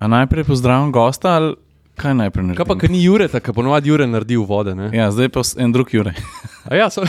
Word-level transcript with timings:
A 0.00 0.08
najprej 0.08 0.48
pozdravim 0.48 0.92
gosta, 0.92 1.36
ali 1.36 1.52
kaj 2.00 2.14
najprej 2.16 2.46
naredim? 2.46 2.58
Kaj 2.58 2.68
pa, 2.70 2.78
ker 2.80 2.92
ni 2.92 3.02
Jure, 3.04 3.28
tako 3.28 3.52
ponovadi 3.60 3.92
Jure 3.92 4.08
naredi 4.08 4.38
v 4.40 4.46
vode. 4.48 4.72
Ne? 4.74 4.88
Ja, 4.96 5.10
zdaj 5.12 5.28
pa 5.34 5.44
en 5.60 5.76
drug 5.76 5.92
Jure. 5.92 6.16
A 6.64 6.80
Ja, 6.80 6.88
so, 6.88 7.04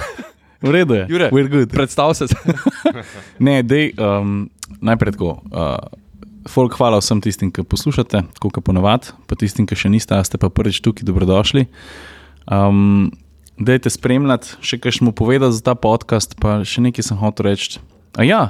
V 0.61 0.69
redu 0.69 0.93
je. 0.93 1.07
Jure, 1.09 1.31
We're 1.33 1.49
good. 1.49 1.71
predstav 1.73 2.13
se. 2.13 2.25
Ne, 3.45 3.63
dej, 3.65 3.95
um, 3.97 4.45
najprej 4.77 5.17
tako. 5.17 5.41
Uh, 5.49 5.81
folk, 6.45 6.75
hvala 6.77 6.99
vsem 7.01 7.21
tistim, 7.21 7.49
ki 7.49 7.65
poslušate, 7.65 8.21
kot 8.37 8.61
ponovadi, 8.61 9.09
pa 9.25 9.33
tistim, 9.33 9.65
ki 9.65 9.73
še 9.73 9.89
niste, 9.89 10.13
a 10.13 10.21
ste 10.21 10.37
pa 10.37 10.51
prvič 10.53 10.81
tukaj, 10.85 11.05
dobrodošli. 11.07 11.65
Um, 12.45 13.09
dajte 13.57 13.89
spremljati, 13.89 14.61
še 14.61 14.77
kaj 14.77 15.01
smo 15.01 15.13
povedali 15.13 15.53
za 15.53 15.65
ta 15.65 15.73
podcast, 15.73 16.37
pa 16.37 16.61
še 16.61 16.85
nekaj 16.85 17.09
sem 17.09 17.17
hotel 17.17 17.49
reči. 17.49 17.81
A 18.17 18.25
ja, 18.25 18.41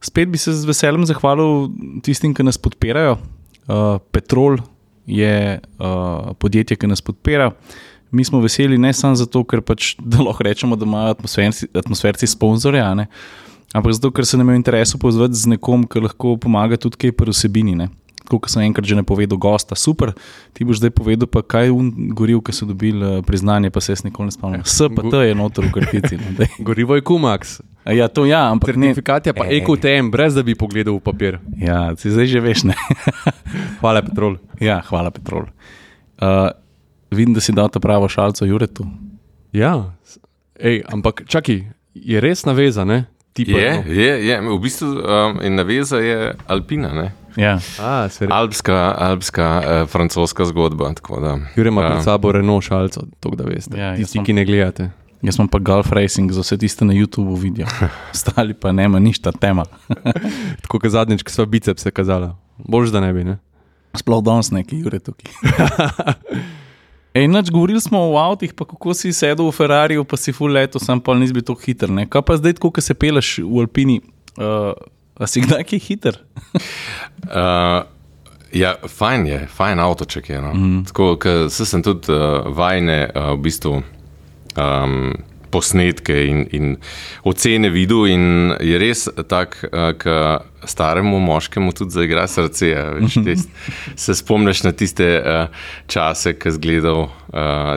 spet 0.00 0.32
bi 0.32 0.40
se 0.40 0.56
z 0.56 0.64
veseljem 0.64 1.04
zahvalil 1.04 1.68
tistim, 2.00 2.32
ki 2.32 2.48
nas 2.48 2.56
podpirajo. 2.56 3.18
Uh, 3.66 3.98
Petrol 4.10 4.58
je 5.06 5.60
uh, 5.78 6.32
podjetje, 6.38 6.76
ki 6.76 6.86
nas 6.86 7.02
podpira. 7.02 7.50
Mi 8.10 8.24
smo 8.24 8.40
veseli 8.40 8.78
ne 8.78 8.92
samo 8.92 9.18
zato, 9.18 9.42
ker 9.44 9.62
pač, 9.66 9.94
lahko 10.26 10.46
rečemo, 10.46 10.76
da 10.76 10.86
imajo 10.86 11.16
atmosferci, 11.16 11.68
atmosferci 11.74 12.26
sponzorje, 12.30 12.82
a 12.82 12.94
ne, 12.94 13.06
ampak 13.74 13.98
zato, 13.98 14.12
ker 14.14 14.26
se 14.26 14.38
nam 14.38 14.48
je 14.48 14.58
v 14.58 14.62
interesu 14.62 14.98
povezati 14.98 15.34
z 15.34 15.54
nekom, 15.56 15.86
ki 15.90 16.06
lahko 16.06 16.36
pomaga 16.40 16.78
tudi 16.80 17.00
kaj 17.06 17.14
pri 17.18 17.34
vsebini. 17.34 17.76
Ne. 17.78 17.90
Kot 18.26 18.50
sem 18.50 18.66
enkrat 18.66 18.84
že 18.86 18.98
ne 18.98 19.06
povedal, 19.06 19.38
gosta, 19.38 19.78
super, 19.78 20.10
ti 20.50 20.66
boš 20.66 20.82
zdaj 20.82 20.90
povedal, 20.90 21.30
pa 21.30 21.42
kaj 21.46 21.70
un 21.70 22.10
goril, 22.10 22.42
ki 22.42 22.50
so 22.50 22.66
dobili 22.66 22.98
uh, 22.98 23.22
priznanje, 23.22 23.70
pa 23.70 23.78
se 23.80 23.94
jaz 23.94 24.02
nikoli 24.02 24.28
ne 24.28 24.34
spomnim. 24.34 24.62
S 24.66 24.82
pa 24.90 25.02
T 25.06 25.14
je 25.22 25.34
noter 25.34 25.66
v 25.66 25.72
krtici. 25.72 26.18
No. 26.18 26.46
Gorivo 26.66 26.98
je 26.98 27.06
Kumax, 27.06 27.62
A 27.86 27.94
ja, 27.94 28.10
to 28.10 28.26
ja, 28.26 28.50
ampak 28.50 28.74
certifikat 28.74 29.30
je 29.30 29.32
pa 29.32 29.46
Ej. 29.46 29.62
EQTM, 29.62 30.10
brez 30.10 30.34
da 30.34 30.42
bi 30.42 30.58
pogledal 30.58 30.98
v 30.98 31.06
papir. 31.06 31.38
Ja, 31.54 31.94
si 31.94 32.10
zdaj 32.10 32.26
že 32.26 32.42
veš, 32.42 32.66
ne. 32.66 32.74
Hvala, 33.80 34.02
Petrol. 34.02 34.42
ja, 34.58 34.82
hvala, 34.90 35.14
Petrol. 35.14 35.46
Uh, 36.18 36.50
vidim, 37.14 37.30
da 37.30 37.38
si 37.38 37.54
dal 37.54 37.70
ta 37.70 37.78
pravo 37.78 38.10
šalco 38.10 38.42
Juretu. 38.42 38.82
Ja, 39.54 39.94
Ej, 40.56 40.82
ampak 40.88 41.28
čakaj, 41.28 41.62
je 41.94 42.16
res 42.18 42.42
naveza, 42.48 42.82
ne? 42.82 43.06
Ti 43.36 43.44
pa- 43.44 43.60
Je, 43.60 43.72
je, 43.92 44.12
je. 44.24 44.36
V 44.40 44.58
bistvu 44.58 44.88
um, 44.96 45.38
in 45.44 45.54
naveza 45.54 46.00
je 46.00 46.32
Alpina, 46.48 46.88
ne? 46.90 47.12
Ja. 47.36 47.58
A, 47.80 48.08
alpska, 48.30 48.94
alpska 48.98 49.62
uh, 49.62 49.88
francoska 49.88 50.44
zgodba. 50.44 50.94
tako 50.94 51.20
Da, 51.20 51.38
Jure 51.56 51.68
ima 51.68 51.80
pred 51.86 51.98
um, 51.98 52.04
sabo 52.04 52.32
Renault 52.32 52.64
šalco, 52.64 53.00
to 53.20 53.30
da 53.30 53.44
veste. 53.44 53.78
Ja, 53.78 53.96
Tisti, 53.96 54.18
sem- 54.18 54.24
ki 54.24 54.32
ne 54.32 54.44
gledate. 54.44 54.90
Jaz 55.22 55.38
imam 55.38 55.48
pa 55.48 55.58
golf 55.58 55.92
racing 55.92 56.32
za 56.32 56.40
vse 56.40 56.58
tiste 56.58 56.84
na 56.84 56.92
YouTubu 56.92 57.38
vidijo. 57.40 57.66
Ostali 58.14 58.54
pa 58.54 58.72
nema 58.72 58.98
nič 58.98 59.18
ta 59.18 59.32
tema. 59.32 59.64
Tako 60.62 60.78
kot 60.78 60.90
zadnjič, 60.90 61.22
ki 61.22 61.32
smo 61.32 61.46
bicepse 61.46 61.90
kazali. 61.90 62.30
Bož 62.58 62.92
da 62.92 63.00
ne 63.00 63.12
bi, 63.12 63.24
ne? 63.24 63.38
Sploh 63.96 64.22
danes 64.24 64.50
neki 64.50 64.78
Jure 64.84 64.98
tukaj. 64.98 65.32
Ej, 67.16 67.28
nač, 67.32 67.48
govorili 67.50 67.80
smo 67.80 67.98
o 68.12 68.18
avtih, 68.20 68.52
pa 68.52 68.66
kako 68.68 68.92
si 68.94 69.08
sedel 69.12 69.48
v 69.48 69.52
Ferrari, 69.56 69.96
pa 70.04 70.16
si 70.20 70.32
full 70.36 70.52
leto, 70.52 70.76
sam 70.78 71.00
pa 71.00 71.14
nisi 71.16 71.32
bil 71.32 71.42
tako 71.48 71.64
hiter. 71.64 71.88
Ne? 71.88 72.04
Kaj 72.04 72.22
pa 72.22 72.36
zdaj, 72.36 72.60
ko 72.60 72.68
se 72.76 72.92
peleš 72.92 73.38
v 73.40 73.62
Alpini, 73.64 74.02
uh, 74.36 74.76
a 75.18 75.28
si 75.30 75.42
kdaj 75.44 75.64
kaj 75.68 75.82
hiter? 75.88 76.18
Uh, 77.26 77.82
ja, 78.52 78.74
fajn 78.88 79.26
je, 79.26 79.40
fajn 79.56 79.80
avtoček 79.82 80.30
je. 80.30 80.40
No. 80.42 80.52
Mm. 80.54 80.82
Tako, 80.88 81.14
ker 81.20 81.46
sem 81.50 81.84
tudi 81.84 82.12
uh, 82.14 82.46
vajne 82.56 82.98
uh, 83.08 83.32
v 83.34 83.40
bistvu. 83.48 83.80
Um, 84.56 85.14
Posnetke 85.50 86.16
in, 86.26 86.44
in 86.52 86.76
ocene 87.24 87.70
videl, 87.70 88.06
in 88.12 88.54
je 88.60 88.78
res 88.78 89.06
tako, 89.28 89.70
da 89.72 90.44
staremu 90.66 91.18
moškemu 91.20 91.72
tudi 91.72 91.90
zaigra 91.90 92.26
srce. 92.26 92.72
a 92.76 92.90
Veš, 92.90 93.14
tist, 93.26 93.48
se 93.96 94.14
spomniš 94.14 94.62
na 94.62 94.72
tiste 94.72 95.06
uh, 95.20 95.48
čase, 95.86 96.34
ko 96.38 96.50
si 96.50 96.60
gledal 96.60 97.06
uh, 97.06 97.10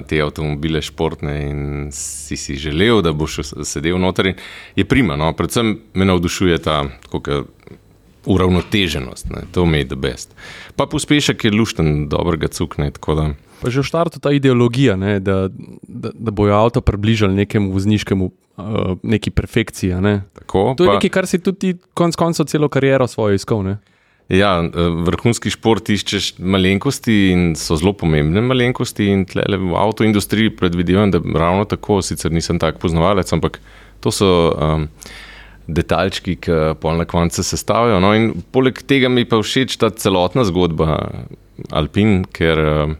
te 0.07 0.21
avtomobile 0.21 0.81
športne 0.81 1.35
in 1.49 1.61
si 1.93 2.37
si 2.37 2.57
želel, 2.57 3.01
da 3.05 3.13
boš 3.13 3.39
sedel 3.63 3.99
noter. 4.01 4.33
Je 4.75 4.85
prima, 4.85 5.15
no? 5.15 5.33
predvsem 5.33 5.77
me 5.93 6.05
navdušuje 6.05 6.57
ta 6.65 6.83
uravnoteženost, 8.25 9.29
ne? 9.29 9.45
to 9.51 9.65
mi 9.65 9.77
je 9.77 9.87
the 9.87 9.95
best. 9.95 10.35
Pa 10.75 10.85
pospešek 10.85 11.45
je 11.45 11.51
lušten, 11.51 12.09
dobrega 12.09 12.47
cukne. 12.47 12.91
tako 12.91 13.15
da- 13.15 13.48
Pa 13.61 13.69
že 13.69 13.83
v 13.83 13.87
štartu 13.89 14.19
ta 14.23 14.31
ideologija, 14.31 14.95
ne, 14.95 15.19
da, 15.19 15.49
da, 15.83 16.11
da 16.15 16.31
bojo 16.31 16.55
avto 16.55 16.81
približali 16.81 17.35
nekemu 17.35 17.71
vozniškemu, 17.75 18.25
uh, 18.57 18.95
neki 19.03 19.31
perfekciji. 19.31 19.99
Ne. 20.01 20.23
Tako, 20.33 20.73
To 20.77 20.83
je 20.83 20.87
pa- 20.87 20.95
nekaj, 20.99 21.09
kar 21.11 21.27
si 21.27 21.39
tudi 21.43 21.75
konec 21.93 22.15
koncev 22.15 22.47
celo 22.47 22.69
kariero 22.71 23.07
svojo 23.07 23.35
iskal. 23.35 23.63
Ne. 23.63 23.77
Ja, 24.29 24.61
eh, 24.61 24.69
vrhunski 25.09 25.49
šport 25.49 25.89
iščeš 25.89 26.37
malenkosti 26.37 27.31
in 27.33 27.55
so 27.57 27.73
zelo 27.75 27.95
pomembne 27.97 28.43
malenkosti. 28.45 29.07
In 29.09 29.25
tlele 29.25 29.57
v 29.57 29.73
avtoindustriji 29.73 30.53
predvidevam, 30.53 31.09
da 31.11 31.17
ravno 31.17 31.65
tako, 31.65 32.01
sicer 32.05 32.31
nisem 32.31 32.59
tak 32.61 32.77
poznavalec, 32.77 33.25
ampak 33.33 33.57
to 34.05 34.13
so 34.13 34.29
um, 34.53 34.85
detaljčki, 35.67 36.35
ki 36.45 36.51
pol 36.79 37.01
na 37.01 37.05
koncu 37.09 37.41
sestavljajo. 37.43 37.99
No, 37.99 38.13
poleg 38.53 38.77
tega 38.85 39.09
mi 39.09 39.25
pa 39.25 39.41
všeč 39.41 39.77
ta 39.81 39.89
celotna 39.89 40.45
zgodba 40.45 41.25
Alpin, 41.73 42.21
ker 42.31 42.61
um, 42.61 42.95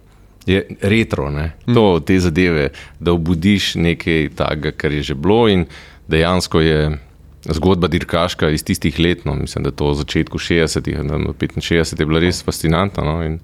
je 0.46 0.64
retro, 0.82 1.30
ne? 1.30 1.52
to 1.74 2.00
te 2.06 2.20
zadeve, 2.20 2.70
da 3.00 3.14
obudiš 3.14 3.76
nekaj 3.76 4.30
takega, 4.36 4.72
kar 4.72 4.92
je 4.92 5.04
že 5.12 5.16
bilo 5.16 5.48
in 5.50 5.66
dejansko 6.08 6.62
je. 6.62 6.98
Zgodba 7.40 7.88
dirkaška 7.88 8.50
iz 8.52 8.66
tistih 8.68 8.98
let, 9.00 9.22
no, 9.26 9.32
mislim, 9.34 9.64
da 9.64 9.70
je 9.72 9.76
to 9.80 9.86
v 9.90 9.96
začetku 9.96 10.38
60-ih, 10.38 10.98
da 11.08 11.16
65 11.16 12.00
je 12.00 12.06
bila 12.06 12.20
res 12.20 12.44
fascinantna. 12.44 13.04
No, 13.04 13.24
in 13.24 13.38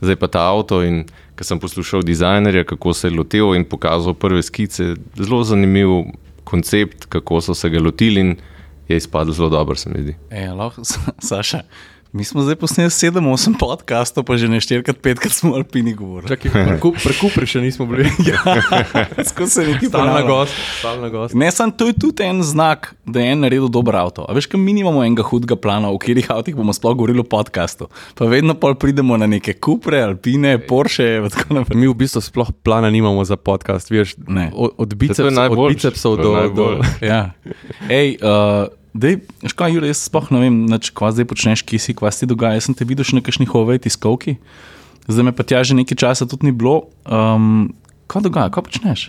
zdaj 0.00 0.16
pa 0.18 0.26
ta 0.26 0.42
avto. 0.50 0.82
In 0.82 1.04
ko 1.38 1.46
sem 1.46 1.60
poslušal 1.62 2.02
dizajnerja, 2.02 2.64
kako 2.66 2.92
se 2.92 3.06
je 3.06 3.14
lotil 3.14 3.54
in 3.54 3.64
pokazal 3.64 4.14
prve 4.18 4.42
skice, 4.42 4.96
zelo 5.14 5.44
zanimiv 5.46 6.10
koncept, 6.44 7.06
kako 7.06 7.40
so 7.40 7.54
se 7.54 7.70
ga 7.70 7.80
lotili 7.80 8.20
in 8.20 8.36
je 8.88 8.96
izpadlo 8.96 9.32
zelo 9.32 9.48
dobro, 9.48 9.76
se 9.76 9.90
mi 9.90 10.02
zdi. 10.02 10.16
E, 10.30 10.48
lahko, 10.50 10.82
Saša, 11.28 11.62
mi 12.12 12.24
smo 12.24 12.42
zdaj 12.42 12.56
posneli 12.56 12.90
7-8 12.90 13.58
podcastov, 13.60 14.24
pa 14.24 14.36
že 14.40 14.48
ne 14.48 14.60
4-5, 14.60 15.28
smo 15.28 15.52
o 15.52 15.60
Alpini 15.60 15.92
govorili. 15.92 16.36
Prekupri 17.04 17.44
še 17.44 17.60
nismo 17.60 17.84
bili. 17.86 18.08
Skozi 19.28 19.50
se 19.50 19.66
neki 19.66 19.86
Stalna 19.86 20.22
gost. 20.24 20.54
Stalna 20.78 21.08
gost. 21.08 21.36
Ne, 21.36 21.50
samo 21.52 21.76
to 21.76 21.90
je 21.92 21.96
tudi 22.00 22.24
en 22.24 22.40
znak, 22.42 22.94
da 23.04 23.20
je 23.20 23.32
en 23.32 23.44
naredil 23.44 23.68
dober 23.68 23.96
avto. 24.00 24.24
A 24.24 24.32
veš, 24.32 24.48
kam 24.48 24.64
mi 24.64 24.72
nimamo 24.72 25.04
enega 25.04 25.26
hudega 25.28 25.58
plana, 25.60 25.92
v 25.92 26.00
katerih 26.00 26.30
avtih 26.32 26.56
bomo 26.56 26.72
sploh 26.72 26.96
govorili 26.96 27.20
v 27.20 27.28
podkastu. 27.28 27.90
Pa 28.16 28.24
vedno 28.24 28.56
pol 28.56 28.78
pridemo 28.80 29.16
na 29.20 29.28
neke 29.28 29.52
kupre, 29.60 30.00
alpine, 30.08 30.56
Porsche 30.64 31.20
in 31.20 31.28
tako 31.28 31.60
naprej. 31.60 31.76
Mi 31.76 31.92
v 31.92 31.98
bistvu 31.98 32.24
sploh 32.24 32.54
plana 32.64 32.88
nimamo 32.88 33.20
za 33.28 33.36
podcast, 33.36 33.92
veš, 33.92 34.16
Ne. 34.28 34.48
od, 34.54 34.94
biceps, 34.96 35.36
od 35.36 35.60
bicepsov 35.68 36.16
do, 36.16 36.32
do. 36.56 36.66
Ja. 37.04 37.36
Ej, 37.88 38.16
uh, 38.24 38.77
dej, 38.98 39.20
škoda, 39.46 39.70
Jure, 39.72 39.90
jaz 39.90 40.02
sploh 40.08 40.30
ne 40.34 40.42
vem, 40.42 40.56
nač, 40.70 40.90
kva 40.94 41.12
zdaj 41.14 41.28
počneš, 41.30 41.62
kje 41.66 41.80
si, 41.82 41.94
kva 41.96 42.10
si 42.14 42.28
dogaja. 42.28 42.58
Jaz 42.58 42.68
sem 42.68 42.76
te 42.78 42.86
videl 42.88 43.06
še 43.06 43.18
na 43.18 43.24
kakšnih 43.24 43.54
ovej 43.54 43.82
tiskovki, 43.86 44.38
zdaj 45.06 45.30
me 45.30 45.32
pa 45.32 45.46
tja 45.46 45.62
že 45.62 45.78
nekaj 45.78 45.98
časa 46.02 46.28
tudi 46.28 46.50
ni 46.50 46.52
bilo. 46.52 46.90
Um, 47.06 47.70
kaj 48.10 48.26
dogaja, 48.26 48.52
kaj 48.52 48.66
počneš? 48.66 49.08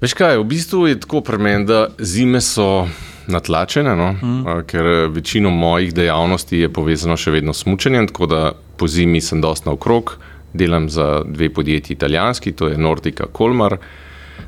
Veš 0.00 0.12
kaj, 0.12 0.36
v 0.40 0.48
bistvu 0.48 0.86
je 0.90 1.00
tako 1.00 1.22
pri 1.24 1.38
meni, 1.40 1.64
da 1.68 1.88
zime 1.96 2.40
so 2.44 2.84
natlačene, 3.32 3.96
no? 3.96 4.12
mm. 4.12 4.64
ker 4.68 4.86
eh, 4.86 5.06
večino 5.08 5.50
mojih 5.50 5.94
dejavnosti 5.94 6.58
je 6.58 6.72
povezano 6.72 7.16
še 7.16 7.32
vedno 7.34 7.54
s 7.56 7.66
mučenjem, 7.66 8.10
tako 8.12 8.28
da 8.30 8.40
po 8.76 8.88
zimi 8.88 9.20
sem 9.24 9.40
dosta 9.40 9.70
naokrog, 9.70 10.18
delam 10.52 10.90
za 10.92 11.22
dve 11.24 11.48
podjetji 11.52 11.96
italijanski, 11.96 12.52
to 12.52 12.68
je 12.68 12.78
Nordica 12.78 13.26
Kolmar. 13.32 13.78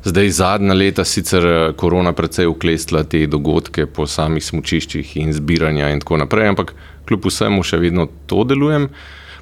Zdaj 0.04 0.30
zadnja 0.30 0.74
leta 0.74 1.04
sicer 1.04 1.46
eh, 1.46 1.72
korona 1.76 2.12
precej 2.12 2.46
uklestila 2.46 3.04
te 3.04 3.26
dogodke 3.26 3.86
po 3.86 4.06
samih 4.06 4.44
smučiščih 4.44 5.16
in 5.20 5.32
zbiranja 5.32 5.90
in 5.92 6.00
tako 6.00 6.20
naprej, 6.22 6.52
ampak 6.54 6.74
kljub 7.08 7.26
vsemu 7.28 7.64
še 7.64 7.80
vedno 7.82 8.08
to 8.30 8.44
delujem. 8.48 8.88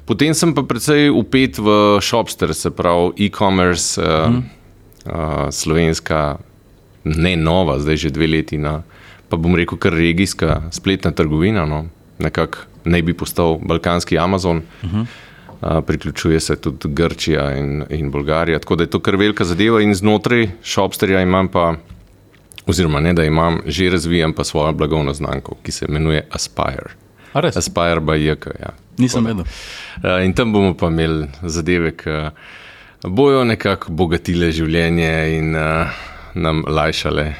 Potem 0.07 0.33
sem 0.33 0.53
pa 0.55 0.63
precej 0.63 1.09
upet 1.11 1.59
v 1.59 1.99
Shopster, 2.01 2.53
se 2.55 2.71
pravi 2.71 3.27
e-commerce, 3.27 3.99
mm. 3.99 4.37
uh, 5.03 5.49
slovenska, 5.51 6.37
ne 7.03 7.35
nova, 7.35 7.75
zdaj 7.83 8.07
že 8.07 8.13
dve 8.15 8.29
leti, 8.31 8.55
na, 8.55 8.79
pa 9.27 9.35
bom 9.35 9.55
rekel, 9.59 9.75
kar 9.75 9.91
regijska 9.91 10.71
spletna 10.71 11.11
trgovina. 11.11 11.67
No, 11.67 11.89
nekako 12.23 12.63
naj 12.87 13.03
bi 13.03 13.17
postal 13.19 13.59
balkanski 13.59 14.15
Amazon. 14.17 14.63
Uh 14.83 14.93
-huh. 14.93 15.05
Priključuje 15.61 16.39
se 16.39 16.55
tudi 16.55 16.87
Grčija 16.93 17.57
in, 17.57 17.83
in 17.89 18.11
Bolgarija, 18.11 18.59
tako 18.59 18.75
da 18.75 18.83
je 18.83 18.89
to 18.89 18.99
kar 18.99 19.15
velika 19.15 19.45
zadeva. 19.45 19.81
In 19.81 19.93
znotraj 19.95 20.47
Shopsterja 20.63 21.21
imam 21.21 21.47
pa, 21.47 21.75
oziroma 22.65 22.99
ne 22.99 23.13
da 23.13 23.23
imam, 23.25 23.59
že 23.65 23.89
razvijam 23.89 24.33
pa 24.33 24.43
svojo 24.43 24.73
blagovno 24.73 25.13
znamko, 25.13 25.55
ki 25.63 25.71
se 25.71 25.85
imenuje 25.89 26.27
Aspire. 26.31 26.93
Aspire 27.33 27.99
by 28.01 28.15
JK. 28.31 28.45
Ja. 28.59 28.69
Nisem 28.97 29.25
vedel. 29.25 29.45
In 30.25 30.33
tam 30.33 30.53
bomo 30.53 30.73
pa 30.77 30.87
imeli 30.87 31.27
zadeve, 31.41 31.91
ki 31.97 32.09
bojo 33.03 33.43
nekako 33.43 33.91
bogatile 33.91 34.51
življenje 34.51 35.37
in 35.37 35.55
uh, 35.55 35.87
nam 36.33 36.63
lajšale. 36.67 37.33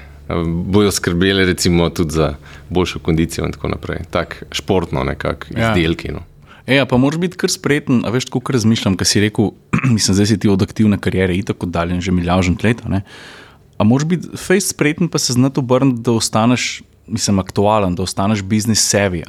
Bojo 0.66 0.92
skrbele 0.92 1.46
recimo 1.46 1.90
tudi 1.90 2.12
za 2.12 2.34
boljšo 2.70 3.00
kondicijo 3.00 3.46
in 3.46 3.52
tako 3.52 3.68
naprej. 3.68 4.00
Tako 4.12 4.36
športno 4.52 5.04
nekako 5.04 5.48
Ja. 5.56 5.70
izdelki. 5.72 6.12
No. 6.12 6.20
Ja, 6.68 6.84
pa 6.86 6.98
moraš 7.00 7.20
biti 7.20 7.38
kar 7.40 7.52
spreten, 7.52 8.02
a 8.06 8.12
veš, 8.12 8.28
kako 8.32 8.52
razmišljam, 8.52 8.98
kaj 9.00 9.08
si 9.08 9.24
rekel, 9.24 9.54
mislim, 9.96 10.16
zdaj 10.16 10.26
si 10.34 10.40
ti 10.44 10.50
od 10.52 10.62
aktivne 10.62 11.00
kariere, 11.00 11.36
in 11.36 11.48
tako 11.48 11.66
dalje, 11.66 12.02
že 12.02 12.12
milijon 12.12 12.58
let. 12.64 12.84
Ne? 12.92 13.02
A 13.78 13.84
moraš 13.88 14.08
biti 14.08 14.28
face 14.36 14.68
spreten, 14.68 15.08
pa 15.08 15.20
se 15.20 15.34
znati 15.34 15.60
obrniti, 15.60 16.02
da 16.02 16.12
ostaneš, 16.12 16.82
mislim, 17.08 17.40
aktualen, 17.40 17.96
da 17.96 18.04
ostaneš 18.04 18.44
biznis 18.44 18.84
sebi. 18.84 19.24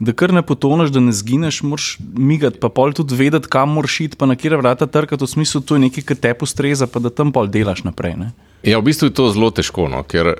Da, 0.00 0.12
kar 0.12 0.32
ne 0.34 0.42
potoneš, 0.42 0.90
da 0.94 1.00
ne 1.00 1.12
zgineš, 1.12 1.62
moraš 1.62 1.96
migati, 2.14 2.58
pa 2.62 2.68
pol 2.68 2.92
tudi 2.92 3.14
vedeti, 3.14 3.50
kam 3.50 3.74
moraš 3.74 4.00
iti, 4.00 4.16
pa 4.16 4.26
na 4.26 4.36
kjer 4.36 4.56
vrata 4.62 4.86
trkati, 4.86 5.24
v 5.24 5.30
smislu, 5.30 5.60
to 5.60 5.74
je 5.74 5.86
nekaj, 5.86 6.06
kar 6.06 6.16
te 6.16 6.34
postreza, 6.34 6.86
pa 6.86 7.02
da 7.02 7.10
tam 7.10 7.32
pol 7.32 7.50
delaš 7.50 7.82
naprej. 7.86 8.16
Ne? 8.18 8.32
Ja, 8.62 8.78
v 8.78 8.90
bistvu 8.90 9.10
je 9.10 9.18
to 9.18 9.30
zelo 9.34 9.50
težko, 9.54 9.88
no? 9.90 10.02
ker 10.06 10.36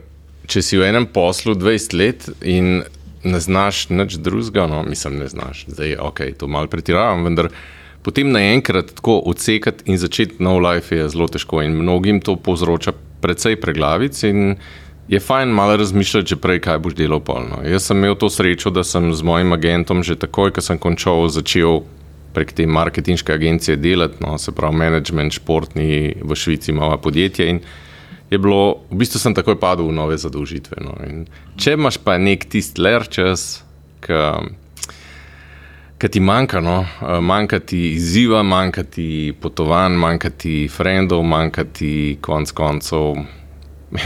če 0.51 0.63
si 0.63 0.79
v 0.79 0.87
enem 0.91 1.07
poslu 1.11 1.55
20 1.59 1.99
let 1.99 2.29
in 2.43 2.83
ne 3.25 3.41
znaš 3.41 3.89
nič 3.89 4.19
drugega, 4.21 4.67
no, 4.67 4.83
mislim, 4.83 5.19
ne 5.19 5.29
znaš, 5.29 5.65
zdaj 5.69 5.89
je 5.89 6.01
ok, 6.01 6.21
to 6.39 6.49
malo 6.49 6.69
pretiravam, 6.69 7.25
vendar 7.25 7.49
potem 8.05 8.31
naenkrat 8.33 8.93
tako 8.95 9.19
odsekati 9.33 9.89
in 9.91 9.99
začeti 9.99 10.43
nov 10.45 10.61
life 10.61 10.97
je 10.97 11.09
zelo 11.09 11.29
težko 11.29 11.63
in 11.65 11.77
mnogim 11.77 12.21
to 12.21 12.37
povzroča 12.37 12.93
precej 13.21 13.57
preglavic 13.57 14.21
je 15.09 15.21
fajn 15.21 15.49
malo 15.49 15.77
razmišljati 15.77 16.29
že 16.29 16.37
prej, 16.37 16.61
kaj 16.61 16.79
boš 16.79 16.95
delal 16.95 17.21
polno. 17.21 17.61
Jaz 17.65 17.89
sem 17.89 17.99
imel 17.99 18.17
to 18.17 18.31
srečo, 18.31 18.71
da 18.71 18.85
sem 18.85 19.13
z 19.15 19.23
mojim 19.23 19.53
agentom 19.53 20.03
že 20.03 20.17
takoj, 20.17 20.53
ko 20.53 20.61
sem 20.61 20.79
končal, 20.79 21.29
začel 21.29 21.83
prek 22.35 22.53
te 22.53 22.67
marketinške 22.67 23.33
agencije 23.33 23.77
delati, 23.77 24.21
no, 24.21 24.39
se 24.39 24.53
pravi 24.53 24.77
management 24.77 25.33
športni 25.33 26.15
v 26.23 26.37
Švici 26.37 26.73
imamo 26.73 26.97
podjetje 26.99 27.49
in 27.51 27.61
je 28.35 28.43
bilo, 28.43 28.63
v 28.91 29.01
bistvu 29.03 29.23
sem 29.23 29.37
takoj 29.37 29.57
padel 29.61 29.89
v 29.89 29.97
nove 29.97 30.19
zadolžitve. 30.21 30.83
No. 30.83 30.97
Če 31.61 31.77
imaš 31.79 32.01
pa 32.03 32.19
nek 32.19 32.49
tisti 32.51 32.83
ler 32.83 33.07
čas, 33.07 33.63
ki 34.05 36.11
ti 36.11 36.21
manjka, 36.21 36.61
no. 36.65 36.83
manjka 37.25 37.63
ti 37.63 37.95
izziva, 37.95 38.43
manjka 38.43 38.85
ti 38.97 39.09
potovanj, 39.41 39.97
manjka 40.01 40.31
ti 40.31 40.57
frendov, 40.69 41.23
manjka 41.25 41.65
ti 41.65 42.19
konc 42.25 42.53
koncev, 42.53 43.23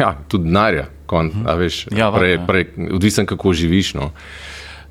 ja, 0.00 0.14
tudi 0.28 0.50
denarja. 0.50 0.86
Kon, 1.08 1.26
uh 1.26 1.32
-huh. 1.32 1.96
ja, 1.96 2.12
Odvisen, 2.92 3.26
kako 3.26 3.52
živiš. 3.52 3.94
No. 3.94 4.12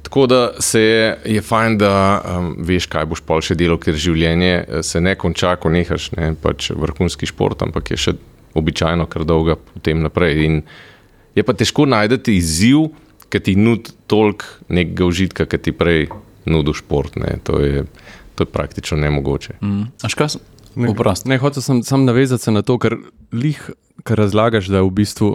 Tako 0.07 0.27
da 0.27 0.51
se 0.59 0.81
je, 0.81 1.17
je 1.25 1.41
fajn, 1.41 1.77
da 1.77 2.21
um, 2.37 2.55
veš, 2.59 2.85
kaj 2.85 3.05
boš 3.05 3.19
pa 3.27 3.41
še 3.43 3.57
delal, 3.59 3.75
ker 3.77 3.93
življenje 3.93 4.53
eh, 4.53 4.83
se 4.83 5.01
ne 5.01 5.17
konča, 5.19 5.57
ko 5.59 5.69
nehaš, 5.69 6.11
ne 6.15 6.29
pač 6.41 6.69
vrhunski 6.71 7.27
šport, 7.27 7.61
ampak 7.61 7.91
je 7.91 7.97
še 7.97 8.13
običajno 8.53 9.05
kar 9.05 9.25
dolga 9.25 9.55
potem 9.55 10.01
naprej. 10.01 10.45
In 10.45 10.61
je 11.35 11.43
pa 11.43 11.53
težko 11.53 11.85
najti 11.85 12.37
izziv, 12.37 12.89
ki 13.29 13.39
ti 13.43 13.55
nudi 13.59 13.91
toliko 14.07 14.45
nekega 14.69 15.05
užitka, 15.05 15.45
ki 15.45 15.57
ti 15.57 15.71
prej 15.75 16.07
nudi 16.45 16.73
šport. 16.73 17.17
Ne. 17.19 17.37
To, 17.43 17.59
je, 17.59 17.83
to 18.35 18.47
je 18.47 18.51
praktično 18.51 18.97
nemogoče. 18.97 19.59
Mm. 19.61 19.89
Ne, 20.77 20.93
ne 21.25 21.37
hočem 21.41 21.63
sem, 21.63 21.83
sem 21.83 22.05
navezati 22.05 22.43
se 22.43 22.51
na 22.51 22.61
to, 22.61 22.77
kar, 22.77 22.95
lih, 23.33 23.59
kar 24.05 24.21
razlagaš, 24.21 24.69
da 24.69 24.83
v 24.85 24.91
bistvu 24.93 25.31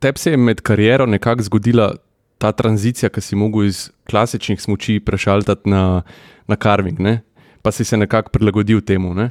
tebi 0.00 0.18
se 0.18 0.30
je 0.30 0.36
med 0.36 0.60
kariero 0.60 1.06
nekako 1.06 1.42
zgodila 1.42 1.92
ta 2.40 2.52
tranzicija, 2.52 3.10
ki 3.12 3.20
si 3.20 3.36
mogel 3.36 3.68
iz 3.68 3.90
klasičnih 4.08 4.60
smoči 4.60 5.00
prešaltati 5.04 5.68
na, 5.70 6.02
na 6.48 6.56
carving, 6.56 7.00
ne? 7.00 7.20
pa 7.62 7.70
si 7.72 7.84
se 7.84 7.96
nekako 7.96 8.32
prilagodil 8.32 8.80
temu. 8.80 9.14
Ne? 9.14 9.28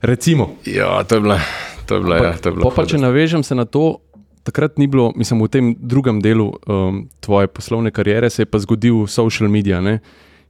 Recimo. 0.00 0.54
Ja, 0.64 1.02
to 1.04 1.14
je 1.14 1.20
bilo. 1.20 1.38
To 1.86 1.94
je 1.94 2.00
bilo, 2.00 2.16
ja, 2.16 2.32
to 2.36 2.48
je 2.48 2.56
bilo. 2.56 2.70
Pa, 2.70 2.82
pa 2.82 2.88
če 2.88 2.98
navežem 2.98 3.42
se 3.44 3.54
na 3.54 3.64
to, 3.64 3.98
takrat 4.44 4.78
ni 4.78 4.86
bilo, 4.86 5.12
mislim, 5.16 5.42
v 5.44 5.48
tem 5.48 5.72
drugem 5.78 6.20
delu 6.24 6.52
um, 6.52 7.04
tvoje 7.24 7.48
poslovne 7.48 7.90
kariere 7.90 8.30
se 8.30 8.44
je 8.44 8.46
pa 8.46 8.60
zgodil 8.60 9.06
social 9.08 9.48
media. 9.48 9.80
Ne? 9.80 9.98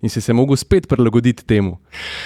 In 0.05 0.11
si 0.13 0.21
se 0.21 0.35
lahko 0.37 0.57
spet 0.57 0.89
prilagoditi 0.89 1.47
temu. 1.49 1.79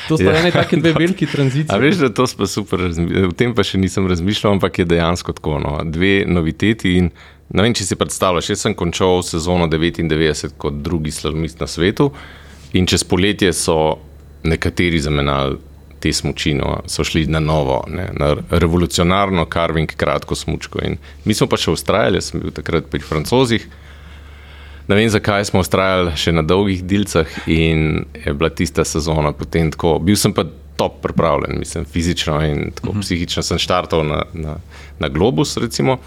To 0.08 0.16
so 0.18 0.24
ja. 0.26 0.34
ene 0.40 0.50
take 0.50 0.80
dve 0.80 0.92
veliki 1.04 1.28
tranzicije. 1.30 1.70
A 1.70 1.78
veš, 1.78 2.00
da 2.02 2.08
to 2.10 2.26
smo 2.26 2.48
super, 2.48 2.88
v 2.90 3.30
tem 3.38 3.54
pa 3.54 3.62
še 3.62 3.78
nisem 3.78 4.08
razmišljal, 4.10 4.56
ampak 4.56 4.80
je 4.82 4.88
dejansko 4.88 5.36
tako. 5.36 5.60
No. 5.62 5.76
Dve 5.86 6.24
noviteti. 6.26 6.96
In, 6.98 7.12
ne 7.54 7.64
vem, 7.64 7.76
če 7.76 7.86
si 7.86 8.00
predstavljaš, 8.00 8.50
jaz 8.50 8.66
sem 8.66 8.74
končal 8.74 9.22
sezono 9.22 9.68
99 9.70 10.56
kot 10.58 10.82
drugi 10.82 11.14
slalomist 11.14 11.62
na 11.62 11.70
svetu, 11.70 12.10
in 12.74 12.88
čez 12.88 13.06
poletje 13.06 13.52
so 13.54 13.78
nekateri 14.48 14.98
zamenjali 15.00 15.60
te 16.00 16.12
smočino, 16.12 16.82
so 16.86 17.04
šli 17.04 17.26
na 17.26 17.40
novo, 17.40 17.82
ne, 17.88 18.08
na 18.18 18.34
revolucionarno 18.50 19.46
carving, 19.52 19.90
kratko 19.96 20.34
smočko. 20.34 20.82
In 20.86 20.96
mi 21.24 21.34
smo 21.34 21.48
pa 21.50 21.58
še 21.60 21.74
ustrajali, 21.74 22.22
sem 22.22 22.42
bil 22.42 22.54
takrat 22.54 22.90
pri 22.92 23.02
francozih. 23.04 23.66
Ne 24.88 24.96
vem, 24.96 25.08
zakaj 25.12 25.44
smo 25.50 25.60
ustrajali 25.60 26.14
še 26.16 26.32
na 26.32 26.42
dolgih 26.46 26.80
dilcah 26.88 27.34
in 27.52 28.06
je 28.16 28.32
bila 28.32 28.48
tista 28.48 28.86
sezona 28.88 29.34
potem 29.36 29.72
tako. 29.74 29.98
Bil 30.00 30.16
sem 30.16 30.32
pa 30.32 30.46
top 30.78 31.02
pripravljen, 31.02 31.58
mislim, 31.58 31.84
fizično 31.84 32.38
in 32.46 32.70
tako 32.70 32.94
mhm. 32.94 33.04
psihično 33.04 33.42
sem 33.42 33.58
štartal 33.58 34.06
na, 34.06 34.22
na, 34.32 34.56
na 34.98 35.08
globus. 35.08 35.56
Recimo. 35.56 35.98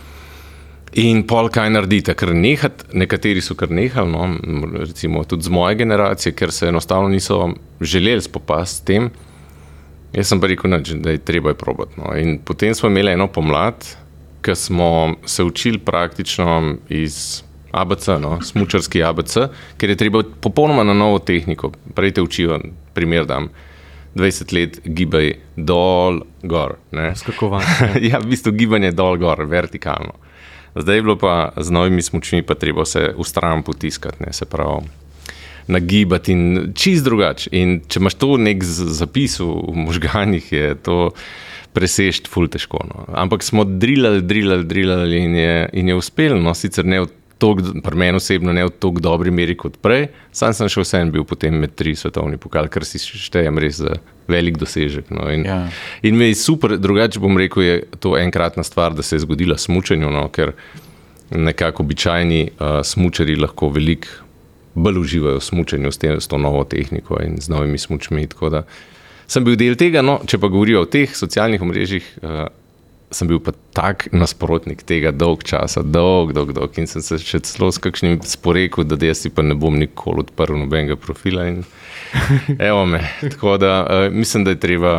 In 1.00 1.22
pol 1.24 1.48
kaj 1.48 1.70
naredite, 1.72 2.12
ker 2.20 2.34
nehati, 2.36 2.90
nekateri 3.00 3.40
so 3.44 3.56
kar 3.56 3.72
nehali, 3.72 4.12
no, 4.12 4.26
recimo 4.82 5.24
tudi 5.24 5.48
z 5.48 5.54
moje 5.54 5.78
generacije, 5.80 6.34
ker 6.36 6.52
se 6.52 6.68
enostavno 6.68 7.08
niso 7.10 7.54
želeli 7.82 8.22
spopasti 8.22 8.76
s 8.76 8.86
tem. 8.90 9.10
Jaz 10.14 10.28
sem 10.28 10.42
pa 10.42 10.48
rekel, 10.52 10.72
da 11.00 11.14
je 11.14 11.18
treba 11.18 11.50
je 11.50 11.60
probati. 11.60 11.96
No. 11.98 12.12
In 12.18 12.40
potem 12.46 12.76
smo 12.76 12.90
imeli 12.90 13.14
eno 13.14 13.28
pomlad, 13.28 13.86
ki 14.42 14.56
smo 14.56 15.16
se 15.26 15.44
učili 15.44 15.78
praktično 15.78 16.76
iz 16.90 17.44
ABC, 17.72 18.08
no, 18.20 18.42
smočarski 18.42 19.04
ABC, 19.04 19.38
ker 19.78 19.90
je 19.90 19.96
treba 19.96 20.24
popolnoma 20.42 20.84
na 20.84 20.94
novo 20.94 21.20
tehniko. 21.20 21.72
Prej 21.96 22.12
te 22.18 22.22
učijo, 22.22 22.60
primer 22.94 23.26
dam. 23.26 23.50
20 24.16 24.54
let 24.54 24.80
gibaj 24.84 25.34
dol, 25.56 26.22
gor. 26.44 26.76
Skakovanje. 27.16 28.02
ja, 28.10 28.20
v 28.20 28.34
bistvu 28.34 28.52
gibanje 28.52 28.92
dol, 28.92 29.16
gor, 29.18 29.46
vertikalno. 29.48 30.18
Zdaj 30.76 30.96
je 30.96 31.04
bilo 31.04 31.16
pa 31.20 31.52
z 31.58 31.72
novimi 31.72 32.02
smočmi, 32.02 32.44
pa 32.44 32.56
treba 32.56 32.86
se 32.86 33.14
v 33.18 33.24
stran 33.24 33.64
potiskati, 33.64 34.24
ne, 34.24 34.34
se 34.34 34.46
pravi 34.46 34.88
nagibati 35.72 36.36
in 36.36 36.74
čist 36.76 37.06
drugače. 37.08 37.50
In 37.56 37.80
če 37.88 38.02
imaš 38.02 38.18
to 38.20 38.36
nek 38.42 38.64
zapis 38.66 39.40
v 39.40 39.76
možganjih, 39.88 40.52
je 40.52 40.76
to 40.84 41.00
presežti 41.76 42.30
ful 42.32 42.50
težko. 42.52 42.84
No. 42.90 43.08
Ampak 43.16 43.46
smo 43.48 43.64
drilali, 43.64 44.22
drilali, 44.28 44.68
drilali 44.68 45.24
in 45.24 45.36
je, 45.40 45.58
in 45.80 45.92
je 45.92 45.98
uspel, 45.98 46.38
no 46.42 46.56
sicer 46.58 46.86
ne 46.86 47.06
v 47.06 47.12
Pri 47.42 47.98
meni 47.98 48.20
osebno 48.20 48.54
ne 48.54 48.68
v 48.68 48.70
tako 48.70 49.02
dobri 49.02 49.32
meri 49.34 49.56
kot 49.58 49.80
prej, 49.82 50.12
sam 50.30 50.54
sem 50.54 50.70
še 50.70 50.84
vsem 50.84 51.10
bil 51.10 51.24
potem 51.26 51.56
med 51.58 51.74
tri 51.74 51.96
svetovni 51.98 52.38
pokal, 52.38 52.68
kar 52.70 52.86
si 52.86 53.02
štejem 53.02 53.58
res 53.58 53.80
za 53.82 53.96
velik 54.30 54.60
dosežek. 54.62 55.10
No. 55.10 55.26
In, 55.34 55.48
ja. 55.50 55.64
in 56.06 56.20
me 56.20 56.30
je 56.30 56.38
super, 56.38 56.78
drugače 56.78 57.18
bom 57.18 57.34
rekel, 57.42 57.66
je 57.66 57.76
to 57.98 58.14
enkratna 58.20 58.62
stvar, 58.62 58.94
da 58.94 59.02
se 59.02 59.18
je 59.18 59.24
zgodila 59.26 59.58
smučenju, 59.58 60.14
no, 60.14 60.28
ker 60.30 60.54
nekako 61.34 61.82
običajni 61.82 62.44
uh, 62.52 62.84
smučari 62.86 63.34
lahko 63.42 63.72
veliko 63.74 64.22
bolj 64.76 65.00
uživajo 65.00 65.40
v 65.40 65.44
smutku 65.44 65.92
s, 65.92 66.00
s 66.04 66.28
to 66.28 66.38
novo 66.38 66.64
tehniko 66.64 67.20
in 67.24 67.38
z 67.42 67.50
novimi 67.50 67.78
smutmi. 67.78 68.28
Sem 69.28 69.44
bil 69.44 69.56
del 69.56 69.78
tega, 69.80 70.02
no, 70.04 70.20
če 70.28 70.40
pa 70.40 70.50
govorijo 70.52 70.84
o 70.84 70.90
teh 70.92 71.12
socialnih 71.16 71.62
mrežah, 71.64 72.08
uh, 72.20 72.48
sem 73.12 73.28
bil 73.28 73.40
pa 73.44 73.54
tak 73.76 74.08
nasprotnik 74.16 74.84
tega 74.88 75.12
dolg 75.12 75.44
časa, 75.48 75.84
dolg, 75.84 76.34
dolg, 76.36 76.54
dolg. 76.56 76.80
In 76.80 76.88
sem 76.88 77.04
se 77.04 77.20
še 77.20 77.42
celo 77.48 77.72
s 77.72 77.80
kakšnim 77.84 78.20
sporekel, 78.28 78.88
da 78.88 79.00
jaz 79.00 79.24
si 79.24 79.32
pa 79.32 79.44
ne 79.44 79.56
bom 79.56 79.76
nikoli 79.80 80.26
odprl 80.26 80.60
nobenega 80.60 81.00
profila. 81.00 81.48
In, 81.52 81.64
evo 82.70 82.86
me. 82.88 83.04
Tako 83.24 83.58
da 83.62 83.74
uh, 83.84 84.08
mislim, 84.12 84.48
da 84.48 84.56
je 84.56 84.64
treba. 84.64 84.96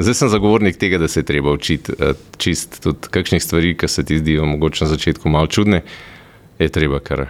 Zdaj 0.00 0.16
sem 0.16 0.30
zagovornik 0.32 0.78
tega, 0.80 0.96
da 1.00 1.08
se 1.12 1.20
je 1.20 1.28
treba 1.28 1.52
učiti 1.52 1.92
uh, 1.92 2.16
čist 2.40 2.80
tudi 2.84 3.12
kakšnih 3.12 3.44
stvari, 3.44 3.74
ki 3.76 3.88
se 3.88 4.04
ti 4.04 4.20
zdijo 4.20 4.48
mogoče 4.48 4.84
na 4.84 4.94
začetku 4.94 5.28
malo 5.28 5.48
čudne, 5.48 5.82
je 6.60 6.68
treba 6.72 7.00
kar 7.04 7.26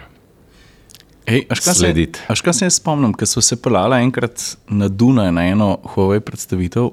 slediti. 1.61 2.19
Až 2.27 2.41
kaj 2.41 2.53
se 2.53 2.65
jaz 2.65 2.79
spomnim, 2.79 3.13
ko 3.13 3.25
so 3.25 3.41
se 3.41 3.55
pelala 3.55 4.01
enkrat 4.01 4.57
na 4.69 4.87
Dunaj 4.89 5.31
na 5.31 5.45
eno 5.47 5.77
Huawei 5.93 6.21
predstavitev, 6.23 6.91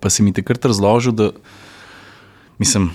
pa 0.00 0.10
si 0.10 0.22
mi 0.22 0.32
takrat 0.34 0.64
razložil, 0.64 1.14
da 1.14 1.30
mislim, 2.58 2.90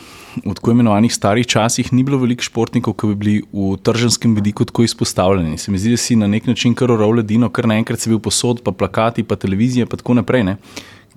v 0.45 0.53
tako 0.53 0.71
imenovanih 0.71 1.13
starih 1.13 1.47
časih 1.47 1.89
ni 1.93 2.03
bilo 2.03 2.19
veliko 2.21 2.45
športnikov, 2.45 2.97
ki 2.99 3.11
bi 3.13 3.15
bili 3.15 3.35
v 3.53 3.77
tržanskem 3.81 4.35
vidiku 4.35 4.67
tako 4.67 4.83
izpostavljeni. 4.83 5.57
Se 5.57 5.71
mi 5.71 5.79
zdi, 5.81 5.95
da 5.95 6.01
si 6.01 6.19
na 6.19 6.27
nek 6.27 6.47
način 6.47 6.75
kar 6.75 6.91
uravl 6.91 7.21
ledino, 7.21 7.49
kar 7.49 7.67
naenkrat 7.69 8.03
si 8.03 8.11
bil 8.11 8.19
posod, 8.19 8.61
pa 8.63 8.71
plakati, 8.71 9.23
pa 9.23 9.39
televizije, 9.39 9.87
pa 9.89 9.97
tako 9.97 10.19
naprej. 10.19 10.43
Ne? 10.43 10.57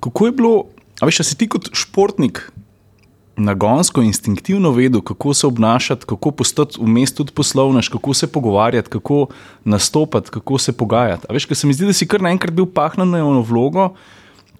Kako 0.00 0.30
je 0.30 0.32
bilo, 0.32 0.54
a 1.00 1.08
veš, 1.08 1.24
si 1.26 1.36
ti 1.36 1.50
kot 1.50 1.72
športnik 1.76 2.46
nagonsko, 3.36 4.02
instinktivno 4.02 4.70
vedel, 4.70 5.00
kako 5.00 5.34
se 5.34 5.46
obnašati, 5.46 6.06
kako 6.06 6.30
postati 6.30 6.78
v 6.80 6.86
mestu 6.86 7.24
tudi 7.24 7.34
poslovnež, 7.34 7.88
kako 7.88 8.14
se 8.14 8.26
pogovarjati, 8.32 8.90
kako 8.90 9.26
nastopati, 9.64 10.30
kako 10.30 10.58
se 10.58 10.72
pogajati. 10.72 11.26
A 11.28 11.32
veš, 11.32 11.46
ker 11.46 11.56
se 11.56 11.66
mi 11.66 11.74
zdi, 11.74 11.86
da 11.86 11.92
si 11.92 12.08
kar 12.08 12.22
naenkrat 12.22 12.54
bil 12.54 12.66
pahnen 12.66 13.10
na 13.10 13.22
eno 13.22 13.42
vlogo, 13.42 13.94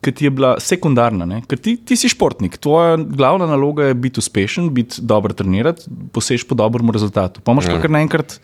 ki 0.00 0.12
ti 0.12 0.25
je 0.25 0.31
bila 0.31 0.55
sekundarna. 0.61 1.27
Ne? 1.29 1.43
Ker 1.49 1.61
ti, 1.61 1.77
ti 1.77 1.97
si 1.97 2.09
športnik, 2.09 2.57
tvoja 2.59 2.97
glavna 2.97 3.47
naloga 3.47 3.91
je 3.91 3.95
biti 3.95 4.21
uspešen, 4.21 4.71
biti 4.75 5.03
dobro 5.05 5.37
trenirati, 5.37 5.91
posež 6.12 6.47
po 6.49 6.57
dobrem 6.57 6.91
rezultatu. 6.91 7.41
Pa 7.45 7.53
imaš 7.53 7.69
pa 7.69 7.77
ja. 7.77 7.83
kar 7.85 7.93
naenkrat 7.93 8.41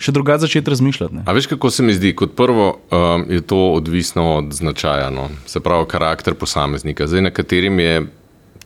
še 0.00 0.14
drugače 0.16 0.46
začeti 0.46 0.72
razmišljati. 0.72 1.20
Ne? 1.20 1.22
A 1.28 1.36
veš, 1.36 1.46
kako 1.52 1.70
se 1.70 1.84
mi 1.84 1.94
zdi? 1.94 2.14
Kot 2.16 2.32
prvo 2.36 2.72
um, 2.90 3.26
je 3.30 3.42
to 3.44 3.60
odvisno 3.76 4.40
od 4.40 4.52
značaja, 4.56 5.10
no? 5.14 5.28
se 5.46 5.60
pravi, 5.60 5.86
karakter 5.86 6.34
posameznika. 6.34 7.06
Zdaj, 7.06 7.28
na 7.28 7.30
katerim 7.30 7.78
je 7.78 7.94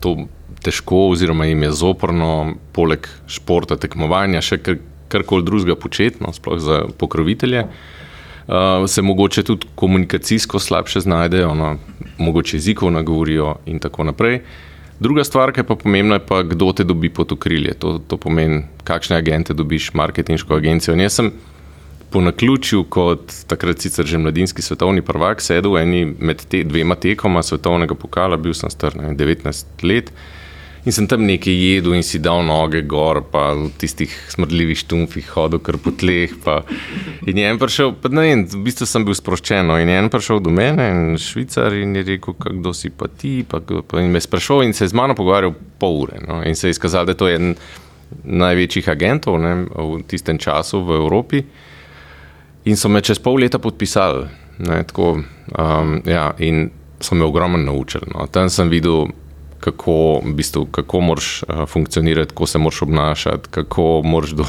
to 0.00 0.16
težko, 0.64 1.08
oziroma 1.12 1.46
jim 1.48 1.62
je 1.66 1.72
zoprno, 1.76 2.30
poleg 2.76 3.08
športa, 3.30 3.78
tekmovanja, 3.80 4.42
še 4.44 4.60
kar, 4.64 4.80
karkoli 5.12 5.46
drugega 5.46 5.76
početi, 5.78 6.22
no? 6.24 6.32
sploh 6.34 6.60
za 6.62 6.84
pokrovitelje. 6.98 7.66
Uh, 8.44 8.84
se 8.90 9.02
mogoče 9.02 9.42
tudi 9.42 9.70
komunikacijsko 9.74 10.58
slabše 10.60 11.00
znajdejo, 11.00 11.54
no, 11.56 11.76
mogoče 12.18 12.58
jezikov 12.58 12.92
nagovorijo, 12.92 13.54
in 13.66 13.78
tako 13.80 14.04
naprej. 14.04 14.42
Druga 15.00 15.24
stvar, 15.24 15.52
ki 15.52 15.62
je 15.62 15.66
pa 15.66 15.76
pomembna, 15.80 16.18
je 16.20 16.26
pa, 16.28 16.42
kdo 16.42 16.72
te 16.72 16.84
dobi 16.84 17.08
pod 17.10 17.32
okrilje. 17.32 17.74
To, 17.80 17.96
to 17.98 18.16
pomeni, 18.20 18.62
kakšne 18.84 19.16
agente 19.16 19.56
dobiš, 19.56 19.90
marketinško 19.96 20.54
agencijo. 20.54 20.94
In 20.94 21.02
jaz 21.06 21.18
sem 21.18 21.32
po 22.14 22.20
naključju, 22.20 22.84
kot 22.94 23.32
takrat 23.50 23.82
sicer 23.82 24.06
že 24.06 24.18
mladinski 24.22 24.62
svetovni 24.62 25.02
prvak, 25.02 25.40
sedel 25.42 25.74
med 26.18 26.44
te 26.48 26.62
dvema 26.62 26.94
tekoma 26.94 27.42
svetovnega 27.42 27.94
pokala, 27.94 28.36
bil 28.36 28.54
sem 28.54 28.70
star 28.70 28.94
ne, 28.96 29.16
19 29.18 29.82
let. 29.82 30.12
In 30.84 30.92
sem 30.92 31.06
tam 31.08 31.22
nekaj 31.24 31.54
jedel 31.56 31.94
in 31.96 32.02
si 32.04 32.18
dal 32.20 32.42
noge 32.44 32.82
gor, 32.84 33.22
pa 33.32 33.54
v 33.56 33.70
tistih 33.80 34.12
smrdljivih 34.34 34.76
štumfih 34.82 35.30
hodil 35.32 35.62
kar 35.64 35.78
po 35.80 35.94
tleh. 35.96 36.34
Pa. 36.44 36.58
In 37.24 37.40
je 37.40 37.46
en 37.48 37.60
prišel, 37.60 37.94
pa 38.02 38.10
ne 38.12 38.26
vem, 38.26 38.42
v 38.44 38.60
bistvu 38.66 38.88
sem 38.88 39.06
bil 39.06 39.16
sproščen. 39.16 39.64
No. 39.70 39.78
In 39.80 39.88
je 39.88 39.96
en 40.02 40.10
prišel 40.12 40.42
do 40.44 40.52
mene, 40.52 40.90
en 40.92 41.16
švicar, 41.20 41.72
in 41.72 41.96
je 41.96 42.04
rekel, 42.10 42.36
kdo 42.36 42.74
si 42.76 42.92
pa 42.92 43.08
ti. 43.08 43.38
Pa, 43.48 43.62
pa 43.64 44.04
in 44.04 44.12
me 44.12 44.20
sprašal 44.20 44.66
in 44.66 44.76
se 44.76 44.84
je 44.84 44.92
z 44.92 45.00
mano 45.00 45.16
pogovarjal 45.16 45.56
pol 45.80 46.02
ure. 46.04 46.20
No. 46.28 46.42
In 46.44 46.52
se 46.52 46.68
je 46.68 46.76
izkazalo, 46.76 47.08
da 47.08 47.16
je 47.16 47.22
to 47.22 47.32
eden 47.32 47.56
največjih 48.22 48.92
agentov 48.92 49.40
ne, 49.40 49.56
v 49.72 50.04
tistem 50.06 50.36
času 50.38 50.84
v 50.84 51.00
Evropi. 51.00 51.40
In 52.68 52.76
so 52.76 52.92
me 52.92 53.00
čez 53.00 53.18
pol 53.24 53.40
leta 53.40 53.56
podpisali. 53.56 54.28
Ne, 54.68 54.84
tako, 54.84 55.16
um, 55.16 55.98
ja, 56.06 56.28
in 56.44 56.68
so 57.00 57.16
me 57.16 57.24
ogromno 57.24 57.58
naučili. 57.58 58.12
No. 58.12 58.28
Tam 58.28 58.52
sem 58.52 58.68
videl 58.68 59.08
kako, 59.64 60.20
v 60.24 60.34
bistvu, 60.36 60.66
kako 60.66 61.00
moraš 61.00 61.42
uh, 61.42 61.64
funkcionirati, 61.68 62.30
kako 62.30 62.46
se 62.46 62.58
moraš 62.58 62.82
obnašati, 62.82 63.48
kako 63.50 64.02
moraš 64.04 64.30
do, 64.30 64.44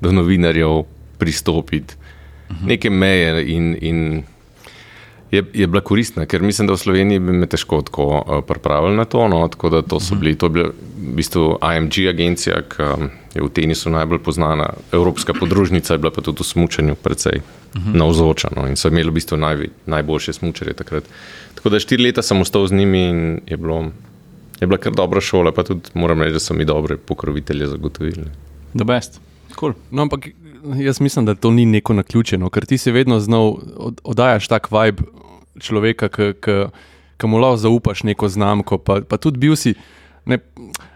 do 0.00 0.12
novinarjev 0.12 0.82
pristopiti. 1.18 1.94
Uh 2.48 2.56
-huh. 2.56 2.66
Neke 2.66 2.90
meje 2.90 3.44
in, 3.52 3.76
in 3.80 4.22
je, 5.30 5.44
je 5.54 5.66
bila 5.66 5.80
koristna, 5.80 6.26
ker 6.26 6.42
mislim, 6.42 6.66
da 6.66 6.72
v 6.72 6.76
Sloveniji 6.76 7.18
bi 7.18 7.32
me 7.32 7.46
težko 7.46 7.82
tako 7.82 8.06
uh, 8.06 8.44
pripravili 8.46 8.96
na 8.96 9.04
to. 9.04 9.28
No, 9.28 9.48
tako 9.48 9.70
da 9.70 9.82
to 9.82 10.00
so 10.00 10.14
bili, 10.14 10.34
to 10.38 10.46
je 10.46 10.50
bila 10.50 10.68
v 10.68 11.14
bistvu 11.16 11.58
IMG 11.76 12.08
agencija, 12.08 12.62
ki 12.62 12.82
um, 12.82 13.10
je 13.34 13.42
v 13.42 13.48
tenisu 13.48 13.90
najbolj 13.90 14.20
znana, 14.32 14.70
evropska 14.92 15.34
podružnica 15.34 15.94
je 15.94 15.98
bila 15.98 16.10
pa 16.10 16.20
tudi 16.20 16.42
v 16.42 16.46
smučanju 16.46 16.94
precej 16.94 17.40
uh 17.40 17.82
-huh. 17.82 17.94
navzoča 17.94 18.48
no, 18.56 18.68
in 18.68 18.76
so 18.76 18.88
imeli 18.88 19.10
v 19.10 19.12
bistvu 19.12 19.36
naj, 19.36 19.68
najboljše 19.86 20.32
smučarje 20.32 20.74
takrat. 20.74 21.04
Tako 21.54 21.68
da 21.68 21.80
štiri 21.80 22.02
leta 22.02 22.22
sem 22.22 22.40
ostal 22.40 22.66
z 22.66 22.72
njimi 22.72 23.08
in 23.08 23.40
je 23.46 23.56
bilo 23.56 23.90
je 24.60 24.66
bila 24.66 24.78
kar 24.78 24.92
dobra 24.92 25.20
šola, 25.20 25.52
pa 25.52 25.62
tudi 25.62 25.90
moram 25.94 26.22
reči, 26.22 26.32
da 26.32 26.40
so 26.40 26.54
mi 26.54 26.64
dobre 26.64 26.96
pokrovitelje 26.96 27.66
zagotovili. 27.66 28.30
The 28.74 28.84
best. 28.84 29.20
Cool. 29.58 29.72
No, 29.90 30.02
ampak 30.02 30.28
jaz 30.76 31.00
mislim, 31.00 31.24
da 31.26 31.34
to 31.34 31.50
ni 31.50 31.66
neko 31.66 31.94
naključeno, 31.94 32.50
ker 32.50 32.66
ti 32.66 32.78
si 32.78 32.92
vedno 32.92 33.20
znal 33.20 33.56
oddajati 34.04 34.48
tak 34.48 34.70
vibe 34.70 35.02
človeka, 35.60 36.08
ki 37.16 37.26
mu 37.26 37.38
lahko 37.38 37.56
zaupaš 37.56 38.02
neko 38.02 38.28
znamko. 38.28 38.78
Pa, 38.78 39.00
pa 39.00 39.16
tudi 39.16 39.38
bil 39.38 39.56
si. 39.56 39.74
Ne, 40.26 40.40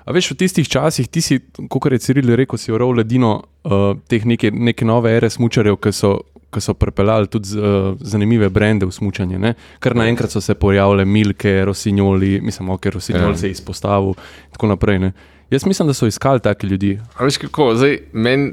a 0.05 0.13
veš, 0.13 0.33
v 0.33 0.41
tistih 0.43 0.69
časih, 0.69 1.07
ti 1.09 1.21
si, 1.23 1.39
kot 1.71 1.93
je 1.93 2.01
Ciril 2.03 2.35
rekel, 2.37 2.59
si 2.59 2.73
uravil 2.73 2.99
ledino 2.99 3.45
uh, 3.63 3.95
teh 4.11 4.27
neke, 4.27 4.51
neke 4.51 4.85
nove 4.85 5.13
ere 5.15 5.31
smočarjev, 5.31 5.79
ki 5.79 5.93
so 5.95 6.17
ki 6.51 6.61
so 6.61 6.75
pripeljali 6.75 7.29
tudi 7.31 7.59
uh, 7.59 7.95
zanimive 8.01 8.49
brende 8.51 8.87
v 8.87 8.95
smutanje. 8.95 9.55
Ker 9.81 9.95
naenkrat 9.97 10.33
so 10.33 10.41
se 10.41 10.55
pojavile 10.55 11.05
Milke, 11.05 11.65
Rosinjoli, 11.65 12.41
mislim, 12.43 12.71
ok, 12.75 12.87
Rosinjoli 12.87 13.33
ja. 13.33 13.37
se 13.37 13.47
je 13.47 13.51
izpostavil 13.51 14.15
in 14.17 14.53
tako 14.57 14.73
naprej. 14.73 14.99
Ne? 14.99 15.13
Jaz 15.51 15.67
mislim, 15.67 15.89
da 15.89 15.95
so 15.95 16.07
iskali 16.07 16.41
take 16.41 16.67
ljudi. 16.67 16.99
A 17.17 17.25
veš 17.25 17.39
kako, 17.47 17.75
zdaj 17.75 17.99
meni. 18.13 18.53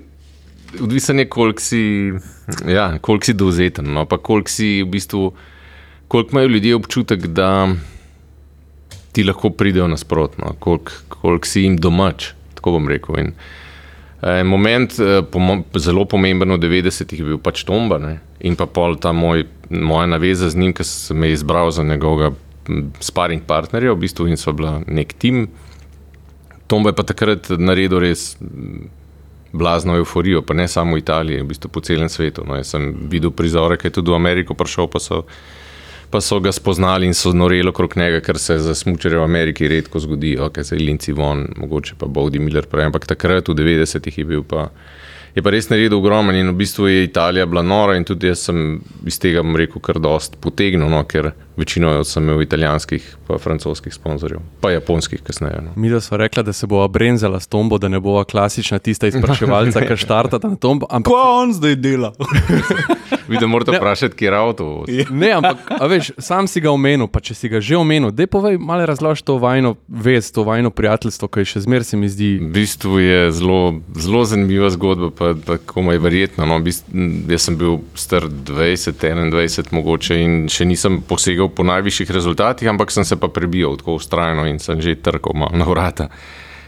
Odvisen 0.84 1.20
je, 1.20 1.30
koliko 1.32 1.64
si, 1.64 2.12
ja, 2.68 2.98
kolik 3.00 3.24
si 3.26 3.34
dovzeten, 3.34 3.88
no, 3.94 4.02
pa 4.06 4.18
koliko 4.18 4.52
si 4.52 4.82
v 4.84 4.90
bistvu, 4.92 5.30
koliko 6.12 6.36
imajo 6.36 6.48
ljudje 6.48 6.76
občutek, 6.76 7.28
da 7.28 7.70
ti 9.16 9.24
lahko 9.24 9.50
pridejo 9.50 9.88
nasprotno, 9.88 10.52
koliko, 10.60 10.92
koliko 11.08 11.48
si 11.48 11.64
jim 11.64 11.78
domač, 11.80 12.34
tako 12.60 12.76
bom 12.76 12.90
rekel. 12.92 13.20
In, 13.20 13.32
uh, 13.32 13.67
En 14.22 14.48
moment, 14.48 15.00
eh, 15.00 15.22
zelo 15.78 16.06
pomemben 16.06 16.52
v 16.52 16.58
90-ih, 16.58 17.20
je 17.20 17.26
bil 17.26 17.38
pač 17.38 17.64
Tomba 17.64 18.00
ne? 18.02 18.20
in 18.42 18.56
pa 18.56 18.66
pol 18.66 18.98
ta 18.98 19.12
moj, 19.14 19.46
moja 19.70 20.06
naveza 20.10 20.50
z 20.50 20.58
njim, 20.58 20.74
ki 20.74 20.84
sem 20.84 21.18
me 21.18 21.30
izbral 21.32 21.72
za 21.72 21.84
njegovega 21.84 22.32
sparing 23.00 23.42
partnerja, 23.48 23.94
v 23.94 24.02
bistvu 24.02 24.28
in 24.28 24.38
so 24.38 24.54
bila 24.54 24.82
nek 24.88 25.14
tim. 25.18 25.48
Tomba 26.68 26.92
je 26.92 26.98
pa 26.98 27.06
takrat 27.08 27.50
naredil 27.50 28.00
res 28.04 28.36
blazno 29.54 29.96
euforijo, 29.98 30.42
pa 30.42 30.54
ne 30.54 30.68
samo 30.68 30.96
v 30.96 31.02
Italiji, 31.02 31.42
v 31.42 31.50
bistvu 31.54 31.72
po 31.72 31.82
celem 31.82 32.10
svetu. 32.10 32.44
No, 32.46 32.58
jaz 32.58 32.74
sem 32.74 32.90
videl 33.10 33.32
prizore, 33.32 33.78
ki 33.78 33.90
je 33.90 34.00
tudi 34.00 34.12
v 34.12 34.20
Ameriko 34.20 34.58
prišel, 34.58 34.90
pa 34.92 35.00
so 35.00 35.24
pa 36.10 36.22
so 36.22 36.40
ga 36.40 36.52
spoznali 36.52 37.06
in 37.06 37.14
so 37.14 37.34
noreli 37.34 37.70
okrog 37.70 37.98
njega, 37.98 38.22
kar 38.22 38.40
se 38.40 38.58
za 38.58 38.76
smočere 38.76 39.18
v 39.18 39.24
Ameriki 39.24 39.68
redko 39.68 40.00
zgodi, 40.00 40.38
ok, 40.40 40.62
zdaj 40.64 40.80
Linci 40.80 41.12
von, 41.12 41.48
mogoče 41.58 41.96
pa 42.00 42.08
Bodi 42.08 42.40
Miller 42.40 42.66
prej, 42.66 42.88
ampak 42.88 43.06
takrat 43.06 43.50
v 43.50 43.56
90-ih 43.56 44.18
je 44.18 44.26
bil 44.26 44.44
pa. 44.44 44.70
Je 45.36 45.42
pa 45.46 45.52
res 45.54 45.68
naredil 45.70 46.00
ogromno 46.00 46.34
in 46.34 46.48
v 46.50 46.56
bistvu 46.58 46.88
je 46.88 47.04
Italija 47.06 47.46
bila 47.46 47.62
nora 47.62 47.94
in 47.94 48.06
tudi 48.08 48.26
jaz 48.26 48.48
sem 48.48 48.80
iz 49.06 49.20
tega, 49.22 49.44
bom 49.46 49.54
rekel, 49.60 49.82
kar 49.86 50.00
dost 50.02 50.40
potegnil, 50.42 50.90
no, 50.90 51.04
ker 51.06 51.30
večino 51.58 51.92
sem 52.08 52.26
imel 52.26 52.42
italijanskih, 52.42 53.06
pa 53.28 53.38
francoskih 53.38 53.94
sponzorjev, 53.94 54.42
pa 54.64 54.72
japonskih 54.74 55.22
kasneje. 55.22 55.62
No. 55.62 55.76
Mi 55.76 55.92
smo 56.02 56.18
rekli, 56.18 56.42
da 56.44 56.54
se 56.54 56.66
bo 56.68 56.88
brenzala 56.88 57.40
s 57.40 57.48
tombo, 57.48 57.78
da 57.78 57.88
ne 57.88 58.00
bo 58.00 58.24
klasična 58.24 58.80
tista 58.80 59.12
izpraševalca, 59.12 59.84
ki 59.88 60.00
štarta 60.08 60.42
na 60.42 60.56
tombo. 60.56 60.90
Ampak 60.90 61.14
ko 61.14 61.22
on 61.44 61.54
zdaj 61.54 61.76
dela? 61.76 62.16
Vidim, 63.28 63.50
morate 63.50 63.78
vprašati, 63.78 64.16
kje 64.16 64.26
je 64.26 64.36
avto. 64.36 64.86
ne, 65.10 65.32
ampak 65.32 65.58
veš, 65.90 66.12
sam 66.18 66.48
si 66.48 66.62
ga 66.62 66.72
omenil, 66.72 67.08
pa 67.08 67.20
če 67.20 67.36
si 67.36 67.50
ga 67.52 67.62
že 67.62 67.78
omenil, 67.78 68.12
da 68.12 68.28
povej 68.28 68.58
malo 68.58 68.86
razloži 68.88 69.24
to 69.28 69.38
vajno 69.42 69.76
vez, 69.88 70.32
to 70.32 70.44
vajno 70.48 70.72
prijateljstvo, 70.72 71.28
ki 71.28 71.46
še 71.46 71.64
zmeraj 71.66 71.92
se 71.92 72.00
mi 72.00 72.10
zdi. 72.10 72.32
V 72.42 72.52
bistvu 72.56 73.00
je 73.04 73.20
zelo, 73.36 73.60
zelo 73.96 74.24
zanimiva 74.26 74.72
zgodba, 74.74 75.12
pa 75.12 75.34
tako 75.36 75.86
je 75.92 76.00
verjetno. 76.04 76.48
No. 76.48 76.60
Jaz 76.64 77.48
sem 77.48 77.58
bil 77.60 77.80
star 77.96 78.28
20, 78.28 78.98
21 79.04 79.74
mogoče 79.76 80.18
in 80.24 80.36
še 80.52 80.68
nisem 80.68 81.02
posegal 81.08 81.50
po 81.54 81.68
najvišjih 81.68 82.12
rezultatih, 82.12 82.70
ampak 82.72 82.92
sem 82.94 83.06
se 83.08 83.20
pa 83.20 83.30
prebijal 83.32 83.78
tako 83.80 83.98
ustrajno 84.02 84.48
in 84.50 84.60
sem 84.64 84.82
že 84.82 84.98
trkal 85.00 85.36
na 85.54 85.68
vrata. 85.68 86.10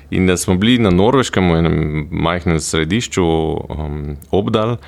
In 0.09 0.25
da 0.25 0.37
smo 0.37 0.55
bili 0.57 0.79
na 0.81 0.89
Norveškem, 0.89 1.51
v 1.51 1.57
enem 1.61 2.07
majhnem 2.09 2.57
središču, 2.59 3.23
um, 3.23 4.17
obdal. 4.33 4.79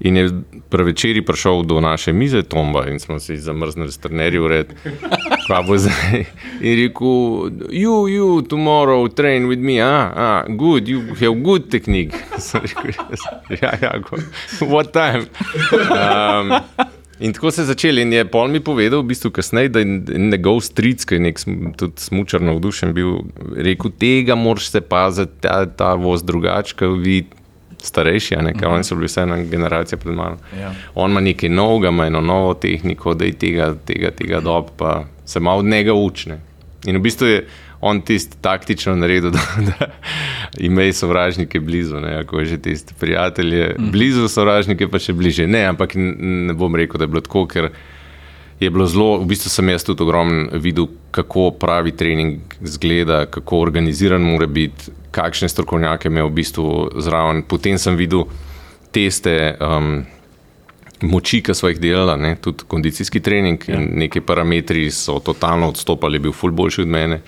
In 0.00 0.16
je 0.16 0.30
prevečer 0.72 1.20
prišel 1.24 1.62
do 1.68 1.80
naše 1.80 2.12
mize, 2.12 2.42
Tomba, 2.42 2.88
in 2.88 2.98
smo 2.98 3.20
si 3.20 3.36
zamrznili 3.36 3.92
strnerji 3.92 4.38
v 4.40 4.46
red. 4.48 4.68
Kaj 5.44 5.62
bo 5.68 5.76
zdaj? 5.76 6.24
In 6.64 6.72
rekel, 6.80 7.12
you, 7.68 8.08
you, 8.08 8.40
tomorrow 8.48 9.08
train 9.12 9.44
with 9.44 9.60
me, 9.60 9.76
ah, 9.76 10.08
ah 10.16 10.42
good, 10.48 10.88
you 10.88 11.04
have 11.20 11.36
good 11.44 11.68
technique. 11.68 12.16
ja, 13.62 13.76
ja, 13.82 13.92
what 14.64 14.92
time? 14.96 15.28
Um, 15.92 16.56
in 17.20 17.32
tako 17.32 17.50
se 17.50 17.62
je 17.62 17.66
začel. 17.66 17.98
In 17.98 18.12
je 18.12 18.24
pol 18.24 18.48
mi 18.48 18.60
povedal, 18.64 19.02
v 19.04 19.12
bistvu 19.12 19.30
kasneje, 19.36 19.68
da 19.68 19.84
je 19.84 20.00
njegov 20.16 20.62
stric, 20.64 21.04
ki 21.04 21.20
je 21.20 21.26
nek 21.28 21.44
tudi 21.76 22.00
smučar 22.00 22.40
navdušen 22.40 22.96
bil, 22.96 23.20
rekel, 23.52 23.92
tega 24.00 24.34
moraš 24.34 24.72
se 24.72 24.80
paziti, 24.80 25.44
ta, 25.44 25.66
ta 25.68 25.92
voz 25.94 26.24
drugačka, 26.24 26.88
videti 26.88 27.39
starejši, 27.86 28.36
ne, 28.36 28.52
ker 28.52 28.66
uh 28.66 28.72
-huh. 28.72 28.74
oni 28.74 28.84
so 28.84 28.94
bili 28.94 29.06
vse 29.06 29.22
ena 29.22 29.42
generacija 29.42 29.98
pred 29.98 30.14
mano. 30.14 30.36
Ja. 30.60 30.72
On 30.94 31.10
ima 31.10 31.20
nekaj 31.20 31.48
novega, 31.48 31.88
ima 31.88 32.06
eno 32.06 32.20
novo 32.20 32.54
tehniko, 32.54 33.14
da 33.14 33.24
je 33.24 33.32
tega, 33.32 33.74
tega, 33.84 34.10
tega 34.10 34.40
dob, 34.40 34.70
pa 34.76 35.04
se 35.24 35.40
malo 35.40 35.58
od 35.58 35.64
njega 35.64 35.92
učne. 35.92 36.40
In 36.86 36.96
v 36.96 37.00
bistvu 37.00 37.26
je 37.26 37.46
on 37.80 38.00
tisti 38.00 38.36
taktično 38.40 38.96
naredil, 38.96 39.30
da, 39.36 39.40
da 39.58 39.86
imajo 40.58 40.92
sovražnike 40.92 41.60
blizu, 41.60 42.00
ne, 42.00 42.14
ako 42.14 42.38
je 42.38 42.44
že 42.46 42.58
tisti 42.58 42.94
prijatelj, 43.00 43.60
uh 43.60 43.66
-huh. 43.66 43.90
blizu 43.90 44.28
sovražnike 44.28 44.88
pa 44.88 44.98
še 44.98 45.12
bliže. 45.12 45.46
Ne, 45.46 45.64
ampak 45.64 45.90
ne 45.94 46.52
bom 46.52 46.76
rekel, 46.76 46.98
da 46.98 47.04
je 47.04 47.08
bilo 47.08 47.20
tako, 47.20 47.46
ker 47.46 47.70
je 48.60 48.70
bilo 48.70 48.86
zelo, 48.86 49.18
v 49.18 49.24
bistvu 49.24 49.50
sem 49.50 49.68
jaz 49.68 49.84
tudi 49.84 50.02
ogromno 50.02 50.48
videl, 50.52 50.86
kako 51.10 51.50
pravi 51.50 51.92
trening 51.96 52.40
zgleda, 52.60 53.26
kako 53.26 53.58
organiziran 53.58 54.22
mora 54.22 54.46
biti, 54.46 54.92
kakšne 55.10 55.48
strokovnjake 55.48 56.08
ima 56.08 56.24
v 56.24 56.32
bistvu 56.40 56.90
zraven. 57.02 57.42
Potem 57.48 57.78
sem 57.78 57.96
videl 57.98 58.24
teste 58.94 59.56
um, 59.60 60.00
moči, 61.06 61.40
ki 61.42 61.54
so 61.54 61.70
jih 61.70 61.80
delali, 61.80 62.34
tudi 62.42 62.66
kondicijski 62.68 63.20
trening 63.20 63.68
ja. 63.68 63.78
in 63.78 63.88
neki 64.02 64.20
parametri 64.20 64.90
so 64.90 65.18
totalno 65.24 65.70
odstopali, 65.72 66.18
bil 66.18 66.32
ful 66.32 66.52
boljši 66.52 66.82
od 66.82 66.88
mene 66.88 67.20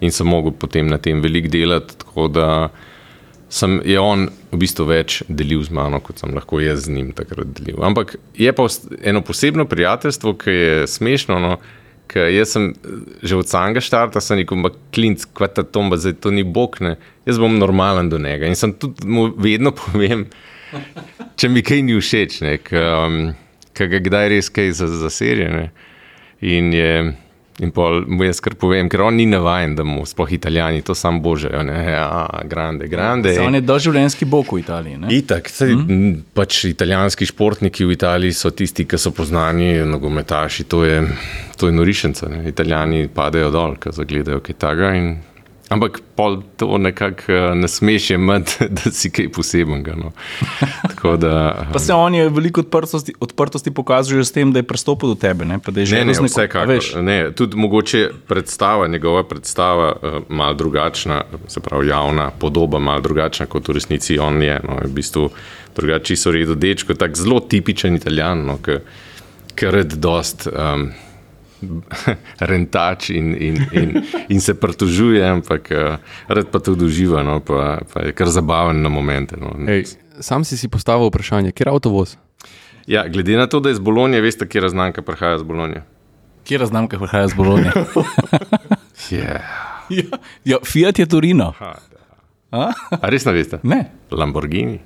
in 0.00 0.12
sem 0.12 0.26
mogel 0.26 0.54
potem 0.56 0.88
na 0.88 0.98
tem 0.98 1.20
veliko 1.20 1.48
delati. 1.48 1.94
sem, 3.48 3.80
je 3.84 4.00
on 4.00 4.28
v 4.52 4.56
bistvu 4.56 4.86
več 4.86 5.22
delil 5.28 5.62
z 5.62 5.74
mano, 5.74 6.00
kot 6.00 6.18
sem 6.18 6.34
lahko 6.34 6.60
jaz 6.60 6.86
z 6.86 6.94
njim 6.94 7.12
takrat 7.12 7.46
delil. 7.46 7.82
Ampak 7.84 8.16
je 8.34 8.52
pa 8.52 8.66
eno 9.02 9.20
posebno 9.20 9.64
prijateljstvo, 9.64 10.34
ki 10.34 10.50
je 10.50 10.86
smešno. 10.86 11.38
No, 11.38 11.56
Jaz 12.16 12.54
sem 12.56 12.70
že 13.22 13.36
od 13.36 13.48
samega 13.48 13.80
začetka 13.80 14.22
rekel, 14.36 14.62
da 14.62 14.70
klinc, 14.94 15.24
kvata 15.34 15.62
tomba, 15.62 15.96
zdaj 15.96 16.18
to 16.20 16.30
ni 16.30 16.42
bog, 16.42 16.80
ne. 16.80 16.96
jaz 17.26 17.38
bom 17.38 17.58
normalen 17.58 18.10
do 18.10 18.18
njega. 18.18 18.46
In 18.46 18.56
sem 18.56 18.72
tudi 18.72 19.06
mu 19.06 19.30
vedno 19.36 19.72
povem, 19.80 20.26
če 21.36 21.48
mi 21.48 21.62
kaj 21.62 21.82
ni 21.82 21.98
všeč, 22.00 22.40
ki 22.66 22.76
um, 22.76 23.18
ga 23.76 24.00
kdaj 24.02 24.28
res 24.34 24.50
kaj 24.50 24.72
zaserje. 24.80 25.70
In 26.40 26.72
je. 26.72 26.94
In 27.60 27.70
pol 27.76 28.04
mu 28.08 28.24
jaz 28.24 28.40
kar 28.40 28.54
povem, 28.56 28.88
ker 28.88 29.02
on 29.04 29.18
ni 29.20 29.26
navaden, 29.28 29.74
da 29.76 29.84
mu 29.84 30.06
sploh 30.08 30.30
italijani 30.32 30.80
to 30.82 30.94
sam 30.96 31.20
božajo. 31.22 31.60
Ja, 31.68 32.26
grande, 32.48 32.88
grande. 32.88 33.34
On 33.40 33.54
je 33.54 33.60
doživljenjski 33.60 34.24
bog 34.24 34.48
v 34.52 34.62
Italiji. 34.62 34.96
Ne? 34.96 35.12
Itak, 35.12 35.50
saj, 35.52 35.74
mm. 35.76 36.14
pač 36.34 36.64
italijanski 36.70 37.28
športniki 37.28 37.84
v 37.84 37.96
Italiji 37.98 38.36
so 38.36 38.50
tisti, 38.50 38.86
ki 38.88 38.98
so 38.98 39.12
poznani, 39.12 39.74
nogometaši. 39.84 40.64
To 40.72 40.84
je, 40.88 41.02
to 41.60 41.68
je 41.68 41.76
norišenca. 41.76 42.30
Italijani 42.48 43.10
padejo 43.14 43.52
dol, 43.52 43.76
ko 43.80 43.92
zagledajo 43.92 44.40
kaj 44.44 44.56
takega. 44.56 44.94
Ampak 45.70 46.00
pol 46.18 46.42
to 46.58 46.78
nekako 46.78 47.32
eh, 47.32 47.54
ne 47.54 47.68
smeš 47.68 48.10
imeti, 48.10 48.66
da 48.76 48.90
si 48.90 49.10
kaj 49.10 49.28
posebenega. 49.32 49.94
No. 49.94 50.10
Da, 51.16 51.66
pa 51.72 51.78
se 51.78 51.94
on 51.94 52.14
je 52.14 52.28
veliko 52.28 52.60
odprtosti, 52.60 53.14
odprtosti 53.20 53.70
pokazal 53.70 54.24
s 54.24 54.32
tem, 54.32 54.50
da 54.52 54.58
je 54.58 54.66
pristopil 54.66 55.08
do 55.08 55.14
tebe. 55.14 55.44
Ne, 55.44 55.60
ne, 55.66 56.04
ne 56.04 56.14
vse 56.22 56.48
kako. 56.48 56.78
Tudi 57.38 57.56
mogoče 57.56 58.08
predstava, 58.28 58.88
njegova 58.88 59.22
predstava 59.24 59.86
je 60.02 60.16
uh, 60.18 60.22
malo 60.28 60.54
drugačna, 60.54 61.22
se 61.48 61.60
pravi 61.60 61.88
javna 61.88 62.30
podoba, 62.30 62.78
malo 62.78 63.00
drugačna 63.00 63.46
kot 63.46 63.68
v 63.68 63.78
resnici 63.78 64.18
on 64.18 64.42
je. 64.42 64.60
No, 64.66 64.80
v 64.84 64.90
bistvu 64.94 65.28
drugače 65.76 66.16
so 66.16 66.34
redo 66.34 66.54
dečko, 66.54 66.94
tako 66.94 67.14
zelo 67.14 67.40
tipičen 67.40 67.94
italijan, 67.94 68.42
no, 68.46 68.58
ki 69.54 69.70
red 69.70 69.94
dost. 70.02 70.48
Um, 70.50 70.90
rentač 72.50 73.10
in, 73.10 73.34
in, 73.34 73.56
in, 73.72 73.88
in 74.28 74.40
se 74.40 74.54
pritožuje, 74.54 75.22
ampak 75.24 75.70
uh, 75.70 75.96
rad 76.28 76.50
pa 76.50 76.58
tudi 76.58 76.84
uživa, 76.84 77.22
no, 77.22 77.40
pa, 77.40 77.80
pa 77.92 78.08
je 78.08 78.12
kar 78.12 78.28
zabaven 78.32 78.82
na 78.82 78.88
momente. 78.88 79.36
No. 79.36 79.52
Ej, 79.68 79.96
sam 80.20 80.44
si 80.44 80.56
si 80.56 80.68
postavil 80.68 81.08
vprašanje, 81.08 81.52
kje 81.52 81.66
je 81.66 81.72
avtovoz? 81.72 82.16
Ja, 82.86 83.06
glede 83.08 83.36
na 83.36 83.46
to, 83.46 83.60
da 83.60 83.68
je 83.68 83.78
iz 83.78 83.82
Bolonije, 83.82 84.20
veste, 84.24 84.48
kje 84.48 84.60
raznamka 84.60 85.02
prihaja 85.02 85.36
iz 85.36 85.42
Bolonije. 85.42 85.84
Kje 86.44 86.58
raznamka 86.58 86.98
prihaja 86.98 87.24
iz 87.24 87.34
Bolonije? 87.34 87.72
yeah. 89.10 89.40
ja, 90.00 90.18
ja, 90.44 90.58
Fiat 90.64 90.98
je 90.98 91.06
Torino. 91.06 91.52
A, 92.50 92.72
A 92.90 93.06
res 93.06 93.24
ne 93.24 93.32
veste? 93.32 93.60
Ne. 93.62 93.84
Lamborghini. 94.10 94.80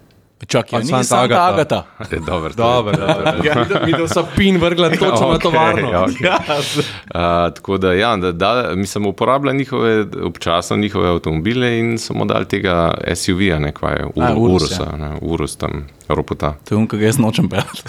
Čakaj, 0.47 0.81
ni 0.81 1.05
Santa 1.05 1.21
Agata. 1.21 1.45
Agata. 1.45 1.85
Je 2.11 2.21
dober, 2.21 2.55
dober, 2.63 2.97
dober. 2.99 3.35
Ja, 3.47 3.81
videl 3.85 4.09
sem 4.09 4.25
pin 4.37 4.59
vrgla 4.61 4.91
točno 4.91 5.33
na 5.33 5.39
tovarno. 5.39 5.89
Okay. 5.89 6.25
Ja. 6.25 6.39
Uh, 6.49 7.55
tako 7.57 7.79
da, 7.79 7.93
ja, 7.93 8.17
da, 8.17 8.33
da 8.33 8.73
mi 8.75 8.87
smo 8.87 9.09
uporabljali 9.09 9.59
njihove, 9.59 10.07
občasno 10.23 10.77
njihove 10.77 11.09
avtomobile 11.09 11.79
in 11.79 11.99
smo 11.99 12.25
dali 12.25 12.45
tega 12.45 12.95
SUV-ja, 13.15 13.59
nekaj, 13.59 14.05
Ur, 14.15 14.25
A, 14.25 14.35
Urus, 14.37 14.63
Urusa, 14.63 14.83
ja. 14.83 14.97
ne, 14.97 15.17
Urus 15.21 15.57
tam, 15.57 15.87
Ropota. 16.09 16.55
To 16.69 16.75
je 16.75 16.79
um, 16.79 16.87
kaj 16.87 17.05
jaz 17.05 17.19
nočem 17.19 17.49
pelati. 17.49 17.83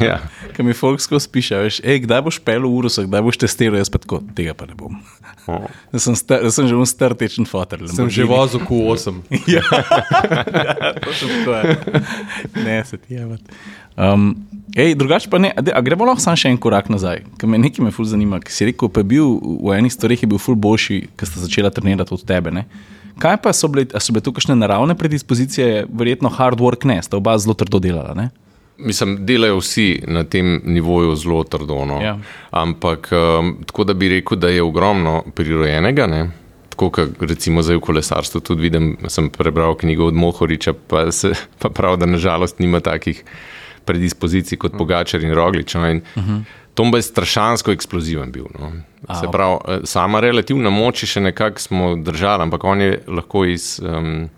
ja. 0.00 0.18
Kaj 0.60 0.66
mi 0.66 0.74
folk 0.76 1.00
skozi 1.00 1.28
piše, 1.32 1.56
veš, 1.56 1.76
ej, 1.80 2.02
kdaj 2.04 2.20
boš 2.26 2.36
pel 2.44 2.66
v 2.68 2.68
Urusa, 2.68 3.06
kdaj 3.06 3.22
boš 3.24 3.38
testiral, 3.40 3.78
jaz 3.80 3.88
pa 3.88 3.96
tako, 3.96 4.18
tega 4.36 4.52
pa 4.52 4.66
ne 4.68 4.74
bom. 4.76 4.98
Oh. 5.48 5.64
Sem, 5.96 6.12
star, 6.20 6.44
sem 6.52 6.68
že 6.68 6.76
un 6.76 6.84
star 6.84 7.14
tečen 7.16 7.48
fotor. 7.48 7.80
Sem 7.88 8.10
že 8.12 8.26
vozil 8.28 8.60
Q8. 8.68 9.22
ja, 9.56 9.64
ja, 9.64 10.90
to 11.00 11.14
še 11.16 11.30
tako 11.32 11.54
je 11.56 12.02
ne, 12.60 12.84
se 12.84 12.98
ti 13.00 13.14
je. 13.14 13.38
Um, 13.96 14.36
drugače 14.96 15.30
pa 15.32 15.40
ne, 15.40 15.48
a 15.56 15.80
gremo 15.80 16.04
lahko 16.04 16.20
samo 16.20 16.36
še 16.36 16.52
en 16.52 16.60
korak 16.60 16.92
nazaj, 16.92 17.24
ker 17.40 17.48
me 17.48 17.56
nekaj 17.60 17.84
me 17.88 17.94
ful 17.94 18.04
zanima. 18.04 18.42
Ker 18.44 18.52
si 18.52 18.68
rekel, 18.68 18.92
pa 18.92 19.00
je 19.00 19.10
bil 19.14 19.32
v 19.40 19.78
enih 19.78 19.96
stvareh 19.96 20.28
ful 20.36 20.60
boljši, 20.60 21.00
ker 21.16 21.28
ste 21.28 21.40
začela 21.40 21.72
trenirati 21.72 22.12
od 22.12 22.28
tebe. 22.28 22.52
Ne? 22.52 22.66
Kaj 23.20 23.40
pa 23.40 23.56
so 23.56 23.68
bile, 23.72 23.88
so 23.96 24.12
bile 24.12 24.28
tu 24.28 24.36
kakšne 24.36 24.60
naravne 24.60 24.92
predispozicije, 24.92 25.88
verjetno 25.88 26.28
hard 26.28 26.60
work, 26.60 26.84
ne, 26.84 27.00
sta 27.00 27.16
oba 27.16 27.38
zelo 27.40 27.56
trdo 27.56 27.80
delala. 27.80 28.12
Ne? 28.16 28.30
Mislim, 28.80 29.18
delajo 29.26 29.58
vsi 29.60 30.02
na 30.08 30.24
tem 30.24 30.60
nivoju 30.64 31.16
zelo 31.16 31.44
trdo. 31.44 31.84
No. 31.84 32.00
Ja. 32.02 32.18
Ampak 32.50 33.10
um, 33.12 33.56
tako 33.66 33.84
da 33.84 33.94
bi 33.94 34.08
rekel, 34.08 34.38
da 34.38 34.48
je 34.48 34.62
ogromno 34.62 35.22
prirojenega. 35.34 36.06
Ne? 36.06 36.30
tako, 36.80 36.90
kot 37.18 37.28
recimo 37.28 37.62
zdaj 37.62 37.76
v 37.76 37.84
kolesarstvu. 37.84 38.40
Tudi 38.40 38.62
vidim, 38.68 38.96
sem 39.08 39.28
prebral 39.30 39.76
knjigo 39.76 40.08
od 40.08 40.14
Mohoriča, 40.14 40.72
pa, 40.72 41.10
se, 41.12 41.32
pa 41.58 41.68
prav, 41.68 41.98
da 42.00 42.06
nažalost 42.06 42.58
nima 42.58 42.80
takih 42.80 43.24
predispozicij 43.84 44.58
kot 44.58 44.78
Pogačar 44.78 45.22
in 45.24 45.34
Roglič. 45.34 45.74
No, 45.74 45.88
in 45.88 46.02
uh 46.16 46.24
-huh. 46.24 46.42
Tom 46.74 46.94
je 46.94 47.02
strašansko 47.02 47.72
eksploziven 47.72 48.32
bil. 48.32 48.44
No. 48.58 48.72
Se 49.20 49.26
pravi, 49.32 49.58
eh, 49.68 49.80
sama 49.84 50.20
relativna 50.20 50.70
moč 50.70 51.02
je 51.02 51.06
še 51.06 51.20
nekako 51.20 51.60
smo 51.60 51.96
držali, 51.96 52.42
ampak 52.42 52.64
on 52.64 52.80
je 52.80 53.02
lahko 53.06 53.44
iz. 53.44 53.80
Um, 53.82 54.28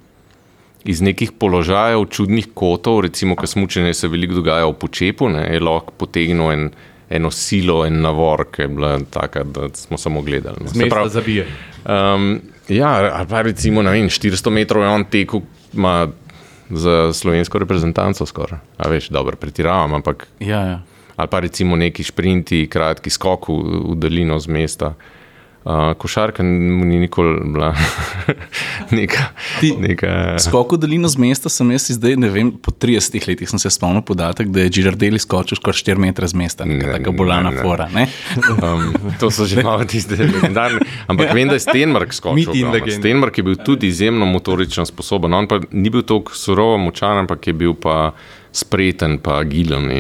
Iz 0.85 1.03
nekih 1.03 1.33
položajev, 1.39 2.09
čudnih 2.11 2.49
kotov, 2.55 3.01
recimo, 3.07 3.37
ko 3.39 3.47
smučenje 3.47 3.95
se 3.95 4.09
veliko 4.09 4.41
dogaja 4.41 4.67
v 4.67 4.75
počepu, 4.79 5.29
ne, 5.31 5.45
je 5.55 5.61
lahko 5.63 5.95
potegnil 5.99 6.51
en, 6.53 6.65
eno 7.11 7.31
silo, 7.31 7.83
en 7.87 8.01
navor, 8.03 8.49
ki 8.51 8.65
je 8.65 8.69
bila 8.69 8.97
taka, 9.11 9.45
da 9.45 9.69
smo 9.79 9.99
samo 9.99 10.23
gledali. 10.23 10.65
No. 10.65 10.73
Zmerno 10.75 11.09
zabije. 11.09 11.47
Um, 11.85 12.41
ja, 12.69 12.91
ali 13.13 13.29
pa 13.29 13.43
recimo 13.43 13.83
vem, 13.83 14.09
400 14.09 14.51
metrov 14.51 14.83
je 14.83 14.89
on 14.89 15.05
tekel 15.05 15.43
za 16.71 17.13
slovensko 17.13 17.59
reprezentanco, 17.59 18.27
skoraj. 18.27 18.59
A 18.79 18.89
veš, 18.89 19.09
dobro, 19.09 19.37
pretiravam, 19.37 19.95
ampak. 19.95 20.27
Ja, 20.41 20.61
ja. 20.61 20.81
Ali 21.17 21.29
pa 21.29 21.41
recimo 21.41 21.77
neki 21.77 22.03
sprinti, 22.05 22.67
kratki 22.67 23.11
skok 23.11 23.49
v, 23.49 23.59
v 23.93 23.97
daljino 24.01 24.39
z 24.41 24.49
mesta. 24.49 24.95
Uh, 25.65 25.93
košarka 25.95 26.43
ni 26.43 26.99
nikoli 26.99 27.41
bila 27.45 27.75
neka. 28.99 29.25
neka... 29.79 30.37
Skok 30.39 30.73
v 30.73 30.79
daljino 30.83 31.09
z 31.09 31.21
mesta 31.23 31.53
sem 31.53 31.71
jaz 31.71 31.87
zdaj, 31.95 32.17
ne 32.19 32.31
vem, 32.35 32.51
po 32.59 32.75
30 32.75 33.29
letih 33.29 33.51
sem 33.51 33.63
se 33.63 33.71
spomnil 33.71 34.03
podatek, 34.03 34.51
da 34.51 34.65
je 34.65 34.73
Girardelli 34.75 35.23
skočil 35.23 35.61
skoraj 35.61 35.79
4 35.85 36.03
metre 36.03 36.27
z 36.27 36.35
mesta, 36.35 36.67
tako 36.67 37.15
bolana 37.15 37.55
ne, 37.55 37.63
fora. 37.63 37.87
Ne? 37.95 38.09
Um, 38.59 38.91
to 39.23 39.31
so 39.31 39.47
že 39.47 39.63
malo 39.63 39.87
tiste 39.87 40.19
legendarne. 40.19 40.83
Ampak 41.07 41.31
vem, 41.31 41.47
da 41.47 41.55
je 41.55 41.63
Stenmark 41.69 42.11
skočil. 42.11 42.67
Stenmark 42.99 43.39
je 43.39 43.47
bil 43.47 43.63
tudi 43.63 43.93
izjemno 43.95 44.27
motorično 44.27 44.83
sposoben. 44.89 45.35
On 45.35 45.47
pa 45.47 45.63
ni 45.71 45.95
bil 45.95 46.03
tako 46.03 46.35
surovo 46.35 46.75
močan, 46.83 47.23
ampak 47.23 47.47
je 47.47 47.55
bil 47.55 47.79
pa 47.79 48.11
spreten, 48.53 49.19
pa 49.19 49.39
agilen. 49.41 49.91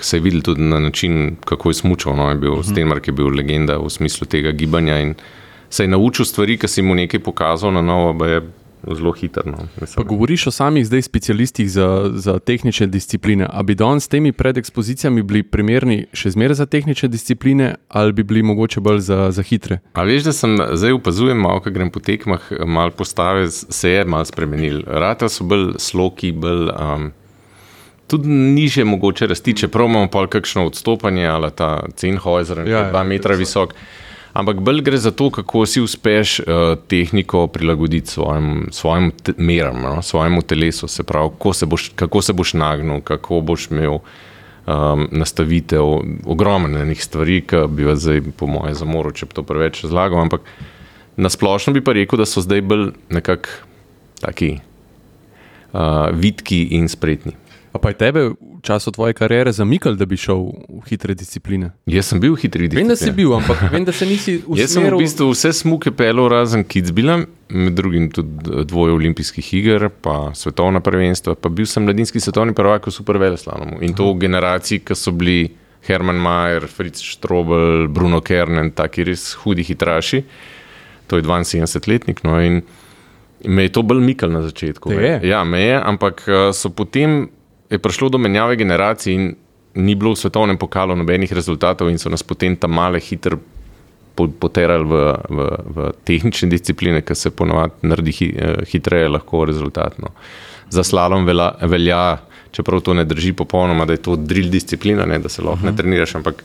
Se 0.00 0.16
je 0.16 0.20
videl 0.20 0.42
tudi 0.42 0.62
na 0.62 0.80
način, 0.80 1.36
kako 1.44 1.70
je 1.70 1.74
smučal. 1.74 2.16
No, 2.16 2.28
je 2.28 2.34
bil, 2.34 2.52
uh 2.52 2.58
-huh. 2.58 2.72
Stenmark 2.72 3.06
je 3.06 3.12
bil 3.12 3.28
legenda 3.28 3.76
v 3.78 3.90
smislu 3.90 4.26
tega 4.26 4.52
gibanja 4.52 5.00
in 5.00 5.14
se 5.70 5.84
je 5.84 5.88
naučil 5.88 6.24
stvari, 6.24 6.58
ki 6.58 6.68
si 6.68 6.82
mu 6.82 6.94
nekaj 6.94 7.20
pokazal 7.20 7.72
na 7.72 7.82
novo. 7.82 8.14
Zelo 8.94 9.12
hitro. 9.12 9.42
No. 9.50 10.04
Govoriš 10.04 10.46
o 10.46 10.50
samih 10.50 10.86
zdaj 10.86 11.02
specialistih 11.02 11.70
za, 11.70 12.10
za 12.14 12.38
tehnične 12.38 12.86
discipline. 12.86 13.46
Ali 13.50 13.64
bi 13.64 13.74
danes 13.74 14.04
s 14.04 14.08
temi 14.08 14.32
predekspozicijami 14.32 15.22
bili 15.22 15.42
primerni 15.42 16.06
še 16.12 16.30
zmeraj 16.30 16.54
za 16.54 16.66
tehnične 16.66 17.08
discipline, 17.08 17.74
ali 17.88 18.12
bi 18.12 18.22
bili 18.22 18.42
mogoče 18.42 18.80
bolj 18.80 18.98
za, 18.98 19.30
za 19.30 19.42
hitre? 19.42 19.78
A 19.92 20.02
veš, 20.02 20.22
da 20.22 20.32
sem 20.32 20.58
zdaj 20.72 20.92
opazujem, 20.92 21.38
malo, 21.38 21.60
ko 21.60 21.70
grem 21.70 21.90
po 21.90 22.00
tekmah, 22.00 22.52
malo 22.66 22.90
postave 22.90 23.50
se 23.50 23.90
je 23.90 24.04
malo 24.04 24.24
spremenil. 24.24 24.82
Rata 24.86 25.28
so 25.28 25.44
bolj 25.44 25.72
sloki, 25.78 26.32
bolj. 26.32 26.70
Um, 26.70 27.12
tudi 28.06 28.28
niže 28.28 28.84
mogoče 28.84 29.26
rasti, 29.26 29.56
čeprav 29.56 29.88
imamo 29.88 30.08
pa 30.10 30.26
kakšno 30.26 30.66
odstopanje 30.66 31.26
ali 31.26 31.50
ta 31.50 31.82
Cenhojzer, 31.96 32.64
ki 32.64 32.70
je 32.70 32.74
ja, 32.74 32.90
dva 32.90 33.04
metra 33.04 33.34
visok. 33.34 33.74
Ampak 34.36 34.60
bolj 34.60 34.82
gre 34.84 34.98
za 35.00 35.10
to, 35.10 35.30
kako 35.30 35.64
si 35.66 35.80
uspeš 35.80 36.40
uh, 36.40 36.46
tehniko 36.88 37.46
prilagoditi 37.46 38.10
svojim, 38.10 38.68
svojim 38.70 39.10
te, 39.22 39.32
meram, 39.38 39.80
no? 39.82 40.02
svojemu 40.02 40.42
telesu, 40.42 40.88
se 40.88 41.02
pravi, 41.02 41.30
se 41.52 41.66
boš, 41.66 41.88
kako 41.96 42.22
se 42.22 42.32
boš 42.32 42.52
nagnil, 42.54 43.00
kako 43.00 43.40
boš 43.40 43.70
imel 43.70 43.98
um, 44.66 45.08
nastavitev 45.10 45.84
ogromnih 46.26 47.04
stvari, 47.04 47.40
ki 47.48 47.64
bi 47.68 47.88
vas 47.88 47.98
zdaj, 48.04 48.20
po 48.36 48.46
mojem, 48.46 48.74
zamoril, 48.74 49.16
če 49.16 49.26
bi 49.26 49.38
to 49.38 49.42
preveč 49.42 49.80
razlagal. 49.86 50.20
Ampak 50.20 50.44
na 51.16 51.32
splošno 51.32 51.72
bi 51.72 51.80
pa 51.80 51.96
rekel, 51.96 52.20
da 52.20 52.28
so 52.28 52.44
zdaj 52.44 52.60
bolj 52.60 52.90
nekako 53.08 53.48
taki 54.20 54.58
uh, 55.72 56.12
vitki 56.12 56.66
in 56.76 56.92
spretni. 56.92 57.32
Pa 57.78 57.92
je 57.92 57.98
tebe 58.00 58.20
v 58.28 58.60
času 58.62 58.90
tvoje 58.90 59.14
kariere 59.16 59.52
zamikal, 59.52 59.96
da 59.96 60.06
bi 60.06 60.16
šel 60.16 60.42
v 60.68 60.82
hitre 60.88 61.14
discipline? 61.14 61.70
Jaz 61.90 62.12
sem 62.12 62.20
bil 62.22 62.34
v 62.34 62.42
hitri 62.44 62.68
discipline. 62.68 62.88
Vem, 62.88 62.92
da 62.92 62.96
si 62.96 63.12
bil, 63.14 63.32
ampak 63.36 63.62
vem, 63.72 63.84
da 63.86 63.92
se 63.92 64.08
nisi 64.08 64.38
usmeril. 64.40 64.60
Jaz 64.62 64.76
sem 64.76 64.86
v 64.86 65.00
bistvu 65.00 65.28
vse 65.32 65.52
smuke 65.60 65.92
pelil, 65.96 66.28
razen 66.32 66.64
Kitzbila, 66.64 67.20
med 67.52 67.76
drugim 67.78 68.08
tudi 68.14 68.64
dvoje 68.66 68.96
olimpijskih 68.96 69.52
iger, 69.60 69.88
pa 69.90 70.32
svetovna 70.34 70.82
prvenstva. 70.84 71.36
Pa 71.38 71.52
bil 71.52 71.68
sem 71.70 71.86
mladinski 71.86 72.22
svetovni 72.22 72.56
prvak 72.56 72.90
v 72.90 72.94
super 72.94 73.20
veleslalomu. 73.22 73.82
In 73.86 73.94
to 73.94 74.10
v 74.12 74.26
generaciji, 74.26 74.82
ki 74.86 74.98
so 74.98 75.14
bili 75.14 75.52
Herman 75.86 76.18
Mayer, 76.18 76.66
Fritz 76.66 77.04
Strobel, 77.04 77.86
Bruno 77.88 78.20
Kernen, 78.20 78.72
taki 78.74 79.06
res 79.06 79.34
hudi 79.44 79.62
hitraši. 79.66 80.24
To 81.06 81.20
je 81.20 81.22
72-letnik. 81.22 82.24
No, 82.26 82.40
Me 83.44 83.62
je 83.62 83.72
to 83.72 83.82
bolj 83.84 84.00
mikal 84.00 84.32
na 84.32 84.40
začetku. 84.42 84.90
Ja, 85.22 85.44
me 85.44 85.60
je, 85.60 85.76
ampak 85.76 86.24
eh, 86.26 86.52
so 86.56 86.72
potem 86.72 87.28
je 87.70 87.78
prišlo 87.78 88.08
do 88.08 88.18
menjave 88.18 88.56
generacij 88.56 89.14
in 89.14 89.34
ni 89.74 89.94
bilo 89.94 90.14
v 90.14 90.18
svetovnem 90.18 90.58
pokalu 90.58 90.96
nobenih 90.96 91.32
rezultatov, 91.32 91.90
in 91.90 91.98
so 91.98 92.08
nas 92.08 92.22
potem 92.22 92.56
tam 92.56 92.72
male 92.72 93.00
hitro 93.00 93.38
po- 94.16 94.32
poterali 94.32 94.84
v, 94.84 94.94
v, 95.28 95.38
v 95.76 95.92
tehnične 96.04 96.48
discipline, 96.48 97.02
ki 97.04 97.14
se 97.14 97.30
ponovadi 97.30 97.84
naredi 97.84 98.12
hi, 98.16 98.26
eh, 98.32 98.64
hitreje, 98.72 99.12
lahko 99.12 99.44
rezultatno. 99.44 100.14
Za 100.72 100.82
slalom 100.82 101.28
velja, 101.28 101.52
velja, 101.68 102.18
čeprav 102.56 102.80
to 102.80 102.94
ne 102.94 103.04
drži 103.04 103.32
popolnoma, 103.36 103.84
da 103.84 103.92
je 103.92 104.02
to 104.08 104.16
drill 104.16 104.48
disciplina, 104.50 105.04
ne, 105.06 105.18
da 105.18 105.28
se 105.28 105.42
lahko 105.42 105.60
uh 105.60 105.62
-huh. 105.62 105.70
ne 105.70 105.76
treniraš, 105.76 106.14
ampak 106.14 106.42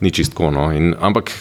ni 0.00 0.10
čistko. 0.10 0.50
No. 0.50 0.72
In, 0.72 0.94
ampak 1.00 1.32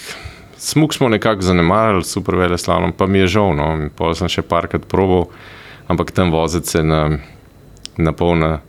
smuk 0.58 0.94
smo 0.94 1.10
nekako 1.10 1.42
zanemarili, 1.42 2.04
super 2.04 2.36
vele 2.36 2.58
slalom, 2.58 2.94
pa 2.94 3.06
mi 3.06 3.20
je 3.20 3.28
žal. 3.28 3.56
No. 3.56 3.90
Pol 3.96 4.16
sem 4.16 4.30
še 4.30 4.42
parkrat 4.42 4.86
probal, 4.86 5.26
ampak 5.88 6.12
tam 6.12 6.32
voziti 6.32 6.68
se 6.68 6.84
na, 6.84 7.20
na 7.98 8.12
polna. 8.12 8.62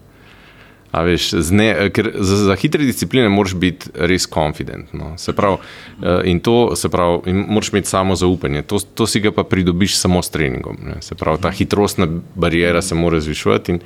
A 0.93 1.03
veš, 1.07 1.31
zne, 1.41 1.89
ker 1.97 2.11
za, 2.21 2.37
za 2.51 2.57
hitre 2.61 2.85
discipline 2.85 3.31
moraš 3.33 3.55
biti 3.57 3.89
res 3.97 4.27
confident. 4.29 4.93
No. 4.93 5.15
Se 5.17 5.33
pravi, 5.33 5.57
eh, 6.03 6.21
in 6.29 6.41
to 6.45 6.77
se 6.77 6.91
pravi, 6.93 7.33
in 7.33 7.45
moraš 7.49 7.73
imeti 7.73 7.89
samo 7.89 8.17
zaupanje. 8.17 8.63
To, 8.69 8.79
to 8.79 9.07
si 9.09 9.21
ga 9.25 9.33
pa 9.33 9.45
pridobiš 9.45 9.97
samo 9.97 10.23
s 10.23 10.31
treningom. 10.31 10.77
Ne. 10.85 11.01
Se 11.03 11.15
pravi, 11.15 11.41
ta 11.43 11.51
hitrostna 11.51 12.09
barijera 12.35 12.83
se 12.83 12.95
mora 12.95 13.21
zvišati. 13.21 13.73
in 13.73 13.81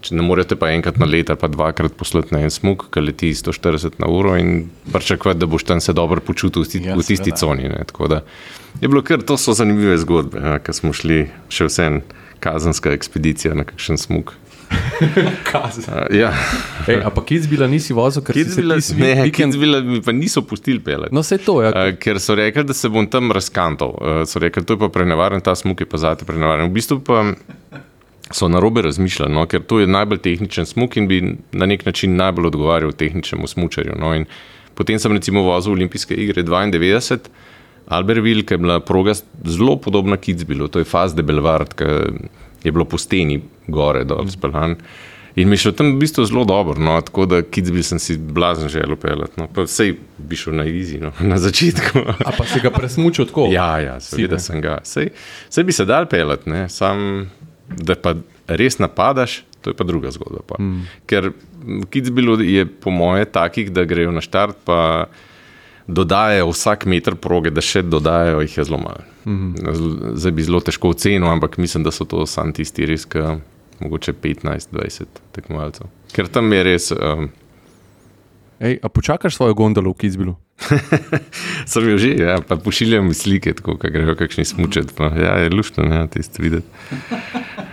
Če 0.00 0.16
ne 0.16 0.24
morete 0.24 0.56
pa 0.56 0.70
enkrat 0.72 0.96
na 0.96 1.04
leto, 1.04 1.34
pa 1.36 1.48
dvakrat 1.52 1.92
poslati 1.98 2.32
na 2.32 2.40
en 2.46 2.52
smog, 2.52 2.86
ki 2.92 3.02
leti 3.04 3.34
140 3.36 3.98
na 4.00 4.08
uro 4.08 4.32
in 4.40 4.70
pričakovati, 4.92 5.40
da 5.42 5.48
boš 5.50 5.66
tam 5.68 5.82
se 5.84 5.92
dobro 5.92 6.22
počutil 6.24 6.64
v, 6.64 6.68
sti, 6.70 6.80
Ja, 6.88 6.96
v 6.96 7.04
tisti 7.04 7.34
coni. 7.36 7.68
Ne. 7.68 7.84
Da 7.84 8.22
je 8.80 8.88
bilo 8.88 9.02
kar, 9.04 9.20
to 9.20 9.36
so 9.36 9.52
zanimive 9.52 9.98
zgodbe, 10.00 10.40
ja, 10.40 10.56
ker 10.64 10.76
smo 10.76 10.94
šli 10.96 11.26
še 11.52 11.68
vsem 11.68 12.00
kazenska 12.40 12.94
ekspedicija 12.96 13.52
na 13.52 13.66
kakšen 13.68 14.00
smog. 14.00 14.32
Kazen. 15.50 15.84
Ja. 16.14 16.30
Ej, 16.86 17.00
a 17.04 17.10
pa 17.10 17.22
Kitzbila 17.26 17.66
nisi 17.70 17.94
vozil, 17.96 18.22
ker 18.24 18.36
si 18.36 18.44
se 18.50 18.94
Ne, 18.98 19.14
vikend... 19.26 19.54
Kitzbühela 19.54 19.80
mi 19.84 20.00
pa 20.04 20.12
niso 20.12 20.42
pustili 20.46 20.80
pelati. 20.84 21.14
No, 21.14 21.24
vse 21.24 21.40
to, 21.42 21.60
ja. 21.64 21.72
Uh, 21.72 21.92
ker 22.00 22.20
so 22.22 22.36
rekli, 22.38 22.64
da 22.68 22.76
se 22.76 22.90
bom 22.92 23.06
tam 23.10 23.32
razkantal. 23.32 23.96
Uh, 23.96 24.22
so 24.28 24.42
rekli, 24.42 24.64
to 24.66 24.76
je 24.76 24.82
pa 24.84 24.90
prenevaren, 24.92 25.42
ta 25.44 25.54
smuk 25.58 25.80
je 25.80 25.88
pa 25.90 26.00
zate 26.00 26.28
prenevaren. 26.28 26.68
V 26.70 26.76
bistvu 26.78 27.00
pa 27.06 27.24
so 28.30 28.48
na 28.48 28.60
robe 28.62 28.84
razmišljali, 28.86 29.34
no, 29.34 29.46
ker 29.50 29.64
to 29.66 29.80
je 29.80 29.90
najbolj 29.90 30.22
tehničen 30.22 30.68
smuk 30.68 30.96
in 31.00 31.08
bi 31.10 31.20
na 31.52 31.66
nek 31.66 31.86
način 31.86 32.14
najbolj 32.16 32.52
odgovarjal 32.52 32.92
tehničnemu 32.92 33.48
smučarju. 33.50 33.96
No, 33.98 34.14
in 34.14 34.28
potem 34.78 35.00
sem 35.02 35.12
recimo 35.16 35.42
vozil 35.42 35.74
Olimpijske 35.74 36.14
igre 36.14 36.44
92. 36.46 37.18
Albertville, 37.90 38.44
ki 38.46 38.54
je 38.54 38.58
bila 38.62 38.78
proga 38.80 39.16
zelo 39.42 39.74
podobna 39.82 40.14
Kitzbühelu, 40.16 40.68
to 40.70 40.78
je 40.78 40.86
faz 40.86 41.14
de 41.16 41.24
Belvard, 41.26 41.74
ki 41.74 41.88
je 42.64 42.72
bilo 42.72 42.84
po 42.84 42.98
steni 42.98 43.40
gore 43.66 44.04
dol 44.04 44.28
speljan. 44.28 44.76
In 45.38 45.48
mi 45.48 45.54
je 45.54 45.62
šlo 45.64 45.72
tam 45.78 45.92
v 45.94 46.00
bistvu 46.02 46.24
zelo 46.26 46.44
dobro, 46.44 46.74
no, 46.80 46.96
tako 47.06 47.24
da 47.30 47.38
Kitzbühel 47.42 47.86
sem 47.86 47.98
si 48.02 48.16
blazen 48.18 48.68
želel 48.68 48.96
pelati. 48.98 49.38
No, 49.40 49.46
pa 49.54 49.66
sej 49.70 49.94
bi 50.18 50.36
šel 50.36 50.56
na 50.58 50.66
izi, 50.66 50.98
no, 51.00 51.12
na 51.32 51.38
začetku. 51.38 52.02
A 52.26 52.34
pa 52.36 52.46
si 52.46 52.60
ga 52.60 52.72
presmučil 52.74 53.28
tako? 53.30 53.46
Ja, 53.52 53.78
ja 53.80 54.00
seveda 54.02 54.40
ne? 54.40 54.42
sem 54.42 54.60
ga. 54.60 54.80
Sej, 54.84 55.12
sej 55.48 55.64
bi 55.64 55.76
se 55.76 55.86
dal 55.86 56.08
pelati, 56.10 56.50
ne? 56.50 56.66
sam 56.68 57.30
da 57.70 57.94
pa 57.94 58.16
res 58.50 58.80
napadaš, 58.82 59.44
to 59.62 59.70
je 59.70 59.78
pa 59.78 59.86
druga 59.86 60.10
zgodba. 60.10 60.42
Pa. 60.48 60.58
Mm. 60.58 60.82
Ker 61.06 61.30
Kitzbühel 61.94 62.42
je 62.42 62.66
po 62.66 62.90
moje 62.90 63.30
takih, 63.30 63.70
da 63.70 63.86
grejo 63.86 64.10
na 64.10 64.24
štart, 64.24 64.58
pa 64.66 65.06
dodajajo 65.90 66.50
vsak 66.50 66.86
meter 66.90 67.16
proge, 67.20 67.52
da 67.54 67.62
še 67.64 67.82
dodajajo, 67.86 68.40
jih 68.46 68.56
je 68.58 68.66
zelo 68.68 68.80
malo. 68.82 69.04
Mm. 69.26 70.14
Zdaj 70.16 70.34
bi 70.36 70.46
zelo 70.46 70.62
težko 70.64 70.94
ocenil, 70.94 71.28
ampak 71.30 71.58
mislim, 71.60 71.84
da 71.86 71.92
so 71.94 72.06
to 72.08 72.24
sam 72.30 72.54
tisti 72.56 72.88
res, 72.88 73.06
ki 73.10 73.40
mogoče 73.80 74.14
15-20 74.22 75.22
tekmovalcev. 75.36 75.90
Ker 76.14 76.28
tam 76.32 76.52
je 76.52 76.62
res. 76.66 76.90
Um, 76.96 77.30
Ej, 78.60 78.76
a 78.84 78.92
počakaš 78.92 79.38
svojo 79.38 79.56
gondolo 79.56 79.94
v 79.94 80.04
Kitzbühelu? 80.04 80.34
Sem 81.70 81.86
jo 81.88 81.96
že, 81.96 82.12
ja, 82.20 82.36
pa 82.44 82.60
pošiljam 82.60 83.08
slike, 83.16 83.56
tako 83.56 83.78
da 83.80 83.88
grejo 83.88 84.12
kakšni 84.20 84.44
smučet. 84.44 84.92
Pa, 84.92 85.08
ja, 85.16 85.38
je 85.40 85.48
luštno, 85.48 85.88
ja, 85.88 86.04
tisti 86.12 86.44
videti. 86.44 86.68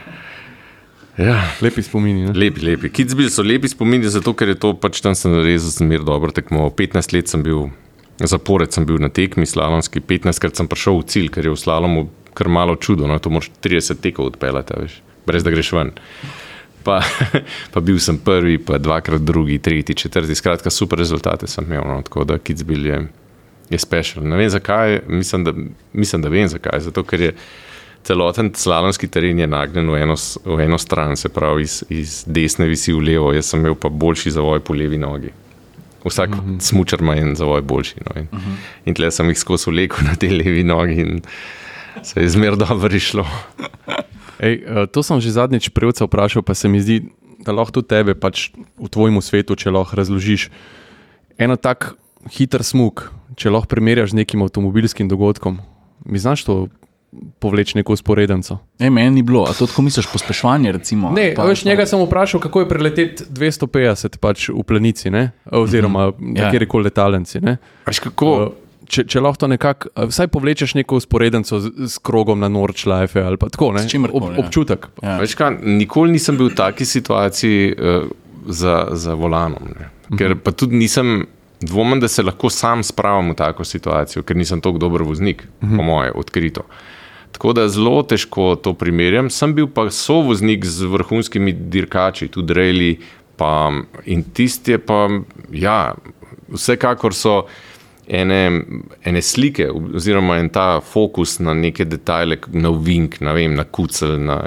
Ja, 1.18 1.42
Lepi 1.66 1.82
spomini. 1.82 2.28
Ne? 2.28 2.34
lepi, 2.38 2.62
lepi. 2.62 2.92
Kitzbühel 2.94 3.32
so 3.34 3.42
lepi 3.42 3.66
spomini, 3.72 4.06
zato 4.06 4.36
ker 4.38 4.52
je 4.54 4.58
to 4.62 4.76
pač 4.78 5.00
tam 5.02 5.16
sem 5.18 5.34
res 5.42 5.66
zmer 5.80 6.04
dobro 6.06 6.30
tekmoval. 6.30 6.70
15 6.78 7.16
let 7.16 7.32
sem 7.32 7.42
bil, 7.42 7.72
zapored 8.20 8.74
sem 8.74 8.86
bil 8.86 8.98
na 9.02 9.10
tekmi 9.14 9.46
slalomski, 9.46 10.02
15 10.02 10.42
krat 10.42 10.58
sem 10.58 10.70
prišel 10.70 11.02
v 11.02 11.08
cilj, 11.12 11.30
ker 11.36 11.46
je 11.46 11.54
v 11.54 11.60
slalomu 11.60 12.08
kar 12.38 12.50
malo 12.50 12.76
čudo, 12.76 13.08
no, 13.08 13.18
to 13.20 13.30
moraš 13.34 13.50
30 13.64 14.02
tekov 14.02 14.30
odpeljati, 14.34 14.78
veš, 14.78 15.00
brez 15.26 15.46
da 15.46 15.54
greš 15.54 15.72
ven. 15.74 15.94
Pa, 16.86 17.02
pa 17.74 17.82
bil 17.82 17.98
sem 18.00 18.20
prvi, 18.22 18.58
pa 18.62 18.78
dvakrat 18.78 19.26
drugi, 19.26 19.58
tretji, 19.60 19.96
četrti. 19.96 20.36
Skratka, 20.36 20.70
super 20.70 21.02
rezultate 21.02 21.50
sem 21.50 21.66
imel. 21.66 21.84
No, 21.88 22.02
tako 22.06 22.24
da 22.24 22.38
Kitzbühel 22.38 22.86
je, 22.86 23.00
je 23.74 23.80
special. 23.82 24.24
Ne 24.24 24.38
vem 24.38 24.50
zakaj, 24.50 25.02
mislim 25.08 25.44
da, 25.44 25.54
mislim, 25.94 26.22
da 26.22 26.30
vem 26.30 26.48
zakaj. 26.48 26.80
Zato, 26.88 27.04
ker 27.04 27.22
je 27.22 27.34
celoten 28.08 28.54
slalomski 28.56 29.10
teren 29.12 29.40
je 29.40 29.48
nagnjen 29.48 29.90
v 29.92 30.00
eno, 30.06 30.16
v 30.46 30.62
eno 30.64 30.78
stran, 30.78 31.18
se 31.18 31.30
pravi 31.34 31.66
iz, 31.66 31.82
iz 31.90 32.22
desne 32.28 32.70
visi 32.70 32.94
v 32.94 33.04
levo, 33.04 33.34
jaz 33.36 33.52
sem 33.52 33.60
imel 33.60 33.76
pa 33.76 33.90
boljši 33.90 34.38
zavoj 34.38 34.64
po 34.64 34.78
levi 34.78 35.02
nogi. 35.02 35.34
Vsak 36.06 36.30
uh 36.30 36.36
-huh. 36.36 36.60
smočar 36.62 37.02
ima 37.02 37.16
en 37.16 37.36
zavoj 37.36 37.62
boljši. 37.62 37.96
No, 38.06 38.22
in 38.22 38.28
uh 38.32 38.40
-huh. 38.40 38.56
in 38.86 38.94
tle 38.94 39.12
sem 39.12 39.30
jih 39.30 39.40
skozi 39.40 39.70
vlekel 39.70 40.06
na 40.08 40.16
te 40.16 40.30
levi 40.30 40.64
nogi 40.64 41.02
in 41.02 41.22
se 42.04 42.22
je 42.22 42.30
zmer 42.30 42.56
dobro 42.56 42.96
išlo. 42.96 43.26
Ej, 44.40 44.54
eh, 44.54 44.88
to 44.88 45.04
sem 45.04 45.22
že 45.22 45.32
zadnjič 45.32 45.70
prejvca 45.70 46.06
vprašal, 46.06 46.42
pa 46.42 46.54
se 46.54 46.70
mi 46.70 46.82
zdi, 46.82 47.10
da 47.46 47.52
lahko 47.52 47.72
tudi 47.72 47.88
tebe 47.88 48.14
pač 48.14 48.52
v 48.78 48.90
tvojem 48.90 49.22
svetu, 49.22 49.56
če 49.56 49.74
lahko 49.74 49.96
razložiš. 49.96 50.50
Eno 51.38 51.56
tak 51.56 51.96
hiter 52.30 52.64
smog, 52.64 53.12
če 53.36 53.50
lahko 53.50 53.68
primerjaš 53.68 54.14
z 54.14 54.22
nekim 54.22 54.42
avtomobilskim 54.42 55.10
dogodkom, 55.10 55.60
mi 56.06 56.20
znaš 56.20 56.44
to 56.44 56.68
povleči 57.40 57.78
neko 57.78 57.94
usporednico? 57.94 58.58
E, 58.80 58.90
meni 58.90 59.10
ni 59.12 59.24
bilo, 59.24 59.46
a 59.50 59.54
to 59.54 59.68
tako 59.68 59.82
misliš 59.82 60.08
pospeševanje? 60.12 60.72
Recimo, 60.72 61.12
Ne, 61.16 61.34
pa, 61.36 61.42
pa, 61.42 61.48
veš, 61.50 61.66
njega 61.66 61.86
sem 61.86 62.02
vprašal, 62.02 62.40
kako 62.40 62.60
je 62.60 62.70
preleteti 62.70 63.24
250 63.30 64.18
pač 64.18 64.50
v 64.50 64.64
planici, 64.64 65.10
ne? 65.10 65.32
oziroma 65.52 66.12
Ja. 66.36 66.44
ja. 66.44 66.52
kjerkoli 66.52 66.84
letalnici. 66.84 67.40
Ne? 67.42 67.58
Veš 67.88 68.00
kako? 68.00 68.32
Eh, 68.44 68.64
Če, 68.88 69.04
če 69.04 69.20
lahko 69.20 69.42
to 69.42 69.48
nekako, 69.52 69.90
eh, 70.00 70.06
vsaj 70.08 70.30
povlečeš 70.32 70.74
neko 70.80 70.96
usporednico 70.96 71.60
z, 71.60 71.72
z 71.92 72.00
krogom 72.00 72.40
na 72.40 72.48
Nordschleife 72.48 73.20
ali 73.20 73.36
pa 73.36 73.50
tako, 73.52 73.74
ne? 73.76 73.82
S 73.84 73.92
čimerkoli, 73.92 74.30
Ob, 74.32 74.38
ja. 74.38 74.46
občutek. 74.46 74.88
Ja. 75.04 75.18
Veš 75.20 75.36
kaj, 75.36 75.58
nikoli 75.60 76.16
nisem 76.16 76.38
bil 76.40 76.48
v 76.48 76.56
taki 76.56 76.88
situaciji 76.88 77.74
uh, 77.76 78.08
za, 78.48 78.88
za 78.96 79.12
volanom. 79.14 79.74
Ne. 79.76 79.90
Ker 80.16 80.38
pa 80.40 80.56
tudi 80.56 80.80
nisem 80.80 81.26
dvomen, 81.60 82.00
da 82.00 82.08
se 82.08 82.24
lahko 82.24 82.50
sam 82.50 82.84
spravim 82.84 83.32
v 83.32 83.36
tako 83.36 83.68
situacijo, 83.68 84.24
ker 84.24 84.40
nisem 84.40 84.62
tako 84.64 84.80
dober 84.80 85.04
voznik, 85.04 85.44
po 85.60 85.84
moje, 85.84 86.12
odkrito. 86.16 86.64
Tako 87.32 87.54
da 87.54 87.68
zelo 87.70 88.02
težko 88.04 88.56
to 88.64 88.74
primerjam. 88.74 89.30
Sem 89.30 89.54
bil 89.56 89.68
pa 89.68 89.90
sovoznik 89.94 90.66
z 90.66 90.90
vrhunskimi 90.90 91.54
dirkači, 91.54 92.28
tudi 92.28 92.54
Rejli. 92.54 92.92
Pa, 93.38 93.70
in 94.10 94.24
tisti 94.34 94.74
je 94.74 94.80
pa, 94.82 95.04
ja, 95.54 95.94
vsekakor 96.50 97.14
so 97.14 97.44
ene, 98.08 98.64
ene 99.06 99.22
slike, 99.22 99.68
oziroma 99.96 100.40
en 100.42 100.50
ta 100.50 100.80
fokus 100.82 101.38
na 101.40 101.54
neke 101.54 101.86
detajle, 101.86 102.40
na 102.54 102.72
vink, 102.72 103.20
na, 103.22 103.36
vem, 103.38 103.54
na 103.56 103.64
kucel, 103.64 104.16
na, 104.24 104.40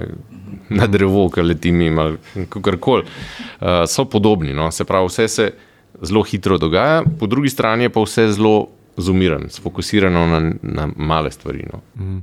na 0.70 0.88
drevo, 0.90 1.28
ki 1.30 1.44
leti 1.44 1.72
mimo, 1.72 2.08
ali 2.08 2.46
kakorkoli, 2.50 3.04
uh, 3.60 3.84
so 3.86 4.08
podobni. 4.10 4.54
No? 4.56 4.70
Se 4.74 4.84
pravi, 4.88 5.10
vse 5.12 5.28
se 5.28 5.50
zelo 6.02 6.24
hitro 6.26 6.58
dogaja, 6.58 7.04
po 7.20 7.26
drugi 7.26 7.52
strani 7.52 7.86
je 7.86 7.94
pa 7.94 8.04
vse 8.04 8.30
zelo 8.32 8.54
zumirano, 8.96 9.48
sfokusirano 9.48 10.26
na, 10.26 10.40
na 10.62 10.88
male 10.96 11.30
stvari. 11.30 11.66
No? 11.72 11.82
Ej, 11.94 12.22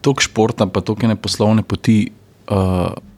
toliko 0.00 0.20
športa, 0.20 0.66
pa 0.66 0.80
toliko 0.80 1.06
ene 1.06 1.16
poslovne 1.16 1.62
poti. 1.62 2.10
Uh, 2.48 2.56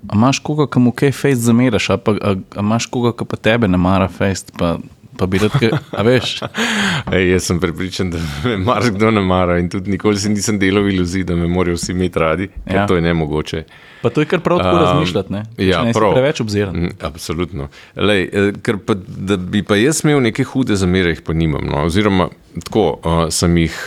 a 0.03 0.15
imaš 0.15 0.39
koga, 0.39 0.67
ki 0.67 0.79
mu 0.79 0.93
kaj 0.93 1.13
fejst 1.13 1.41
zameraš, 1.43 1.91
a, 1.91 1.97
pa, 1.97 2.13
a, 2.13 2.33
a 2.51 2.61
imaš 2.61 2.87
koga, 2.87 3.13
ki 3.13 3.25
pa 3.25 3.37
tebe 3.39 3.69
ne 3.69 3.79
mara 3.79 4.09
fejst, 4.09 4.51
pa, 4.59 4.75
pa 5.17 5.27
bi 5.27 5.39
rad, 5.39 5.53
kaj- 5.53 5.73
a 5.91 6.03
veš. 6.03 6.33
Ej, 7.15 7.31
jaz 7.31 7.43
sem 7.45 7.61
prepričan, 7.61 8.11
da 8.11 8.19
me 8.45 8.57
marsikdo 8.59 9.11
ne 9.11 9.23
mara 9.23 9.57
in 9.59 9.69
tudi 9.69 9.91
nikoli 9.91 10.19
si 10.19 10.29
nisem 10.29 10.59
delal 10.59 10.85
iluzij, 10.85 11.25
da 11.25 11.35
me 11.35 11.49
morajo 11.49 11.77
vsi 11.77 11.93
imeti 11.93 12.19
radi, 12.19 12.49
ker 12.59 12.75
Ja. 12.75 12.81
ja. 12.81 12.87
to 12.87 12.97
je 12.97 13.03
nemogoče. 13.03 13.63
Pa 14.03 14.11
to 14.11 14.21
je 14.21 14.27
kar 14.27 14.41
prav 14.41 14.59
tako 14.59 14.77
Um, 14.77 14.83
razmišljati, 14.83 15.33
ne? 15.33 15.43
ja, 15.59 15.79
Če 15.79 15.85
ne 15.85 15.93
si 15.93 15.99
prav. 15.99 16.13
preveč 16.13 16.41
obziran. 16.41 16.77
Mm, 16.77 16.93
Absolutno. 17.03 17.69
Lej, 17.97 18.23
eh, 18.25 18.53
ker 18.61 18.77
pa, 18.79 18.95
da 18.99 19.37
bi 19.39 19.63
pa 19.63 19.77
jaz 19.77 20.03
imel 20.05 20.21
neke 20.21 20.45
hude 20.45 20.77
zamere, 20.77 21.09
jih 21.09 21.23
pa 21.23 21.33
nimam. 21.33 21.65
No. 21.65 21.87
Oziroma, 21.87 22.29
tako 22.59 22.89
uh, 22.97 23.29
sem 23.31 23.57
jih 23.59 23.81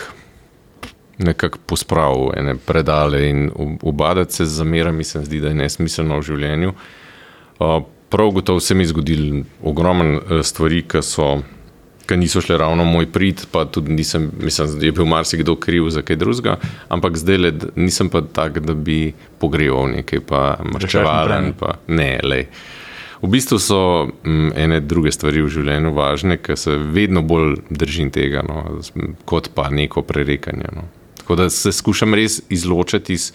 nekako 1.18 1.58
pospravil, 1.66 2.30
ene 2.36 2.56
predale 2.56 3.28
in 3.28 3.50
ubadati 3.82 4.32
se 4.32 4.46
z 4.46 4.60
zamerami, 4.60 5.04
se 5.04 5.24
zdi, 5.24 5.40
da 5.40 5.48
je 5.48 5.60
nesmiselno 5.62 6.18
v 6.18 6.22
življenju. 6.22 6.72
Prav 8.08 8.30
gotovo 8.30 8.60
se 8.60 8.74
mi 8.74 8.84
je 8.84 8.92
zgodilo 8.92 9.42
ogromno 9.62 10.20
eh, 10.20 10.42
stvari, 10.42 10.82
ki 10.88 11.02
so 11.02 11.38
ki 12.06 12.16
niso 12.16 12.40
šle 12.40 12.58
ravno 12.58 12.84
moj 12.84 13.06
prid, 13.12 13.46
pa 13.50 13.64
tudi 13.64 13.92
nisem, 13.92 14.30
mislim, 14.40 14.78
da 14.78 14.86
je 14.86 14.92
bil 14.92 15.04
marsikdo 15.04 15.56
kriv 15.56 15.88
za 15.90 16.02
kaj 16.02 16.16
drugega, 16.16 16.56
ampak 16.88 17.16
zdaj 17.16 17.36
le 17.36 17.52
nisem 17.76 18.08
pa 18.08 18.22
tak, 18.22 18.58
da 18.58 18.74
bi 18.74 19.12
pogreval 19.38 19.90
nekaj, 19.96 20.20
pa 20.28 20.42
maščevalen. 20.64 21.52
Pa, 21.58 21.78
ne, 21.88 22.20
lej. 22.22 22.46
V 23.22 23.30
bistvu 23.32 23.58
so 23.58 23.80
m, 24.24 24.52
ene 24.54 24.80
druge 24.80 25.10
stvari 25.12 25.42
v 25.42 25.50
življenju 25.50 25.92
važne, 25.96 26.36
ker 26.38 26.58
se 26.60 26.76
vedno 26.76 27.24
bolj 27.26 27.56
držim 27.70 28.12
tega, 28.14 28.44
no, 28.46 28.62
kot 29.24 29.50
pa 29.54 29.70
neko 29.72 30.04
prerekanje. 30.06 30.70
No. 30.76 30.86
Tako 31.26 31.36
da 31.36 31.50
se 31.50 31.72
skušam 31.72 32.14
res 32.14 32.42
izločiti 32.48 33.12
iz, 33.12 33.32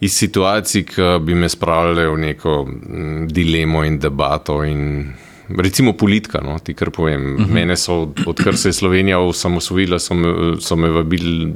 iz 0.00 0.12
situacij, 0.12 0.82
ki 0.84 1.06
bi 1.24 1.34
me 1.34 1.48
spravljali 1.48 2.04
v 2.12 2.18
neko 2.20 2.56
m, 2.68 3.28
dilemo 3.28 3.84
in 3.84 3.96
debato. 3.98 4.60
In, 4.64 5.14
Recimo 5.48 5.94
politika, 5.96 6.42
no, 6.44 6.58
ti 6.60 6.74
kar 6.74 6.90
povem. 6.90 7.22
Uh 7.34 7.40
-huh. 7.40 7.52
Mene 7.54 7.76
so, 7.76 8.12
odkar 8.26 8.56
se 8.56 8.68
je 8.68 8.72
Slovenija 8.72 9.18
osamosvojila, 9.18 9.98
so, 9.98 10.14
so 10.60 10.76
me 10.76 10.88
vabili, 10.88 11.54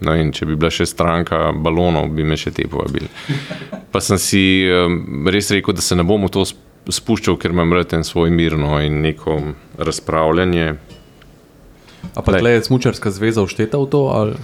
vem, 0.00 0.32
če 0.32 0.46
bi 0.46 0.56
bila 0.56 0.70
še 0.70 0.86
stranka 0.86 1.52
balonov, 1.52 2.08
bi 2.08 2.24
me 2.24 2.36
še 2.36 2.50
te 2.50 2.68
povabili. 2.68 3.08
Pa 3.90 4.00
sem 4.00 4.18
si 4.18 4.64
res 5.26 5.50
rekel, 5.50 5.74
da 5.74 5.80
se 5.80 5.96
ne 5.96 6.02
bom 6.02 6.24
v 6.24 6.28
to 6.28 6.44
spuščal, 6.88 7.36
ker 7.36 7.50
imam 7.50 7.72
rad 7.72 7.92
en 7.92 8.04
svoj 8.04 8.30
mirno 8.30 8.80
in 8.82 9.00
neko 9.00 9.40
razpravljanje. 9.78 10.74
A 12.14 12.22
pa 12.22 12.38
tle 12.38 12.50
je 12.50 12.64
smučarska 12.64 13.10
zveza 13.10 13.42
ušteta 13.42 13.78
v 13.78 13.86
to? 13.86 14.02
Ali? 14.12 14.34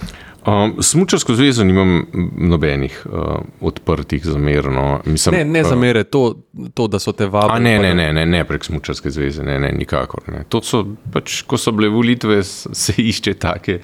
Um, 0.45 0.75
Smučarsko 0.79 1.35
zvezo 1.35 1.63
nimam 1.63 2.05
nobenih 2.37 3.05
uh, 3.05 3.21
odprtih 3.61 4.25
zamer. 4.25 4.65
No. 4.65 4.99
Mislim, 5.05 5.35
ne, 5.35 5.45
ne 5.45 5.63
zamere 5.63 6.03
to, 6.03 6.35
to, 6.73 6.87
da 6.87 6.99
so 6.99 7.11
te 7.11 7.25
vabili. 7.25 7.63
Ne, 7.63 7.79
ne, 7.79 7.93
ne, 7.95 8.13
ne, 8.13 8.25
ne 8.25 8.43
prek 8.43 8.65
Smučarske 8.65 9.09
zveze, 9.09 9.43
ne, 9.43 9.59
ne 9.59 9.71
nikakor. 9.71 10.23
Ne. 10.27 10.43
So, 10.61 10.83
pač, 11.13 11.41
ko 11.47 11.57
so 11.57 11.71
bile 11.71 11.87
volitve, 11.93 12.41
se 12.43 12.95
išče 12.97 13.33
take. 13.39 13.77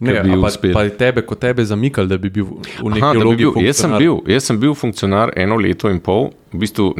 Ne, 0.00 0.18
bi 0.20 0.36
pa, 0.42 0.50
pa 0.74 0.82
tebe, 0.92 1.24
kot 1.24 1.40
tebe, 1.40 1.64
zamikali, 1.64 2.10
da 2.10 2.18
bi 2.20 2.28
bil 2.30 2.50
v 2.52 2.92
neki 2.96 3.00
Aha, 3.00 3.12
vlogi. 3.16 3.46
Bil, 3.46 3.60
jaz, 3.64 3.80
sem 3.80 3.94
bil, 3.96 4.18
jaz 4.28 4.50
sem 4.50 4.60
bil 4.60 4.76
funkcionar 4.76 5.32
eno 5.40 5.56
leto 5.56 5.88
in 5.88 6.02
pol, 6.04 6.28
v 6.52 6.60
bistvu 6.62 6.90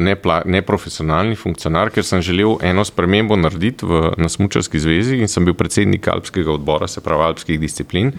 neprofesionalni 0.49 1.35
ne 1.35 1.39
funkcionar, 1.39 1.93
ker 1.93 2.03
sem 2.03 2.25
želel 2.25 2.57
eno 2.65 2.83
spremembo 2.87 3.37
narediti 3.37 3.85
v, 3.85 4.15
na 4.17 4.31
Smučarski 4.33 4.81
zvezi 4.81 5.21
in 5.21 5.29
sem 5.31 5.45
bil 5.45 5.53
predsednik 5.53 6.09
Alpskega 6.09 6.51
odbora, 6.57 6.89
se 6.89 7.05
pravi 7.05 7.29
Alpskih 7.29 7.61
disciplin. 7.61 8.11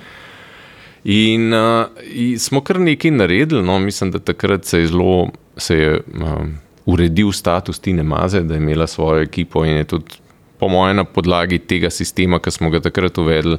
In, 1.07 1.53
uh, 1.55 1.87
in 2.11 2.38
smo 2.38 2.61
kar 2.66 2.81
nekaj 2.83 3.12
naredili, 3.14 3.62
no, 3.62 3.79
mislim, 3.79 4.11
da 4.11 4.19
takrat 4.19 4.64
se 4.64 4.81
je 4.81 4.87
zelo 4.87 5.29
se 5.57 5.77
je, 5.79 6.01
uh, 6.21 6.47
uredil 6.87 7.33
status 7.33 7.79
Tine 7.79 8.03
Maze, 8.03 8.40
da 8.40 8.55
je 8.55 8.59
imela 8.59 8.87
svojo 8.87 9.23
ekipo 9.23 9.64
in 9.64 9.77
je 9.77 9.85
tudi, 9.85 10.19
po 10.59 10.69
mojem, 10.69 10.97
na 10.97 11.05
podlagi 11.05 11.59
tega 11.59 11.90
sistema, 11.90 12.40
ki 12.42 12.51
smo 12.51 12.71
ga 12.71 12.81
takrat 12.81 13.19
uvedli, 13.19 13.59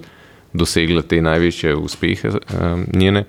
dosegla 0.53 1.01
te 1.01 1.21
največje 1.21 1.75
uspehe 1.75 2.29
uh, 2.29 2.83
njene. 2.93 3.23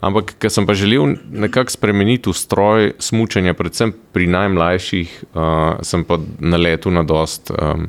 Ampak, 0.00 0.32
ker 0.38 0.52
sem 0.52 0.66
pa 0.66 0.74
želel 0.78 1.16
nekako 1.30 1.74
spremeniti 1.74 2.30
ustroj 2.30 2.92
smutanja, 2.98 3.52
predvsem 3.58 3.92
pri 4.12 4.30
najmlajših, 4.32 5.12
uh, 5.34 5.82
sem 5.82 6.06
pa 6.08 6.20
naletel 6.38 6.94
na 6.94 7.02
dost 7.02 7.50
um, 7.50 7.88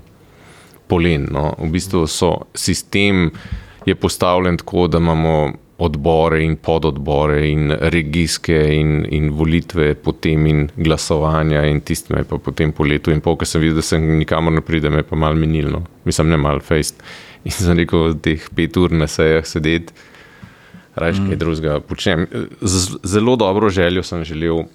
polen. 0.92 1.30
No. 1.32 1.54
V 1.56 1.72
bistvu 1.72 2.04
so 2.08 2.34
sistem 2.52 3.30
je 3.86 3.96
postavljen 3.96 4.58
tako, 4.58 4.88
da 4.88 4.98
imamo 4.98 5.54
odbore 5.80 6.42
in 6.44 6.58
pododbore 6.60 7.40
in 7.48 7.72
regijske 7.72 8.58
in, 8.76 9.06
in 9.16 9.30
volitve 9.32 9.94
potem 9.96 10.46
in 10.46 10.66
glasovanja 10.76 11.64
in 11.70 11.80
tisto 11.82 12.16
me 12.16 12.26
pa 12.28 12.38
potem 12.38 12.74
po 12.76 12.84
letu 12.84 13.14
in 13.16 13.24
pol, 13.24 13.38
ker 13.40 13.48
sem 13.48 13.64
videl, 13.64 13.80
da 13.80 13.86
se 13.86 14.00
nikamor 14.00 14.54
ne 14.58 14.64
pride, 14.66 14.92
me 14.92 15.06
pa 15.08 15.16
mal 15.16 15.40
minilno, 15.40 15.86
mislim 16.06 16.34
ne 16.34 16.40
mal 16.42 16.60
fejst. 16.60 17.04
In 17.48 17.56
sem 17.56 17.78
rekel, 17.80 18.18
teh 18.20 18.50
pet 18.56 18.76
ur 18.78 18.92
na 18.92 19.08
sejah 19.08 19.48
sedeti, 19.48 19.96
raje 21.00 21.16
mm. 21.16 21.30
kaj 21.32 21.40
drugega 21.40 21.80
počnem. 21.80 22.28
Z 22.62 23.00
zelo 23.08 23.38
dobro 23.40 23.70
željo 23.72 24.04
sem 24.04 24.26
želel 24.28 24.66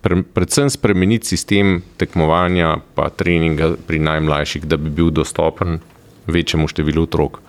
pre, 0.00 0.22
predvsem 0.22 0.70
spremeniti 0.72 1.26
sistem 1.34 1.82
tekmovanja 2.00 2.78
pa 2.94 3.10
treninga 3.12 3.74
pri 3.86 4.00
najmlajših, 4.08 4.64
da 4.64 4.80
bi 4.80 4.90
bil 4.90 5.12
dostopen 5.12 5.80
večjemu 6.26 6.68
številu 6.72 7.04
otrok. 7.04 7.42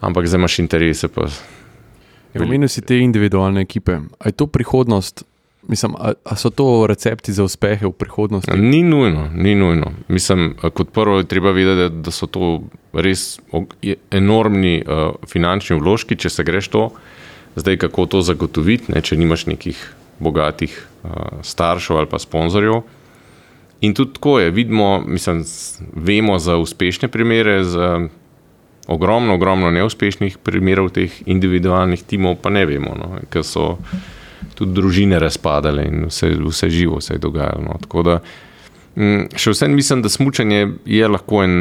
Ampak 0.00 0.26
zdaj 0.26 0.40
imaš 0.40 0.58
interese 0.64 1.12
pa 1.12 1.28
Omenil 2.38 2.68
si 2.68 2.82
te 2.82 2.98
individualne 2.98 3.60
ekipe. 3.60 3.98
Je 4.24 4.32
to 4.32 4.46
prihodnost? 4.46 5.24
Mislim, 5.68 5.94
a, 5.98 6.12
a 6.24 6.36
so 6.36 6.50
to 6.50 6.86
recepti 6.86 7.32
za 7.32 7.44
uspehe 7.44 7.86
v 7.86 7.92
prihodnosti? 7.92 8.52
Ni 8.56 8.82
nujno, 8.82 9.28
ni 9.34 9.54
nujno. 9.54 9.92
Mislim, 10.08 10.54
kot 10.72 10.92
prvo 10.92 11.18
je 11.18 11.28
treba 11.28 11.50
vedeti, 11.50 12.00
da 12.00 12.10
so 12.10 12.26
to 12.26 12.62
res 12.92 13.38
enormni 14.10 14.80
uh, 14.80 15.14
finančni 15.28 15.76
vložki, 15.76 16.16
če 16.16 16.30
se 16.30 16.44
greš 16.44 16.70
to. 16.72 16.84
Zdaj, 17.56 17.76
kako 17.76 18.06
to 18.06 18.22
zagotoviti, 18.22 18.92
ne, 18.94 19.02
če 19.02 19.18
nimaš 19.20 19.46
nekih 19.50 19.78
bogatih 20.18 20.72
uh, 21.02 21.42
staršev 21.44 21.98
ali 21.98 22.08
pa 22.08 22.18
sponzorjev. 22.18 22.82
In 23.80 23.94
tudi 23.94 24.16
tako 24.16 24.38
je, 24.40 24.50
vidimo, 24.50 25.00
mislim, 25.06 25.44
vemo 25.94 26.38
za 26.38 26.56
uspešne 26.56 27.08
primere, 27.08 27.64
za 27.64 28.08
ogromno, 28.90 29.34
ogromno 29.34 29.70
neuspešnih 29.70 30.38
primerov 30.42 30.90
teh 30.96 31.14
individualnih 31.26 32.02
timov, 32.02 32.40
pa 32.42 32.50
ne 32.50 32.64
vemo, 32.66 32.94
no, 32.98 33.10
ker 33.30 33.44
so 33.46 33.76
tudi 34.58 34.74
družine 34.76 35.18
razpadale 35.22 35.86
in 35.88 36.06
vse, 36.08 36.32
vse 36.40 36.70
živo 36.70 37.00
se 37.00 37.14
je 37.14 37.22
dogajalo. 37.22 37.62
No. 37.64 37.76
Tako 37.80 38.02
da 38.06 38.16
mm, 38.96 39.36
še 39.38 39.54
vsem 39.54 39.76
mislim, 39.76 40.02
da 40.02 40.12
smutanje 40.12 40.66
je 40.84 41.08
lahko 41.08 41.44
en 41.44 41.60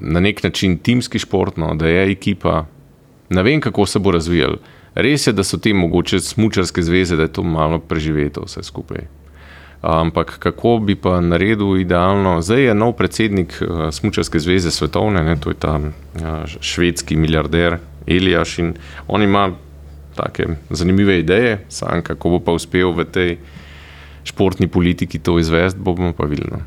na 0.00 0.20
nek 0.20 0.42
način 0.44 0.78
timski 0.78 1.20
šport, 1.20 1.58
no, 1.60 1.74
da 1.74 1.88
je 1.88 2.10
ekipa. 2.12 2.64
Ne 3.30 3.42
vem, 3.46 3.60
kako 3.60 3.86
se 3.86 3.98
bo 3.98 4.10
razvijal. 4.10 4.56
Res 4.94 5.26
je, 5.26 5.32
da 5.36 5.44
so 5.46 5.60
te 5.62 5.72
mogoče 5.74 6.18
smučarske 6.20 6.82
zveze, 6.82 7.16
da 7.16 7.28
je 7.28 7.34
to 7.36 7.44
malo 7.46 7.78
preživeto 7.78 8.42
vse 8.46 8.62
skupaj. 8.66 9.06
Ampak 9.80 10.38
kako 10.38 10.78
bi 10.78 10.94
pa 10.94 11.20
naredil 11.20 11.78
idealno? 11.80 12.40
Zdaj 12.44 12.62
je 12.62 12.74
nov 12.74 12.92
predsednik 12.92 13.54
uh, 13.62 13.88
Smučarske 13.90 14.38
zveze 14.38 14.70
svetovne, 14.70 15.24
ne, 15.24 15.36
to 15.40 15.50
je 15.50 15.56
ta 15.56 15.80
uh, 15.80 15.90
švedski 16.60 17.16
milijarder 17.16 17.78
Elijaš 18.06 18.58
in 18.58 18.74
on 19.08 19.22
ima 19.22 19.50
take 20.16 20.46
zanimive 20.70 21.18
ideje, 21.18 21.64
sam 21.68 22.02
kako 22.02 22.30
bo 22.30 22.40
pa 22.40 22.52
uspel 22.52 22.92
v 22.92 23.04
tej 23.04 23.38
športni 24.24 24.68
politiki 24.68 25.18
to 25.18 25.38
izvesti, 25.38 25.80
bomo 25.80 26.12
pa 26.12 26.24
videli. 26.24 26.50
No. 26.50 26.60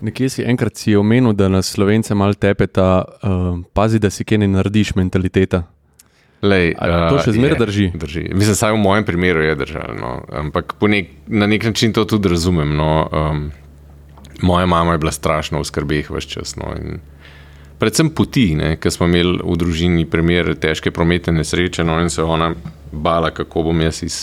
Nekje 0.00 0.28
si 0.28 0.44
enkrat 0.44 0.76
si 0.76 0.96
omenil, 0.96 1.32
da 1.32 1.48
nas 1.48 1.68
slovence 1.68 2.14
malo 2.14 2.34
tepe 2.34 2.66
ta 2.66 3.04
uh, 3.04 3.60
pazi, 3.72 3.98
da 3.98 4.10
si 4.10 4.24
kaj 4.24 4.38
ne 4.38 4.48
narediš 4.48 4.94
mentaliteta. 4.94 5.62
Lej, 6.42 6.72
to 6.80 7.20
še 7.20 7.34
zmeraj 7.36 7.58
drži. 7.60 7.86
drži. 7.94 8.22
Mislim, 8.32 8.56
da 8.56 8.72
v 8.72 8.80
mojem 8.80 9.04
primeru 9.04 9.42
je 9.44 9.54
držalo. 9.60 9.94
No. 10.00 10.12
Ampak 10.32 10.72
nek, 10.88 11.10
na 11.28 11.46
nek 11.46 11.64
način 11.64 11.92
to 11.92 12.04
tudi 12.04 12.32
razumem. 12.32 12.76
No. 12.76 13.08
Um, 13.12 13.50
moja 14.42 14.66
mama 14.66 14.92
je 14.92 14.98
bila 14.98 15.12
strašno 15.12 15.60
v 15.60 15.68
skrbeh 15.68 16.10
vse 16.10 16.28
čas. 16.28 16.56
No. 16.56 16.72
Predvsem 17.78 18.10
poti, 18.10 18.56
ki 18.80 18.90
smo 18.90 19.08
imeli 19.08 19.38
v 19.44 19.56
družini, 19.56 20.04
primer 20.08 20.54
težke 20.60 20.90
prometne 20.92 21.32
nesreče, 21.32 21.84
no, 21.84 22.00
in 22.00 22.10
se 22.12 22.22
ona 22.22 22.54
bala, 22.92 23.30
kako 23.30 23.70
bom 23.70 23.80
jaz 23.80 24.02
iz, 24.04 24.18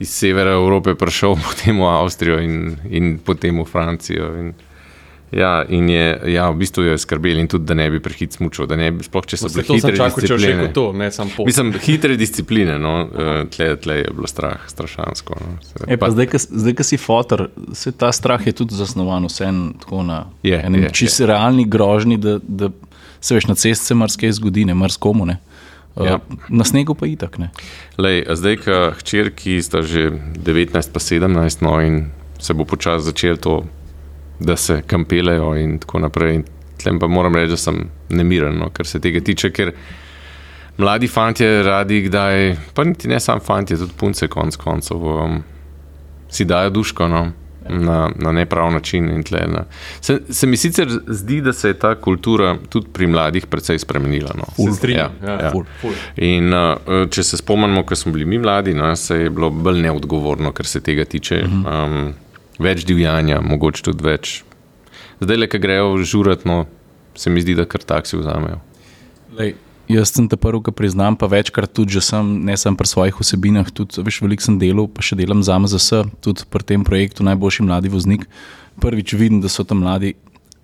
iz 0.00 0.12
severa 0.12 0.56
Evrope 0.56 0.94
prišel, 0.94 1.36
potem 1.48 1.80
v 1.80 1.88
Avstrijo 1.92 2.40
in, 2.40 2.76
in 2.88 3.18
potem 3.24 3.60
v 3.60 3.68
Francijo. 3.68 4.32
In, 4.40 4.52
Ja, 5.36 5.64
in 5.68 5.88
je 5.88 6.04
ja, 6.32 6.46
v 6.50 6.56
bistvu 6.62 6.86
je 6.86 6.98
skrbel, 6.98 7.36
in 7.42 7.48
tudi, 7.48 7.66
da 7.68 7.74
ne 7.76 7.90
bi 7.92 8.00
prehit 8.00 8.38
smučal. 8.38 8.70
Sploh 9.04 9.26
če 9.28 9.36
so 9.36 9.50
bile 9.52 9.66
hitre 9.68 9.92
discipline. 9.92 10.68
To, 10.76 10.86
ne, 10.96 11.10
Mislim, 11.44 11.72
hitre 11.84 12.16
discipline, 12.16 12.78
no, 12.80 12.94
eh, 13.04 13.42
tle, 13.52 13.68
tle 13.84 13.98
je 14.00 14.14
bilo 14.16 14.30
strah, 14.30 14.64
strašansko. 14.70 15.36
No. 15.42 15.58
E, 15.84 16.00
pa, 16.00 16.08
zdaj, 16.14 16.72
ko 16.78 16.88
si 16.88 16.96
fotor, 17.00 17.50
se 17.76 17.92
ta 17.92 18.08
strah 18.16 18.40
je 18.48 18.56
tudi 18.56 18.78
zasnovan 18.78 19.28
vsem 19.28 19.60
tako 19.82 20.06
na 20.08 20.22
je, 20.46 20.56
enem 20.56 20.88
čisto 20.96 21.28
realni 21.28 21.68
grožnji, 21.68 22.16
da, 22.16 22.38
da 22.40 22.72
se 23.20 23.36
veš 23.36 23.50
na 23.52 23.60
cesti 23.60 23.92
se 23.92 23.94
marsikaj 23.94 24.38
zgodi, 24.40 24.64
ne 24.64 24.74
marskomu. 24.74 25.28
Ne. 25.28 25.36
Uh, 25.96 26.06
ja. 26.06 26.20
Na 26.48 26.64
snegu 26.64 26.94
pa 26.96 27.06
je 27.06 27.12
itak. 27.12 27.36
Lej, 28.00 28.24
zdaj, 28.40 28.62
ko 28.64 28.82
hčerki 29.00 29.60
sta 29.64 29.84
že 29.84 30.10
19, 30.40 30.72
pa 30.72 31.00
17, 31.00 31.64
no, 31.64 31.76
in 31.84 32.06
se 32.40 32.56
bo 32.56 32.64
počasi 32.64 33.12
začelo 33.12 33.36
to 33.36 33.54
da 34.40 34.56
se 34.56 34.82
kampelejo 34.86 35.54
in 35.56 35.78
tako 35.78 35.98
naprej. 35.98 36.42
Tlem 36.82 36.98
pa 36.98 37.06
moram 37.06 37.34
reči, 37.34 37.50
da 37.50 37.56
sem 37.56 37.78
nemiren, 38.08 38.58
no, 38.58 38.68
kar 38.70 38.86
se 38.86 39.00
tega 39.00 39.20
tiče, 39.24 39.50
ker 39.50 39.72
mladi 40.78 41.08
fanti 41.08 41.46
radi 41.62 42.02
kdaj, 42.02 42.56
pa 42.74 42.84
niti 42.84 43.08
ne 43.08 43.20
samo 43.20 43.40
fanti, 43.40 43.78
tudi 43.80 43.96
punce, 43.96 44.28
konc 44.28 44.56
koncev, 44.56 44.96
um, 44.96 45.42
si 46.28 46.44
dajo 46.44 46.70
duško 46.70 47.08
no, 47.08 47.22
na, 47.68 48.10
na 48.16 48.32
neprav 48.32 48.72
način. 48.72 49.22
Tle, 49.22 49.40
na. 49.48 49.64
Se, 50.00 50.20
se 50.30 50.46
mi 50.46 50.56
sicer 50.56 50.88
zdi, 51.06 51.40
da 51.40 51.52
se 51.52 51.68
je 51.68 51.78
ta 51.78 51.94
kultura 51.94 52.56
tudi 52.68 52.86
pri 52.92 53.06
mladih 53.06 53.46
precej 53.46 53.78
spremenila. 53.78 54.34
No. 54.36 54.44
Ja, 54.88 55.10
ja, 55.22 55.40
ja. 55.42 55.50
Ful, 55.50 55.64
ful. 55.80 55.92
In 56.16 56.54
uh, 56.54 57.08
če 57.10 57.22
se 57.22 57.36
spomnimo, 57.36 57.82
ko 57.86 57.96
smo 57.96 58.12
bili 58.12 58.24
mi 58.24 58.38
mladi, 58.38 58.74
no, 58.74 58.92
se 58.96 59.16
je 59.16 59.30
bilo 59.30 59.50
bolj 59.50 59.80
neodgovorno, 59.80 60.52
kar 60.52 60.66
se 60.66 60.80
tega 60.80 61.04
tiče. 61.04 61.42
Uh 61.44 61.50
-huh. 61.50 61.84
um, 61.84 62.14
več 62.62 62.84
divjanja, 62.88 63.40
mogoče 63.44 63.88
tudi 63.90 64.06
več 64.06 64.40
zdaj 65.20 65.36
le, 65.36 65.48
ki 65.48 65.58
grejo 65.58 65.96
žuretno, 66.04 66.64
se 67.16 67.30
mi 67.30 67.40
zdi, 67.40 67.56
da 67.56 67.64
kar 67.68 67.84
taksi 67.84 68.18
vzamejo. 68.20 68.60
Lej, 69.36 69.54
jaz 69.92 70.12
sem 70.12 70.28
te 70.28 70.38
prvi, 70.40 70.62
ki 70.66 70.74
priznam, 70.76 71.16
pa 71.16 71.28
večkrat 71.30 71.72
tudi, 71.72 71.96
že 71.96 72.04
sem, 72.04 72.34
ne 72.44 72.56
samo 72.56 72.76
pri 72.76 72.90
svojih 72.90 73.20
osebinah, 73.24 73.70
tudi 73.72 74.04
veš, 74.04 74.20
veliko 74.24 74.44
sem 74.44 74.60
delal, 74.60 74.88
pa 74.92 75.04
še 75.04 75.18
delam 75.18 75.44
za 75.46 75.58
MZS, 75.60 76.04
tudi 76.24 76.46
pri 76.50 76.68
tem 76.72 76.84
projektu 76.84 77.26
Najboljši 77.26 77.66
mladi 77.66 77.92
voznik. 77.92 78.28
Prvič 78.82 79.16
vidim, 79.16 79.40
da 79.40 79.48
so 79.48 79.64
tam 79.64 79.80
mladi 79.84 80.14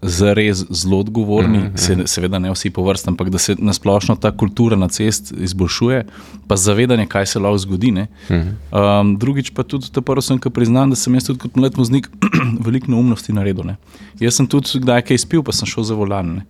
zares 0.03 0.65
zelo 0.71 0.99
odgovorni, 0.99 1.59
mm 1.59 1.63
-hmm. 1.63 1.77
se, 1.77 2.07
seveda 2.07 2.39
ne 2.39 2.51
vsi 2.51 2.71
po 2.71 2.83
vrsti, 2.83 3.09
ampak 3.11 3.31
da 3.31 3.39
se 3.39 3.57
nasplošno 3.59 4.17
ta 4.17 4.37
kultura 4.37 4.77
na 4.77 4.89
cest 4.89 5.33
izboljšuje, 5.41 6.05
pa 6.47 6.57
zavedanje, 6.57 7.07
kaj 7.07 7.27
se 7.27 7.39
lahko 7.39 7.59
zgodi. 7.59 7.93
Mm 7.93 8.07
-hmm. 8.29 9.01
um, 9.01 9.19
drugič 9.19 9.51
pa 9.51 9.63
tudi, 9.63 9.87
da 9.95 10.01
prvo 10.01 10.21
sem 10.21 10.39
priznal, 10.39 10.89
da 10.89 10.97
sem 10.97 11.15
jaz 11.15 11.25
tudi 11.25 11.39
kot 11.39 11.57
mlad 11.57 11.77
voznik 11.77 12.11
veliko 12.67 12.91
neumnosti 12.91 13.33
naredil. 13.33 13.65
Ne. 13.65 13.77
Jaz 14.21 14.35
sem 14.35 14.47
tudi 14.47 14.69
kdaj 14.75 15.03
kaj 15.03 15.15
izpil, 15.15 15.43
pa 15.43 15.53
sem 15.53 15.67
šel 15.67 15.85
za 15.85 15.95
volan. 15.95 16.41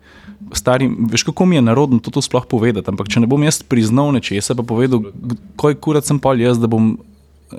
Stari, 0.53 0.91
veš, 1.11 1.23
kako 1.23 1.47
mi 1.47 1.57
je 1.57 1.63
narodno 1.63 1.99
to, 1.99 2.11
to 2.11 2.23
sploh 2.23 2.47
povedati. 2.47 2.91
Ampak, 2.91 3.09
če 3.09 3.21
ne 3.21 3.27
bom 3.27 3.43
jaz 3.43 3.63
priznal 3.63 4.13
nečesa, 4.13 4.55
pa 4.55 4.63
povedal, 4.63 5.03
kaj 5.57 5.75
kurat 5.75 6.05
sem 6.05 6.19
pol 6.19 6.41
jaz, 6.41 6.59
da 6.59 6.67
bom 6.67 6.99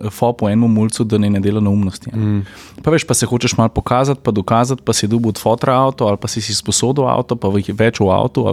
fopo 0.10 0.50
enemu 0.50 0.68
mulcu, 0.68 1.04
da 1.04 1.18
ne, 1.18 1.30
ne 1.30 1.40
dela 1.40 1.62
neumnosti. 1.62 2.12
Mm. 2.16 2.42
Pa 2.84 2.92
veš, 2.92 3.06
pa 3.08 3.14
se 3.14 3.26
hočeš 3.30 3.58
malo 3.58 3.70
pokazati, 3.70 4.22
pa 4.24 4.32
dokazati, 4.32 4.82
pa 4.86 4.94
si 4.94 5.08
dobil 5.08 5.30
od 5.30 5.42
fotra 5.42 5.76
avto 5.80 6.08
ali 6.08 6.18
pa 6.18 6.28
si 6.28 6.42
si 6.42 6.56
sposodil 6.56 7.08
avto, 7.08 7.36
pa 7.36 7.50
več 7.50 8.00
v 8.00 8.10
avtu. 8.10 8.46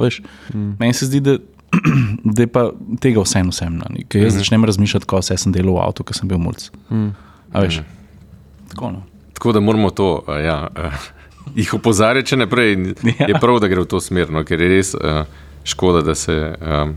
Mm. 0.55 0.77
Meni 0.79 0.95
se 0.95 1.07
zdi, 1.07 1.21
da, 1.21 1.39
da 2.35 2.43
je 2.43 2.51
pa 2.51 2.71
tega 3.01 3.23
vseeno 3.25 3.55
vsem. 3.55 3.79
No. 3.79 3.91
Ker 4.09 4.27
jaz 4.27 4.35
mm. 4.35 4.45
začnem 4.45 4.65
razmišljati, 4.65 5.07
ko 5.07 5.23
se 5.23 5.37
sem 5.37 5.55
delal 5.55 5.79
v 5.79 5.85
avtu, 5.87 6.07
ker 6.07 6.19
sem 6.19 6.29
bil 6.31 6.41
mulc. 6.43 6.71
Mm. 6.91 7.15
Veš, 7.55 7.81
mm. 7.81 8.69
tako, 8.75 8.93
no. 8.97 9.03
tako 9.35 9.57
da 9.57 9.61
moramo 9.61 9.91
to. 9.91 10.13
Uh, 10.27 10.37
ja, 10.45 10.61
uh, 10.71 11.09
Jih 11.59 11.73
opozarjati, 11.75 12.29
če 12.31 12.37
ne 12.39 12.47
prej, 12.47 12.77
ja. 13.09 13.27
je 13.27 13.39
prav, 13.41 13.59
da 13.59 13.67
gre 13.67 13.83
v 13.83 13.89
to 13.91 13.99
smer, 13.99 14.29
no, 14.31 14.45
ker 14.47 14.61
je 14.61 14.69
res 14.71 14.93
uh, 14.95 15.25
škoda, 15.67 16.05
da 16.07 16.15
se 16.15 16.37
um, 16.37 16.93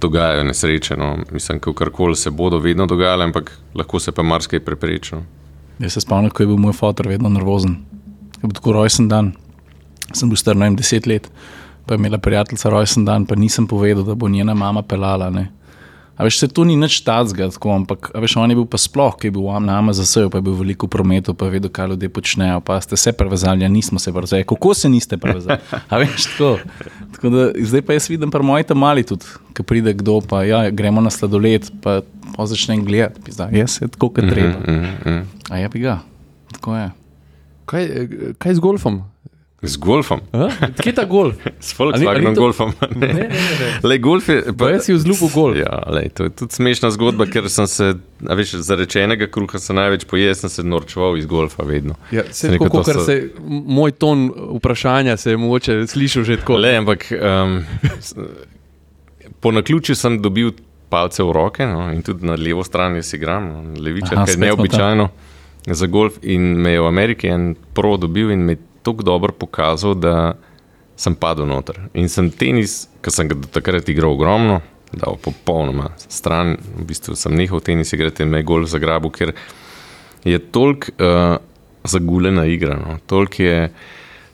dogajajo 0.00 0.44
nesreče. 0.44 0.96
No. 0.96 1.16
Mislim, 1.32 1.60
da 1.64 1.72
karkoli 1.72 2.16
se 2.16 2.30
bodo 2.30 2.58
vedno 2.58 2.86
dogajale, 2.86 3.24
ampak 3.24 3.52
lahko 3.74 3.98
se 3.98 4.12
pa 4.12 4.22
marsikaj 4.22 4.60
prepreči. 4.60 5.14
No. 5.14 5.22
Jaz 5.78 5.92
se 5.92 6.00
spomnim, 6.00 6.30
ko 6.30 6.42
je 6.42 6.46
bil 6.46 6.56
moj 6.60 6.72
fotor 6.76 7.08
vedno 7.08 7.28
nervozen. 7.28 7.76
Je 8.42 8.48
bil 8.48 8.56
tako 8.56 8.72
rojsten 8.72 9.08
dan, 9.08 9.32
sem 10.12 10.28
bil 10.28 10.36
star 10.36 10.56
10 10.56 11.08
let, 11.08 11.30
pa 11.86 11.94
je 11.94 11.98
imela 11.98 12.18
prijateljica 12.18 12.70
rojsten 12.70 13.04
dan, 13.04 13.26
pa 13.26 13.34
nisem 13.34 13.66
povedal, 13.66 14.04
da 14.04 14.14
bo 14.14 14.28
njena 14.28 14.54
mama 14.54 14.82
pelala. 14.82 15.30
Ne. 15.30 15.48
A 16.20 16.24
veš, 16.28 16.36
se 16.38 16.48
to 16.52 16.66
ni 16.68 16.76
nič 16.76 16.98
tacga, 17.00 17.48
ampak 17.48 18.10
veš, 18.12 18.36
on 18.36 18.52
je 18.52 18.56
bil 18.58 18.66
pa 18.68 18.76
sploh, 18.76 19.14
ki 19.16 19.30
je 19.30 19.32
bil 19.32 19.46
na 19.56 19.80
nama 19.80 19.94
za 19.96 20.04
sebe, 20.04 20.28
pa 20.28 20.36
je 20.36 20.44
bil 20.44 20.58
veliko 20.58 20.84
v 20.84 20.92
prometu, 20.92 21.32
pa 21.32 21.48
je 21.48 21.54
vedel, 21.56 21.72
kaj 21.72 21.94
ljudje 21.94 22.10
počnejo. 22.12 22.58
Pa 22.60 22.76
ste 22.84 22.98
se 23.00 23.14
prevezali, 23.16 23.64
ja 23.64 23.70
nismo 23.72 23.96
se 23.96 24.12
prevezali. 24.12 24.44
Kako 24.44 24.74
se 24.76 24.90
niste 24.92 25.16
prevezali? 25.16 25.56
A 25.88 25.96
veš, 25.96 26.28
tako. 26.36 26.50
tako 27.16 27.32
da, 27.32 27.46
zdaj 27.56 27.82
pa 27.88 27.96
jaz 27.96 28.10
vidim, 28.12 28.28
pa 28.28 28.42
moji 28.44 28.68
tam 28.68 28.84
mali 28.84 29.00
tudi, 29.00 29.24
ki 29.56 29.64
pride 29.64 29.96
kdo, 29.96 30.20
pa 30.20 30.44
ja, 30.44 30.66
gremo 30.68 31.00
na 31.00 31.08
sladoled, 31.08 31.72
pa, 31.80 32.02
pa 32.36 32.46
začnem 32.46 32.84
gledati. 32.84 33.32
Zdaj, 33.32 33.56
jaz 33.56 33.80
je 33.80 33.88
tako, 33.88 34.12
kot 34.12 34.28
treba. 34.28 34.60
Mm 34.60 34.84
-hmm. 34.84 35.24
A 35.48 35.64
ja, 35.64 35.72
bi 35.72 35.80
ga. 35.80 36.02
Tako 36.52 36.76
je. 36.76 36.90
Kaj, 37.64 37.88
kaj 38.36 38.54
z 38.54 38.60
golfom? 38.60 39.00
Z 39.62 39.76
golfom. 39.76 40.20
Kje 40.80 40.88
je 40.88 40.92
ta 40.94 41.04
golf? 41.04 41.36
S 41.60 41.74
Volkswagenom 41.78 42.34
golfom. 42.34 42.72
Ne, 43.00 43.06
ne, 43.06 43.28
ne. 43.28 43.80
Lej, 43.82 43.98
golf 43.98 44.28
je, 44.28 44.54
pa, 44.58 44.70
jaz 44.72 44.86
si 44.88 44.94
vzljubil 44.96 45.28
golf. 45.34 45.58
Ja, 45.60 45.82
lej, 45.92 46.08
to 46.16 46.24
je 46.24 46.32
tudi 46.42 46.56
smešna 46.56 46.90
zgodba, 46.96 47.26
ker 47.28 47.48
sem 47.52 47.68
se, 47.68 47.90
veš, 48.20 48.54
za 48.64 48.78
rečenega 48.80 49.28
kruha 49.28 49.60
sem 49.60 49.76
največ 49.76 50.06
pojedel, 50.08 50.34
sem 50.38 50.52
se 50.52 50.64
norčeval 50.64 51.18
iz 51.20 51.28
golfa 51.28 51.66
vedno. 51.68 51.98
Ja, 52.12 52.24
se 52.32 52.54
tako, 52.54 52.70
rekel, 52.70 52.88
so... 52.88 53.04
se, 53.04 53.18
moj 53.48 53.92
ton 53.92 54.30
vprašanja 54.60 55.16
se 55.20 55.36
je 55.36 55.40
mogoče 55.40 55.78
slišal 55.92 56.24
že 56.24 56.40
tako. 56.40 56.56
Le, 56.64 56.74
ampak 56.80 57.10
um, 57.12 57.60
po 59.40 59.52
naključju 59.52 59.96
sem 59.96 60.22
dobil 60.22 60.54
palce 60.88 61.22
v 61.22 61.36
roke 61.36 61.66
no, 61.68 61.90
in 61.92 62.00
tudi 62.02 62.26
na 62.26 62.34
levo 62.34 62.64
stran 62.64 62.96
si 63.02 63.16
igram, 63.16 63.52
no, 63.52 63.80
levičar, 63.80 64.24
kar 64.24 64.32
je 64.32 64.40
neobičajno 64.40 65.08
za 65.66 65.86
golf 65.86 66.16
in 66.22 66.42
me 66.42 66.72
je 66.72 66.80
v 66.80 66.86
Ameriki 66.86 67.28
en 67.28 67.54
pro 67.74 67.96
dobil 67.96 68.30
in 68.30 68.44
me 68.44 68.56
tako 68.82 69.06
dobro 69.06 69.32
pokazal, 69.32 69.94
da 69.94 70.34
sem 71.00 71.14
padel 71.16 71.48
noter. 71.48 71.78
In 71.96 72.08
sem 72.12 72.30
tenis, 72.30 72.84
ki 73.00 73.12
sem 73.14 73.30
ga 73.30 73.38
do 73.40 73.48
takrat 73.48 73.88
igral 73.88 74.12
ogromno, 74.12 74.60
dal 74.92 75.16
popolnoma 75.22 75.92
stran, 76.08 76.56
v 76.76 76.84
bistvu 76.88 77.16
sem 77.16 77.34
nehal 77.36 77.62
tenis 77.64 77.94
igrati 77.94 78.26
in 78.26 78.32
me 78.32 78.42
je 78.42 78.48
gol 78.50 78.66
zagrabil, 78.68 79.12
ker 79.14 79.32
je 80.26 80.38
toliko 80.52 80.92
uh, 80.98 81.38
zagulena 81.88 82.44
igra. 82.50 82.76
No. 82.76 82.98
Je, 83.38 83.70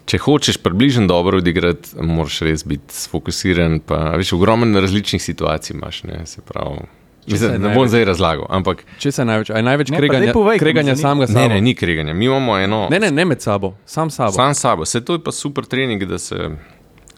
če 0.06 0.20
hočeš 0.22 0.58
približno 0.64 1.06
dobro 1.10 1.38
odigrati, 1.38 1.94
moraš 2.02 2.40
res 2.48 2.66
biti 2.66 2.96
sfokusiran. 2.96 3.78
Pa, 3.86 4.16
veš, 4.18 4.34
ogromno 4.38 4.82
različnih 4.82 5.22
situacij 5.22 5.76
imaš, 5.76 6.02
ne, 6.08 6.24
se 6.26 6.42
pravi. 6.46 6.86
Mislim, 7.26 7.62
ne 7.62 7.74
bom 7.74 7.88
zdaj 7.88 8.04
razlagal. 8.04 8.46
Ampak, 8.48 8.84
če 8.98 9.12
se 9.12 9.24
največ, 9.24 9.50
aj 9.50 9.62
največ 9.62 9.90
ne, 9.90 9.98
kreganja, 9.98 10.32
povej, 10.36 10.60
kreganja 10.62 10.96
samega 10.96 11.26
sebe. 11.26 11.40
Ne, 11.40 11.48
ne, 11.54 11.60
ni 11.60 11.74
kreganja. 11.74 12.14
Mi 12.14 12.28
imamo 12.28 12.58
eno. 12.58 12.86
Ne, 12.90 13.00
ne, 13.02 13.10
ne 13.10 13.24
med 13.24 13.42
sabo, 13.42 13.74
sam 13.86 14.10
sabo. 14.10 14.32
Sam 14.32 14.54
sabo. 14.54 14.86
Se 14.86 15.04
to 15.04 15.18
je 15.18 15.22
pa 15.24 15.32
super 15.32 15.66
trening, 15.66 16.04
da 16.04 16.18
se 16.18 16.50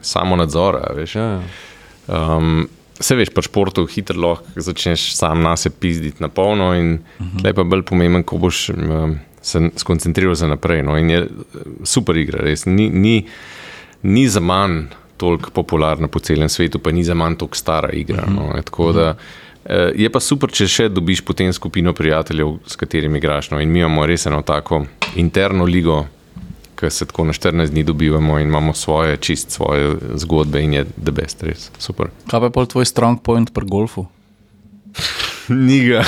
samo 0.01 0.37
nadzora. 0.37 0.93
Veš. 0.97 1.15
Ja. 1.15 1.31
Um, 2.09 2.69
Se 2.99 3.15
veš, 3.15 3.29
pa 3.31 3.43
športov 3.47 3.87
hitro 3.93 4.19
lahko 4.19 4.59
začneš 4.59 5.13
sam 5.15 5.45
na 5.47 5.53
sebe 5.57 5.77
pizditi 5.79 6.19
na 6.19 6.29
polno, 6.29 6.73
in 6.75 6.95
uh 6.95 7.27
mhm. 7.27 7.39
-huh. 7.39 7.47
je 7.47 7.65
bolj 7.65 7.83
pomemben, 7.83 8.23
ko 8.23 8.37
boš 8.37 8.71
um, 8.71 9.19
se 9.43 9.71
skoncentriral 9.77 10.35
za 10.35 10.49
naprej. 10.49 10.83
No, 10.83 10.97
in 10.99 11.11
je 11.11 11.21
uh, 11.23 11.29
super 11.85 12.17
igra, 12.17 12.43
res. 12.43 12.67
Ni, 12.67 12.91
ni, 12.91 13.27
ni 14.03 14.29
za 14.29 14.41
manj 14.41 14.83
toliko 15.17 15.51
popularna 15.51 16.09
po 16.09 16.19
celem 16.19 16.49
svetu, 16.49 16.79
pa 16.79 16.91
ni 16.91 17.05
za 17.05 17.15
manj 17.15 17.37
toliko 17.37 17.57
stara 17.57 17.91
igra. 17.93 18.25
Uh 18.27 18.33
-huh. 18.33 18.57
no, 18.57 18.63
tako 18.63 18.91
uh 18.91 18.97
-huh. 18.97 19.15
Eh, 19.65 19.93
je 19.95 20.11
pa 20.11 20.21
super, 20.21 20.51
če 20.51 20.69
še 20.71 20.87
dobiš 20.89 21.25
potem 21.27 21.53
skupino 21.53 21.93
prijateljev, 21.93 22.55
s 22.67 22.79
katerimi 22.79 23.19
igraš. 23.19 23.51
No. 23.51 23.61
In 23.61 23.73
mi 23.73 23.83
imamo 23.83 24.07
res 24.07 24.27
eno 24.27 24.43
tako 24.43 24.85
interno 25.17 25.67
ligo, 25.69 26.05
ki 26.79 26.91
se 26.95 27.09
tako 27.11 27.27
na 27.29 27.35
14 27.35 27.75
dni 27.75 27.83
dobivamo 27.85 28.39
in 28.39 28.49
imamo 28.49 28.73
svoje, 28.75 29.17
čist 29.17 29.51
svoje 29.51 29.97
zgodbe 30.15 30.63
in 30.63 30.79
je 30.79 30.85
the 30.95 31.13
best, 31.13 31.43
res 31.43 31.71
super. 31.79 32.13
Kaj 32.31 32.51
pa 32.55 32.65
je 32.65 32.73
tvoj 32.77 32.87
strong 32.87 33.19
point 33.23 33.51
pri 33.53 33.67
golfu? 33.67 34.07
Ni 35.49 35.81
ga. 35.89 36.05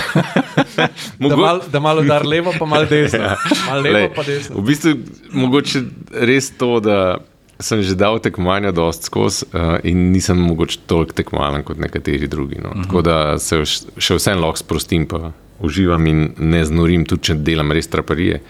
Mogo... 1.19 1.37
Da, 1.37 1.37
mal, 1.37 1.61
da 1.73 1.81
malo 1.81 2.03
dar 2.03 2.27
levo, 2.27 2.53
pa 2.59 2.67
malo 2.67 2.85
desno. 2.85 3.19
Ja. 3.25 3.37
Mal 3.67 3.83
levo, 3.83 3.97
Lej, 3.97 4.09
pa 4.15 4.23
desno. 4.23 4.57
V 4.57 4.65
bistvu, 4.69 4.95
mogoče 5.33 5.83
res 6.13 6.53
to, 6.57 6.79
da 6.81 7.19
sem 7.61 7.83
že 7.83 7.95
dal 7.95 8.19
tekmovanja 8.19 8.73
dosti 8.73 9.07
skozi 9.07 9.47
uh, 9.53 9.77
in 9.85 10.11
nisem 10.13 10.39
mogoče 10.39 10.81
toliko 10.87 11.13
tekmovalen 11.13 11.65
kot 11.65 11.79
nekateri 11.79 12.29
drugi. 12.29 12.59
No. 12.63 12.71
Uh 12.71 12.75
-huh. 12.75 12.87
Tako 12.87 13.03
da 13.03 13.39
se 13.39 13.65
še 13.99 14.15
vsem 14.15 14.41
lahko 14.41 14.57
sprostim, 14.57 15.07
pa 15.07 15.33
uživam 15.61 16.07
in 16.07 16.33
ne 16.39 16.65
znorim, 16.65 17.05
tudi 17.05 17.23
če 17.23 17.35
delam 17.35 17.73
res 17.73 17.89
traparije. 17.89 18.41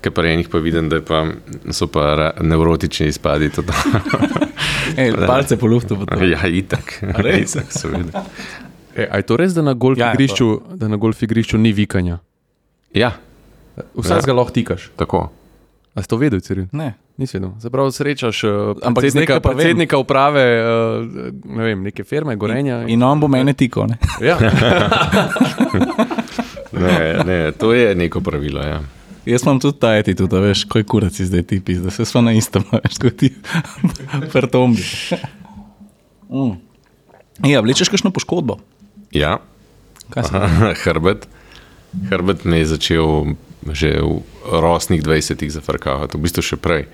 Ker 0.00 0.12
pa 0.14 0.22
enih 0.22 0.48
pa 0.48 0.58
vidim, 0.58 0.88
da 0.88 1.00
pa 1.02 1.26
so 1.70 1.86
pa 1.86 2.32
nevrotični 2.40 3.06
izpadi. 3.06 3.50
Ej, 4.96 5.12
palce 5.26 5.56
po 5.56 5.66
luftu. 5.66 5.98
Ja, 6.22 6.46
itak. 6.46 7.02
Res, 7.02 7.56
seveda. 7.80 8.24
E, 8.94 9.08
je 9.16 9.22
to 9.22 9.36
res, 9.36 9.54
da 9.54 9.62
na 9.62 9.74
golf, 9.74 9.98
ja, 9.98 10.12
igrišču, 10.12 10.60
da 10.74 10.88
na 10.88 10.96
golf 10.96 11.22
igrišču 11.22 11.58
ni 11.58 11.72
vikanja? 11.72 12.18
Ja. 12.94 13.12
Vsak 13.94 14.22
ja. 14.22 14.26
ga 14.26 14.32
lahko 14.32 14.54
tikaš. 14.54 14.90
Tako. 14.96 15.28
A 15.94 16.02
si 16.02 16.08
to 16.08 16.16
vedel, 16.16 16.40
Ciril? 16.40 16.66
Ne. 16.72 16.94
Nisi 17.18 17.36
vedel. 17.36 17.50
Zapravo 17.58 17.90
srečaš 17.90 18.44
uh, 18.44 18.50
predsednika, 18.94 19.40
predsednika 19.40 19.98
uprave 19.98 20.62
uh, 20.62 21.06
ne 21.44 21.64
vem, 21.64 21.82
neke 21.82 22.04
firme, 22.04 22.36
Gorenja. 22.36 22.82
In, 22.82 22.88
in 22.88 23.02
on 23.02 23.20
bo 23.20 23.28
mene 23.28 23.52
tiko. 23.58 23.86
Ne? 23.90 23.98
Ja. 24.22 24.36
ne, 26.84 27.24
ne, 27.26 27.38
to 27.58 27.72
je 27.74 27.96
neko 27.98 28.20
pravilo. 28.20 28.62
Ja. 28.62 28.78
Jaz 29.26 29.42
imam 29.42 29.58
tudi 29.60 29.80
ta 29.82 29.96
eti, 29.98 30.14
tudi, 30.14 30.30
da 30.30 30.40
veš, 30.40 30.62
kaj 30.70 30.86
kurac 30.86 31.18
zdaj 31.18 31.42
ti 31.42 31.58
pisa, 31.60 31.88
da 31.88 31.90
se 31.90 32.06
smo 32.06 32.22
na 32.22 32.32
istem, 32.32 32.62
veš, 32.70 33.00
kot 33.02 33.18
ti, 33.18 33.32
prtombi. 34.32 34.86
Mm. 36.30 36.54
Ja, 37.50 37.64
vlečeš 37.66 37.90
kakšno 37.90 38.14
poškodbo? 38.14 38.60
Ja, 39.12 39.40
hrbet. 40.84 41.26
Hrbet 42.10 42.44
me 42.44 42.62
je 42.62 42.70
začel 42.76 43.34
že 43.72 43.98
v 44.00 44.22
rosnih 44.48 45.02
20-ih 45.02 45.50
zafrkavati, 45.50 46.16
v 46.16 46.22
bistvu 46.22 46.42
še 46.42 46.56
prej. 46.56 46.86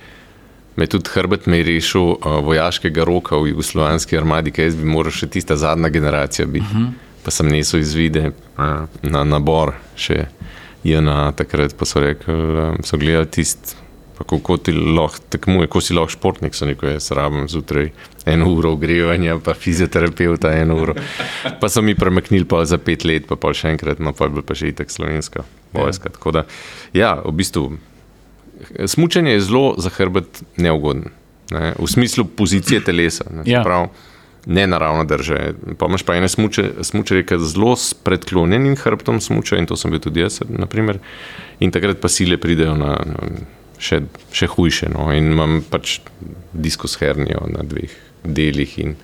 Me 0.74 0.88
tudi 0.90 1.10
hrbet 1.14 1.46
me 1.46 1.60
je 1.60 1.68
rešil 1.68 2.06
uh, 2.18 2.40
vojaškega 2.42 3.04
roka 3.06 3.38
v 3.38 3.52
jugoslovanski 3.52 4.18
armadi, 4.18 4.50
ki 4.50 4.66
jaz 4.66 4.78
bi 4.78 4.88
moral 4.88 5.14
še 5.14 5.30
tista 5.30 5.56
zadnja 5.56 5.88
generacija 5.88 6.46
biti. 6.46 6.66
Uh 6.66 6.78
mhm. 6.78 6.84
-huh. 6.84 7.10
Pa 7.24 7.30
sem 7.30 7.48
nesel 7.48 7.80
izvide 7.80 8.32
uh, 8.58 8.84
na 9.02 9.24
nabor, 9.24 9.72
še 9.96 10.26
JNA 10.84 11.32
takrat, 11.32 11.72
pa 11.76 11.84
so 11.84 12.00
rekli, 12.00 12.34
uh, 12.34 12.76
so 12.84 12.98
gledali 13.00 13.26
tisti 13.26 13.83
kako 14.30 14.56
ti 14.56 14.72
lahko 14.72 15.20
tekmuje, 15.30 15.68
ko 15.72 15.80
si 15.84 15.94
lahko 15.94 16.14
športnik, 16.16 16.54
so 16.56 16.66
neko 16.68 16.88
jaz 16.94 17.10
rabim 17.16 17.48
zjutraj 17.48 17.90
eno 18.26 18.50
uro 18.54 18.72
ogrevanja, 18.72 19.36
pa 19.44 19.54
fizioterapeuta 19.54 20.52
eno 20.56 20.78
uro. 20.82 20.94
Pa 21.60 21.68
so 21.68 21.82
mi 21.82 21.94
premaknili 21.94 22.48
pa 22.48 22.64
za 22.64 22.78
pet 22.78 23.04
let, 23.04 23.28
pa 23.28 23.36
pa 23.36 23.52
še 23.54 23.74
enkrat, 23.74 24.00
no 24.00 24.14
pa 24.16 24.28
je 24.28 24.36
bil 24.36 24.46
pa 24.46 24.56
že 24.56 24.72
itek 24.72 24.90
slovenska 24.90 25.44
vojska. 25.72 26.08
Ja. 26.08 26.16
Tako 26.16 26.32
da, 26.38 26.46
ja, 26.96 27.18
v 27.24 27.34
bistvu 27.36 27.66
Smučanje 28.86 29.32
je 29.32 29.40
zelo 29.40 29.74
za 29.78 29.90
hrbet 29.90 30.42
neugodno, 30.56 31.10
ne? 31.50 31.74
v 31.78 31.86
smislu 31.86 32.24
pozicije 32.24 32.84
telesa. 32.84 33.24
Ne, 33.30 33.42
Ja. 33.50 33.62
Prav, 33.62 33.88
ne 34.46 34.66
naravno 34.66 35.04
drže. 35.04 35.54
Pa 35.78 35.86
imaš 35.86 36.02
pa 36.02 36.14
ene 36.14 36.28
smuče, 36.28 36.70
smučarje, 36.82 37.26
ki 37.26 37.38
zelo 37.38 37.76
s 37.76 37.94
predklonjenim 37.94 38.76
hrbtom 38.76 39.20
smučajo, 39.20 39.60
in 39.60 39.66
to 39.66 39.76
sem 39.76 39.90
bil 39.90 40.00
tudi 40.00 40.20
jaz, 40.20 40.40
naprimer, 40.48 40.98
in 41.60 41.70
takrat 41.70 42.00
pa 42.00 42.08
sile 42.08 42.36
pridejo 42.36 42.76
na, 42.76 42.96
na 43.04 43.28
še, 43.84 44.00
še 44.34 44.48
hujše. 44.54 44.90
No? 44.94 45.10
In 45.14 45.32
imam 45.34 45.60
pač 45.70 45.98
diskus 46.52 46.96
hernijo 47.00 47.44
na 47.52 47.64
dveh 47.66 47.92
delih. 48.24 48.76
In 48.80 48.94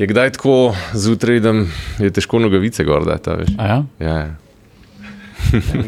je 0.00 0.08
kdaj 0.10 0.34
tako 0.38 0.56
zjutraj, 0.98 1.42
da 1.44 1.52
je 2.02 2.10
težko 2.14 2.40
nogavice 2.42 2.86
gor 2.86 3.06
dati. 3.06 3.30
a 3.30 3.36
veš. 3.42 3.54
A 3.58 3.68
Ja? 3.70 3.78
Ja, 4.02 4.16
ja. 4.24 4.32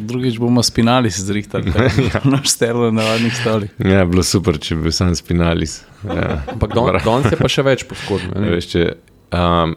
Drugič 0.04 0.36
bomo 0.38 0.62
spinali 0.62 1.10
se 1.10 1.22
zrihtali, 1.24 1.72
naš 2.34 2.50
sterlo 2.52 2.90
na 2.90 3.02
navadnih 3.02 3.34
stolih. 3.36 3.70
Ja, 3.80 4.04
bilo 4.04 4.22
super, 4.22 4.58
če 4.62 4.76
bi 4.76 4.86
bil 4.86 4.94
sam 4.94 5.14
spinalis. 5.16 5.80
Ja. 6.04 6.42
Ampak 6.52 6.74
don, 6.76 6.90
danes 6.92 7.32
je 7.32 7.38
pa 7.40 7.48
še 7.50 7.64
več 7.66 7.86
poškodb. 7.88 8.36
Um, 9.34 9.72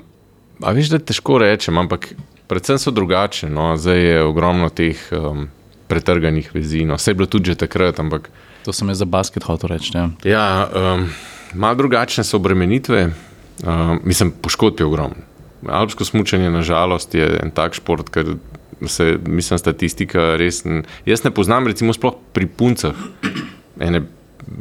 a 0.61 0.71
veš, 0.77 0.91
da 0.93 0.99
težko 1.01 1.39
rečem, 1.41 1.73
ampak 1.81 2.11
predvsem 2.47 2.77
so 2.77 2.91
drugače. 2.93 3.47
No? 3.49 3.71
Zdaj 3.81 3.97
je 3.97 4.19
ogromno 4.21 4.69
teh 4.69 4.99
um, 5.17 5.47
pretrganih 5.89 6.51
vezi. 6.53 6.85
No. 6.85 6.95
Vse 6.95 7.11
je 7.11 7.15
bilo 7.15 7.27
tudi 7.27 7.49
že 7.49 7.57
takrat, 7.57 7.97
ampak 7.99 8.29
To 8.63 8.71
sem 8.71 8.87
jaz 8.87 8.99
za 8.99 9.05
basket 9.05 9.43
hotel 9.43 9.69
reči. 9.69 9.91
Ja. 9.91 10.09
ja, 10.21 10.45
um, 10.67 11.07
malo 11.53 11.75
drugačne 11.75 12.23
so 12.23 12.37
obremenitve. 12.37 13.09
Um, 13.59 13.99
mislim, 14.03 14.31
poškodb 14.31 14.79
je 14.79 14.85
ogromno. 14.85 15.25
Alpsko 15.65 16.05
smučanje, 16.05 16.47
nažalost, 16.49 17.11
je 17.11 17.25
en 17.43 17.51
tak 17.51 17.73
šport, 17.73 18.07
ker 18.09 18.35
se, 18.85 19.17
mislim, 19.19 19.59
statistika 19.59 20.37
res. 20.37 20.61
n- 20.65 20.83
Jaz 21.03 21.23
ne 21.23 21.31
poznam, 21.31 21.67
recimo, 21.67 21.91
sploh 21.91 22.15
pri 22.31 22.47
puncah. 22.47 22.95
Ene, 23.79 24.03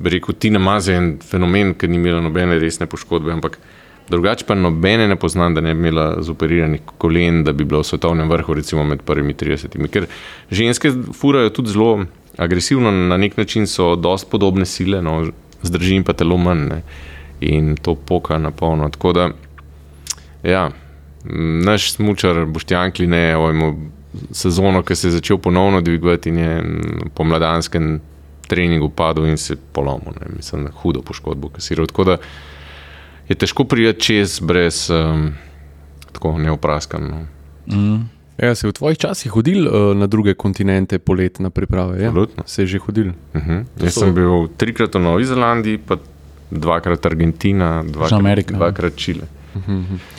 rekel, 0.05 0.35
Tina 0.35 0.59
Maze 0.59 0.93
je 0.93 0.99
en 0.99 1.11
fenomen, 1.21 1.75
ki 1.75 1.87
ni 1.87 1.99
imela 1.99 2.19
nobene 2.21 2.59
resne 2.59 2.87
poškodbe, 2.87 3.31
ampak 3.33 3.59
drugače 4.11 4.45
pa 4.47 4.55
nobene 4.55 5.09
ne 5.09 5.17
poznam, 5.17 5.55
da 5.55 5.61
ne 5.61 5.75
bi 5.75 5.81
imela 5.81 6.23
zoperiranih 6.23 6.81
kolen, 6.99 7.45
da 7.45 7.53
bi 7.53 7.65
bila 7.65 7.81
v 7.81 7.85
svetovnem 7.85 8.31
vrhu, 8.31 8.55
recimo 8.55 8.85
med 8.85 9.03
prvimi 9.03 9.35
30. 9.35 9.77
Ker 9.93 10.07
ženske 10.51 10.93
furajo 11.15 11.51
tudi 11.51 11.71
zelo 11.71 12.05
agresivno, 12.37 12.91
na 12.91 13.17
nek 13.17 13.37
način 13.37 13.67
so 13.67 13.97
dosti 13.97 14.31
podobne 14.31 14.67
sile, 14.67 15.03
no, 15.03 15.27
zdrži 15.63 15.95
jim 15.95 16.05
pa 16.05 16.13
telo 16.13 16.37
manj 16.37 16.69
ne. 16.69 16.83
in 17.41 17.77
to 17.77 17.95
poka 17.95 18.39
na 18.39 18.51
polno. 18.51 18.89
Tako 18.89 19.13
da, 19.13 19.31
ja, 20.43 20.71
naš 21.65 21.93
smočar 21.93 22.45
Boštjan 22.47 22.93
Kline 22.93 23.33
imel 23.33 23.73
sezono, 24.33 24.83
ki 24.83 24.95
se 24.95 25.09
je 25.09 25.13
začel 25.13 25.39
ponovno 25.39 25.81
dvigovati 25.81 26.29
in 26.29 26.39
je 26.39 26.59
m, 26.59 27.11
po 27.15 27.25
mladanskem 27.25 28.01
treningu 28.49 28.89
padel 28.91 29.27
in 29.29 29.37
se 29.37 29.57
polomil. 29.73 30.15
ne. 30.21 30.37
Mislim, 30.37 30.69
hudo 30.83 31.03
poškodbo 31.03 31.49
kasiral. 31.49 31.87
Tako 31.87 32.05
da 32.05 32.17
je 33.29 33.35
težko 33.35 33.65
prijeti 33.65 34.01
čez 34.01 34.41
brez 34.41 34.91
um, 34.91 35.33
tako 36.13 36.39
neopraskan. 36.39 37.11
No. 37.11 37.27
Mm. 37.77 38.09
Ja, 38.39 38.55
si 38.55 38.69
v 38.69 38.73
tvojih 38.73 38.99
časih 38.99 39.35
hodil 39.35 39.67
uh, 39.67 39.95
na 39.99 40.07
druge 40.07 40.35
kontinente 40.39 40.99
polet 41.03 41.41
na 41.43 41.51
priprave? 41.51 41.99
Ja? 41.99 42.09
Absolutno. 42.09 42.47
Se 42.47 42.63
je 42.63 42.67
že 42.67 42.79
hodil. 42.79 43.13
Uh 43.35 43.43
-huh. 43.43 43.65
To 43.79 43.85
Jaz 43.85 43.95
so- 43.95 44.01
sem 44.01 44.15
bil 44.15 44.49
trikrat 44.57 44.95
v 44.95 44.99
Novi 44.99 45.25
Zelandiji, 45.25 45.79
pa 45.79 45.97
dvakrat 46.51 47.07
Argentina, 47.07 47.83
dvakrat, 47.83 48.19
Amerika, 48.19 48.55
ja. 48.55 48.59
dvakrat 48.59 48.97
Čile. 48.97 49.27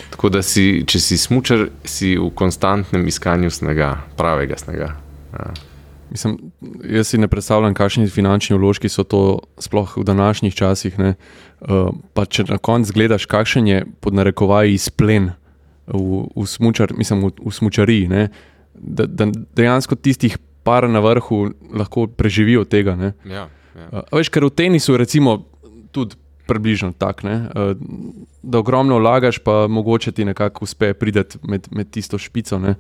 Tako 0.10 0.30
da 0.30 0.42
si, 0.42 0.84
če 0.86 1.00
si 1.00 1.18
smočar, 1.18 1.70
si 1.84 2.18
v 2.18 2.30
konstantnem 2.36 3.08
iskanju 3.08 3.50
snega, 3.50 3.98
pravega 4.18 4.58
snega. 4.58 4.96
Ja. 5.34 5.54
Mislim, 6.12 6.52
jaz 6.84 7.08
si 7.08 7.18
ne 7.18 7.28
predstavljam, 7.28 7.74
kakšni 7.74 8.10
finančni 8.10 8.58
vložki 8.58 8.90
so 8.90 9.04
to, 9.04 9.40
sploh 9.62 9.98
v 9.98 10.04
današnjih 10.04 10.56
časih. 10.56 11.00
ne. 11.00 11.14
Uh, 11.60 11.92
pa 12.14 12.26
če 12.26 12.46
na 12.50 12.58
koncu 12.58 12.94
gledaš, 12.96 13.26
kakšen 13.26 13.68
je 13.68 13.86
pod 14.00 14.16
narekovaji 14.16 14.74
izplen 14.74 15.34
v, 15.88 16.24
v, 16.36 16.46
smučar, 16.48 16.94
mislim, 16.96 17.26
v, 17.28 17.32
v 17.46 17.52
smučariji, 17.52 18.08
ne, 18.08 18.30
da, 18.74 19.06
da 19.06 19.28
dejansko 19.56 19.96
tistih 19.96 20.38
par 20.64 20.88
na 20.90 21.02
vrhu 21.04 21.50
lahko 21.76 22.08
preživijo 22.08 22.64
tega. 22.64 22.96
Ne. 22.96 23.12
Ja, 23.26 23.50
ja. 23.76 23.90
Uh, 23.92 24.20
veš, 24.22 24.32
ker 24.32 24.48
v 24.48 24.54
tenisu 24.56 24.98
recimo 24.98 25.44
tudi 25.92 26.16
približno 26.48 26.94
tako, 26.98 27.28
ne, 27.28 27.36
uh, 27.52 27.76
da 28.42 28.64
ogromno 28.64 28.98
vlagaš, 28.98 29.44
pa 29.44 29.68
mogoče 29.68 30.16
ti 30.16 30.26
nekako 30.26 30.64
uspe 30.66 30.94
priti 30.94 31.44
med, 31.44 31.68
med 31.76 31.92
tisto 31.92 32.18
špico. 32.18 32.60
Ne. 32.60 32.78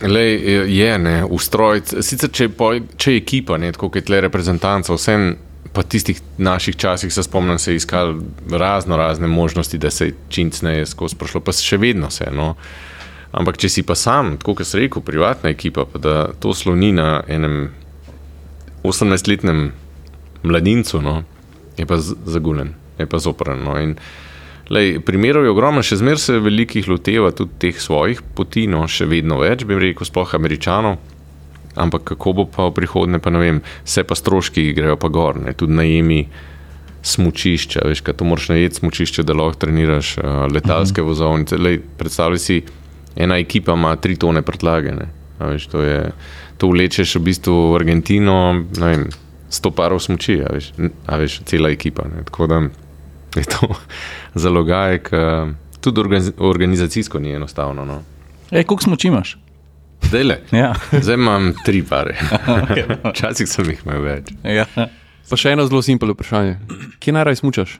Lej, 0.00 0.34
je, 0.72 0.98
ne, 0.98 1.24
ustroj. 1.24 1.82
Sicer, 2.00 2.30
če, 2.32 2.48
je 2.48 2.52
po, 2.56 2.72
če 2.96 3.14
je 3.14 3.20
ekipa, 3.20 3.58
ne, 3.60 3.72
tako 3.74 3.90
kot 3.92 4.10
je 4.10 4.20
reprezentanca, 4.24 4.96
vsem, 4.96 5.34
pa 5.76 5.82
tistih 5.82 6.18
naših 6.38 6.76
časih 6.76 7.12
se 7.12 7.22
spomnim, 7.22 7.58
se 7.58 7.72
je 7.72 7.82
iskal 7.82 8.14
razno 8.50 8.96
razne 8.96 9.28
možnosti, 9.28 9.78
da 9.78 9.90
se 9.90 10.06
je 10.06 10.14
čincneje 10.28 10.86
skozi 10.86 11.16
prošlo, 11.20 11.42
pa 11.44 11.52
še 11.52 11.76
vedno 11.76 12.10
se. 12.10 12.30
No. 12.32 12.54
Ampak, 13.30 13.60
če 13.60 13.68
si 13.68 13.84
pa 13.86 13.94
sam, 13.94 14.34
tako 14.40 14.56
kot 14.58 14.66
sem 14.66 14.82
rekel, 14.82 15.04
privatna 15.06 15.52
ekipa, 15.52 15.84
pa 15.86 16.00
da 16.02 16.14
to 16.40 16.54
sloni 16.56 16.90
na 16.96 17.20
enem 17.28 17.68
18-letnem 18.82 19.68
mladincu, 20.42 21.02
no, 21.04 21.20
je 21.76 21.86
pa 21.86 22.00
zagulen, 22.00 22.72
je 22.98 23.06
pa 23.06 23.20
zoprn. 23.20 23.62
No. 23.68 23.76
In, 23.78 23.94
Lej, 24.70 25.00
primerov 25.02 25.42
je 25.44 25.50
ogromno, 25.50 25.82
še 25.82 25.98
zmeraj 25.98 26.22
se 26.22 26.36
velikih 26.38 26.86
loteva 26.86 27.32
tudi 27.34 27.56
teh 27.58 27.78
svojih 27.82 28.20
poti, 28.38 28.68
no, 28.70 28.84
še 28.86 29.08
vedno 29.10 29.40
več, 29.40 29.64
bi 29.66 29.74
rekel, 29.74 30.06
sploh 30.06 30.36
američanov. 30.38 31.00
Ampak 31.74 32.04
kako 32.12 32.32
bo 32.38 32.44
pa 32.46 32.68
v 32.68 32.76
prihodnje, 32.78 33.18
pa 33.22 33.32
ne 33.34 33.40
vem, 33.42 33.58
vse 33.82 34.04
pa 34.06 34.14
stroški 34.14 34.70
grejo 34.74 34.94
pa 34.98 35.10
gor, 35.10 35.40
ne, 35.42 35.54
tudi 35.58 35.74
najemi 35.74 36.20
smučišča, 37.02 37.82
veš, 37.88 38.02
kaj 38.06 38.14
to 38.20 38.28
moraš 38.28 38.50
najeti 38.52 38.78
smučišče, 38.78 39.24
da 39.26 39.34
lahko 39.34 39.58
treniraš 39.64 40.12
uh, 40.20 40.44
letalske 40.52 41.02
vozovnice. 41.02 41.58
Lej, 41.58 41.80
predstavljaj 41.98 42.42
si, 42.42 42.60
ena 43.18 43.40
ekipa 43.42 43.74
ima 43.74 43.96
tri 43.98 44.14
tone 44.20 44.42
prtljage, 44.46 44.94
ne, 44.94 45.08
a 45.40 45.50
veš, 45.50 45.66
to, 45.72 45.82
je, 45.82 46.12
to 46.62 46.70
vlečeš 46.70 47.16
v 47.18 47.24
bistvu 47.26 47.56
v 47.72 47.80
Argentino, 47.80 48.36
ne 48.54 48.92
vem, 48.92 49.08
sto 49.50 49.74
parov 49.74 49.98
smuči, 50.04 50.38
a 50.46 50.54
veš, 50.54 50.70
a 51.10 51.18
veš 51.18 51.40
cela 51.50 51.72
ekipa. 51.74 52.06
Ne, 52.12 52.22
tako 52.28 52.46
da 52.50 52.60
je 53.36 53.44
to 53.44 53.74
zalogaj, 54.42 55.02
ki 55.06 55.22
tudi 55.80 56.00
organiz 56.00 56.32
organizacijsko 56.38 57.18
ni 57.18 57.32
enostavno. 57.34 57.84
No. 57.84 58.02
Ej, 58.50 58.64
koliko 58.64 58.82
smoči 58.82 59.08
imaš? 59.08 59.36
Dele. 60.10 60.40
Ja. 60.52 60.74
Zdaj 61.04 61.14
imam 61.14 61.52
tri 61.64 61.82
pare. 61.82 62.16
Včasih 63.12 63.48
sem 63.48 63.70
jih 63.70 63.84
imel 63.86 64.02
več. 64.02 64.32
ja. 64.44 64.66
Pa 65.30 65.38
še 65.38 65.52
eno 65.54 65.62
zelo 65.68 65.82
simpel 65.82 66.10
vprašanje. 66.10 66.56
Kje 66.98 67.14
najraje 67.14 67.38
smučaš? 67.38 67.76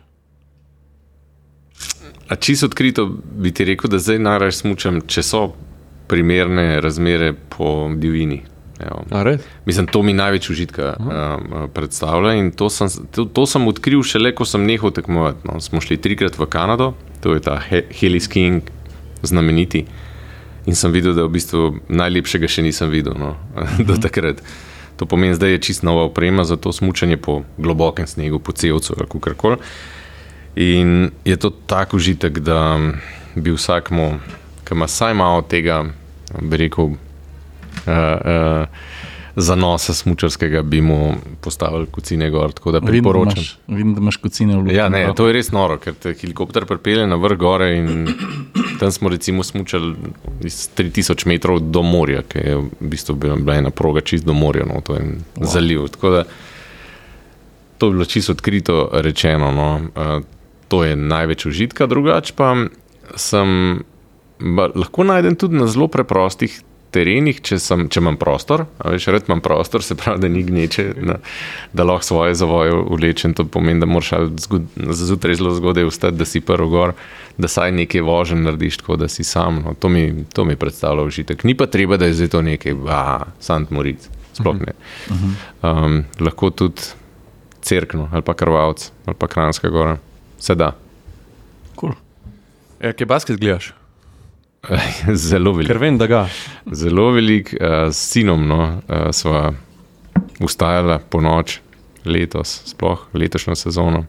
A 2.31 2.37
čisto 2.37 2.69
odkrito 2.71 3.09
bi 3.43 3.51
ti 3.51 3.65
rekel, 3.67 3.91
da 3.91 3.99
zdaj 3.99 4.21
najraje 4.23 4.55
smučam, 4.61 5.01
če 5.03 5.23
so 5.27 5.41
primerne 6.07 6.81
razmere 6.81 7.33
po 7.33 7.91
divjini. 7.99 8.45
Mislim, 9.67 9.87
to 9.87 10.03
mi 10.03 10.13
največ 10.13 10.51
užitka 10.51 10.95
um, 10.99 11.69
predstavlja 11.75 12.35
in 12.35 12.51
to 12.53 12.71
sem, 12.71 12.89
to, 13.13 13.25
to 13.25 13.47
sem 13.47 13.69
odkril 13.69 14.03
šele, 14.03 14.33
ko 14.35 14.45
sem 14.45 14.65
nehal 14.67 14.93
tekmovati. 14.95 15.45
No, 15.45 15.61
smo 15.61 15.81
šli 15.81 15.99
trikrat 16.01 16.39
v 16.39 16.47
Kanado, 16.47 16.95
to 17.21 17.35
je 17.35 17.41
ta 17.41 17.61
He- 17.71 17.87
Heli 18.01 18.21
Skiing, 18.21 18.63
znameniti. 19.23 19.87
In 20.67 20.75
sem 20.77 20.93
videl, 20.93 21.15
da 21.17 21.25
v 21.25 21.33
bistvu 21.35 21.81
najlepšega 21.89 22.49
še 22.49 22.63
nisem 22.63 22.91
videl 22.93 23.17
no, 23.17 23.35
do 23.89 23.97
takrat. 24.01 24.43
To 25.01 25.09
pomeni, 25.09 25.37
da 25.41 25.49
je 25.49 25.59
čist 25.59 25.83
nova 25.83 26.05
oprema 26.05 26.45
za 26.45 26.57
to 26.61 26.73
smučanje 26.73 27.17
po 27.17 27.43
globokem 27.57 28.07
snegu, 28.07 28.39
po 28.39 28.53
celcu 28.53 28.95
ali 28.99 29.09
kako 29.09 29.35
koli. 29.35 29.57
In 30.57 31.11
je 31.25 31.37
to 31.37 31.51
tako 31.51 31.97
užitek, 31.97 32.39
da 32.39 32.77
bi 33.35 33.55
vsakmu, 33.55 34.19
ki 34.65 34.75
ima 34.75 34.85
vsaj 34.85 35.15
malo 35.15 35.43
tega, 35.43 35.85
bi 36.43 36.57
rekel, 36.57 36.99
uh, 37.91 38.21
uh, 38.25 38.67
zanosa 39.37 39.95
smočarskega, 39.95 40.63
bi 40.63 40.81
mu 40.81 41.15
postavili 41.41 41.87
kucine 41.87 42.31
gor. 42.31 42.53
Tako 42.53 42.73
da 42.73 42.79
Vidim, 42.79 42.87
da 42.87 42.91
priporočam. 42.91 43.37
imaš, 43.37 43.59
vidim, 43.67 43.95
da 43.95 44.01
imaš 44.01 44.17
kocine 44.17 44.57
v 44.57 44.61
luči. 44.61 44.75
Ja, 44.75 44.89
ne, 44.89 45.13
to 45.17 45.27
je 45.27 45.33
res 45.33 45.53
noro, 45.53 45.79
ker 45.79 45.95
te 45.95 46.15
helikopter 46.15 46.67
pripelje 46.67 47.07
na 47.07 47.17
vrh 47.17 47.39
gore 47.39 47.71
in 47.77 48.09
tam 48.81 48.93
smo 48.93 49.09
recimo 49.09 49.43
smučali 49.43 49.95
iz 50.45 50.71
3000 50.77 51.27
metrov 51.27 51.61
do 51.61 51.83
morja, 51.83 52.23
ki 52.23 52.39
je 52.39 52.57
v 52.57 52.91
bistvu 52.93 53.17
bila 53.21 53.57
ena 53.57 53.71
proga 53.71 54.01
čist 54.01 54.27
do 54.27 54.35
morja, 54.35 54.67
no, 54.67 54.81
to 54.85 54.99
je 54.99 55.05
wow. 55.37 55.47
zaliv. 55.53 55.89
Tako 55.89 56.11
da 56.11 56.25
to 57.79 57.87
je 57.87 57.93
bilo 57.93 58.05
čisto 58.05 58.33
odkrito 58.33 58.91
rečeno. 58.93 59.53
No. 59.53 59.81
Uh, 59.95 60.25
to 60.69 60.85
je 60.85 60.97
največ 60.97 61.47
užitka, 61.47 61.87
drugače 61.87 62.35
pa 62.37 62.55
sem, 63.19 63.83
ba, 64.39 64.69
lahko 64.75 65.05
najdem 65.05 65.35
tudi 65.35 65.59
na 65.59 65.67
zelo 65.67 65.89
preprostih 65.89 66.61
terenih, 66.91 67.41
če, 67.47 67.59
sem, 67.63 67.87
če 67.89 68.01
imam 68.03 68.17
prostor. 68.21 68.65
A 68.79 68.91
Veš, 68.95 69.07
red 69.15 69.29
imam 69.29 69.41
prostor, 69.45 69.83
se 69.83 69.95
pravi, 69.95 70.21
da 70.21 70.29
ni 70.29 70.43
gneče, 70.43 70.85
da, 71.07 71.17
da 71.73 71.87
lahko 71.87 72.05
svoje 72.05 72.35
zavoje 72.35 72.75
vlečem. 72.75 73.35
To 73.35 73.45
pomeni, 73.47 73.81
da 73.81 73.87
moraš 73.87 74.13
ali 74.13 74.31
zgod- 74.43 74.69
zjutraj 74.95 75.39
zelo 75.41 75.55
zgodaj 75.55 75.89
vstati, 75.91 76.17
da 76.19 76.25
si 76.25 76.41
prvo 76.41 76.69
gor, 76.69 76.93
da 77.39 77.49
saj 77.49 77.73
nekaj 77.73 78.01
vožen 78.01 78.43
narediš, 78.43 78.81
tako 78.83 78.97
da 78.97 79.09
si 79.09 79.25
sam. 79.25 79.63
No. 79.65 79.75
To, 79.75 79.89
mi, 79.89 80.25
to 80.35 80.45
mi 80.45 80.57
predstavlja 80.57 81.03
užitek. 81.07 81.45
Ni 81.45 81.55
pa 81.55 81.67
treba, 81.67 81.97
da 81.97 82.11
je 82.11 82.19
zdaj 82.21 82.29
to 82.37 82.43
nekaj, 82.43 82.75
a, 82.89 83.03
sant 83.41 83.71
moric. 83.71 84.09
sploh 84.33 84.57
ne. 84.61 84.73
Um, 85.63 86.05
lahko 86.21 86.51
tudi 86.51 86.83
crkno 87.63 88.09
ali 88.13 88.23
pa 88.23 88.33
krvavc 88.35 88.91
ali 89.05 89.17
pa 89.19 89.27
kranska 89.27 89.69
gora, 89.69 89.99
se 90.39 90.55
da. 90.55 90.71
Cool. 91.81 91.93
Ja, 92.81 92.93
kaj 92.93 93.07
basket 93.07 93.41
gledaš? 93.41 93.75
Zelo 95.15 95.53
velik. 95.53 95.71
Ker 95.73 95.81
vem, 95.81 95.99
da 95.99 96.07
ga. 96.07 96.27
Zelo 96.73 97.11
velik, 97.17 97.55
uh, 97.57 97.89
s 97.93 98.11
sinom 98.13 98.47
no, 98.49 98.61
uh, 98.89 99.09
sva 99.17 99.51
ustajala 100.41 100.99
po 100.99 101.21
noč 101.21 101.61
letos, 102.05 102.63
sploh 102.67 103.09
letošnjo 103.13 103.55
sezono. 103.55 104.05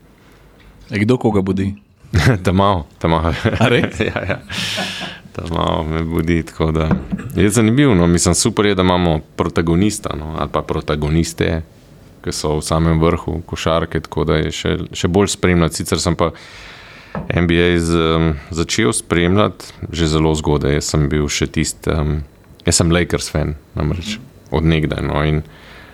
E, 0.91 0.99
kdo 0.99 1.17
koga 1.17 1.41
budi? 1.41 1.73
Ta 2.43 2.51
malo, 2.51 2.87
ta 2.99 3.07
malo. 3.07 3.33
A 3.59 3.67
res? 3.71 3.99
ja, 4.09 4.23
ja. 4.27 4.39
Ta 5.31 5.43
malo 5.49 5.83
me 5.83 6.03
budi. 6.03 6.43
tako 6.43 6.71
Da, 6.71 6.89
je 7.35 7.49
zanimivo, 7.49 7.95
no, 7.95 8.07
mislim, 8.07 8.35
super 8.35 8.65
je, 8.65 8.75
da 8.75 8.81
imamo 8.81 9.19
protagonista 9.35 10.15
no, 10.19 10.35
ali 10.39 10.49
pa 10.51 10.61
protagoniste, 10.61 11.61
ki 12.23 12.31
so 12.31 12.57
v 12.57 12.61
samem 12.61 12.99
vrhu 12.99 13.41
košarke, 13.45 13.99
tako 13.99 14.23
da 14.27 14.35
je 14.35 14.51
še, 14.51 14.75
še 14.93 15.07
bolj 15.07 15.31
spremljati. 15.31 15.75
Sicer 15.81 15.99
sem 15.99 16.15
pa 16.15 16.31
NBA 17.13 17.79
z, 17.79 17.95
um, 18.15 18.33
začel 18.49 18.93
spremljati 18.93 19.65
že 19.91 20.07
zelo 20.07 20.35
zgodaj. 20.35 20.73
Jaz 20.79 20.91
sem 20.93 21.09
bil 21.09 21.27
še 21.31 21.47
tisti, 21.47 21.91
um, 21.91 22.21
jaz 22.65 22.79
sem 22.81 22.91
Lakers 22.91 23.31
fan, 23.31 23.55
namreč 23.75 24.17
od 24.51 24.67
nekdaj. 24.67 25.03
No, 25.07 25.23
in 25.23 25.43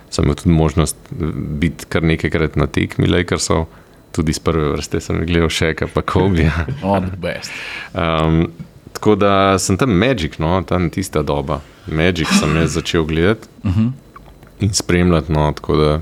sem 0.10 0.26
imel 0.26 0.38
tudi 0.40 0.56
možnost 0.56 0.98
biti 1.60 1.86
kar 1.90 2.04
nekajkrat 2.04 2.56
na 2.56 2.68
tekmi 2.68 3.08
Lakersov, 3.08 3.68
tudi 4.16 4.34
iz 4.34 4.40
prve 4.40 4.72
vrste 4.76 5.02
sem 5.04 5.20
gledal 5.28 5.52
še, 5.54 5.74
pa 5.94 6.02
Kobe. 6.02 6.50
On 6.84 7.10
the 7.10 7.20
best. 7.22 7.54
Um, 7.94 8.48
tako 8.94 9.16
da 9.20 9.58
sem 9.62 9.78
tam 9.78 9.94
Magic, 9.94 10.40
no, 10.42 10.62
tam 10.68 10.90
tista 10.94 11.24
doba. 11.24 11.62
Magic 11.88 12.32
sem 12.40 12.56
jaz 12.58 12.74
začel 12.78 13.06
gledati 13.06 13.48
uh 13.64 13.72
-huh. 13.72 13.92
in 14.60 14.74
spremljati, 14.74 15.32
no, 15.32 15.52
tako 15.52 15.76
da 15.76 16.00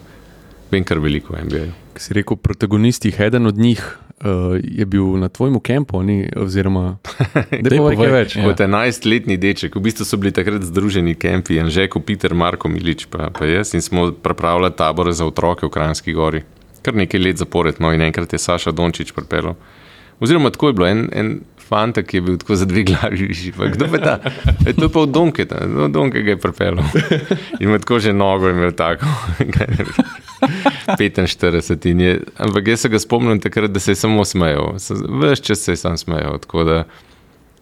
vem 0.72 0.84
kar 0.84 1.00
veliko 1.00 1.34
o 1.34 1.38
NBA. 1.44 1.85
Ki 1.96 2.04
si 2.04 2.14
rekel, 2.14 2.36
protagonistih, 2.38 3.16
eden 3.24 3.48
od 3.48 3.58
njih 3.58 3.80
uh, 4.20 4.58
je 4.60 4.86
bil 4.86 5.16
na 5.18 5.30
tvojem 5.30 5.60
kampu, 5.60 6.02
oziroma 6.36 6.98
da 7.62 7.76
je 7.76 7.82
nekaj 7.82 8.12
več. 8.12 8.36
Ja. 8.36 8.44
Kot 8.50 8.60
11-letni 8.60 9.38
deček, 9.40 9.78
v 9.80 9.86
bistvu 9.88 10.08
so 10.08 10.20
bili 10.20 10.34
takrat 10.36 10.66
združeni 10.68 11.16
kampi, 11.16 11.60
Anžeko, 11.64 12.02
Peter, 12.04 12.36
Marko 12.36 12.68
Milič, 12.68 13.08
pa, 13.08 13.30
pa 13.32 13.48
jaz 13.48 13.72
in 13.74 13.82
smo 13.86 14.10
pripravljali 14.12 14.76
tabore 14.76 15.16
za 15.16 15.28
otroke 15.28 15.68
v 15.68 15.72
Kranjski 15.72 16.14
gori. 16.14 16.44
Kar 16.84 17.00
nekaj 17.00 17.22
let 17.22 17.40
zapored, 17.40 17.80
no 17.80 17.94
in 17.96 18.04
enkrat 18.04 18.36
je 18.36 18.44
Saša 18.44 18.76
Dončić 18.76 19.16
pripeljal. 19.16 19.56
Oziroma, 20.20 20.52
tako 20.52 20.68
je 20.68 20.74
bilo, 20.74 20.88
en, 20.88 21.08
en 21.16 21.32
fantek 21.68 22.14
je 22.14 22.22
bil 22.22 22.38
tako 22.38 22.56
za 22.56 22.66
dve 22.66 22.84
glavi 22.84 23.26
višji. 23.28 23.54
Pa 23.58 23.66
Kdo 23.74 23.88
pa 23.92 23.98
ta? 23.98 24.20
E, 24.66 24.74
to 24.74 24.86
je 24.86 24.90
pa 24.90 25.00
od 25.00 25.10
Donke, 25.10 25.46
ta, 25.46 25.66
od 25.86 25.92
Donke 25.92 26.22
ga 26.22 26.36
je 26.36 26.38
pripeljal. 26.38 26.86
In 27.60 27.70
ima 27.70 27.80
tako 27.80 28.00
že 28.00 28.14
nogo 28.14 28.50
imel 28.50 28.72
tako. 28.72 29.06
45 31.00 31.90
in 31.92 32.02
je, 32.02 32.22
ampak 32.38 32.68
jaz 32.68 32.80
se 32.80 32.90
ga 32.90 33.00
spomnim 33.00 33.40
takrat, 33.40 33.72
da 33.72 33.80
se 33.80 33.92
je 33.92 33.96
samo 33.96 34.26
smejal. 34.26 34.76
Ves 35.22 35.42
čas 35.42 35.60
se 35.60 35.72
je 35.72 35.78
sam 35.78 35.98
smejal. 35.98 36.40
Tako 36.40 36.64
da 36.64 36.84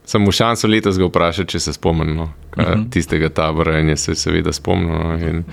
sem 0.05 0.21
mu 0.21 0.31
šanso 0.31 0.67
letos 0.67 0.97
ga 0.99 1.07
vprašal, 1.07 1.45
če 1.45 1.59
se 1.59 1.73
spomnim 1.73 2.15
no, 2.15 2.23
uh 2.57 2.63
-huh. 2.63 2.89
tistega 2.91 3.29
tabora 3.29 3.79
in 3.79 3.89
je 3.89 3.97
se 3.97 4.15
seveda 4.15 4.53
spomnil. 4.53 4.99
No, 4.99 5.29
in 5.29 5.43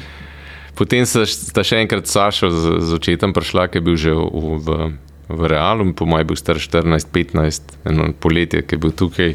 potem 0.75 1.07
sta 1.07 1.65
še 1.65 1.77
enkrat 1.77 2.07
Saša 2.07 2.51
z, 2.51 2.81
z 2.81 2.95
očetom 2.95 3.33
prišla, 3.33 3.69
ki 3.69 3.79
je 3.79 3.81
bil 3.81 3.97
že 3.97 4.15
v, 4.15 4.59
v, 4.59 4.93
v 5.37 5.49
Realu, 5.51 5.93
po 5.95 6.07
mojem 6.07 6.25
je 6.25 6.29
bil 6.31 6.37
star 6.37 6.61
14-15, 6.61 7.75
eno 7.91 8.13
poletje, 8.21 8.63
ki 8.63 8.77
je 8.77 8.83
bil 8.83 8.95
tukaj. 8.97 9.35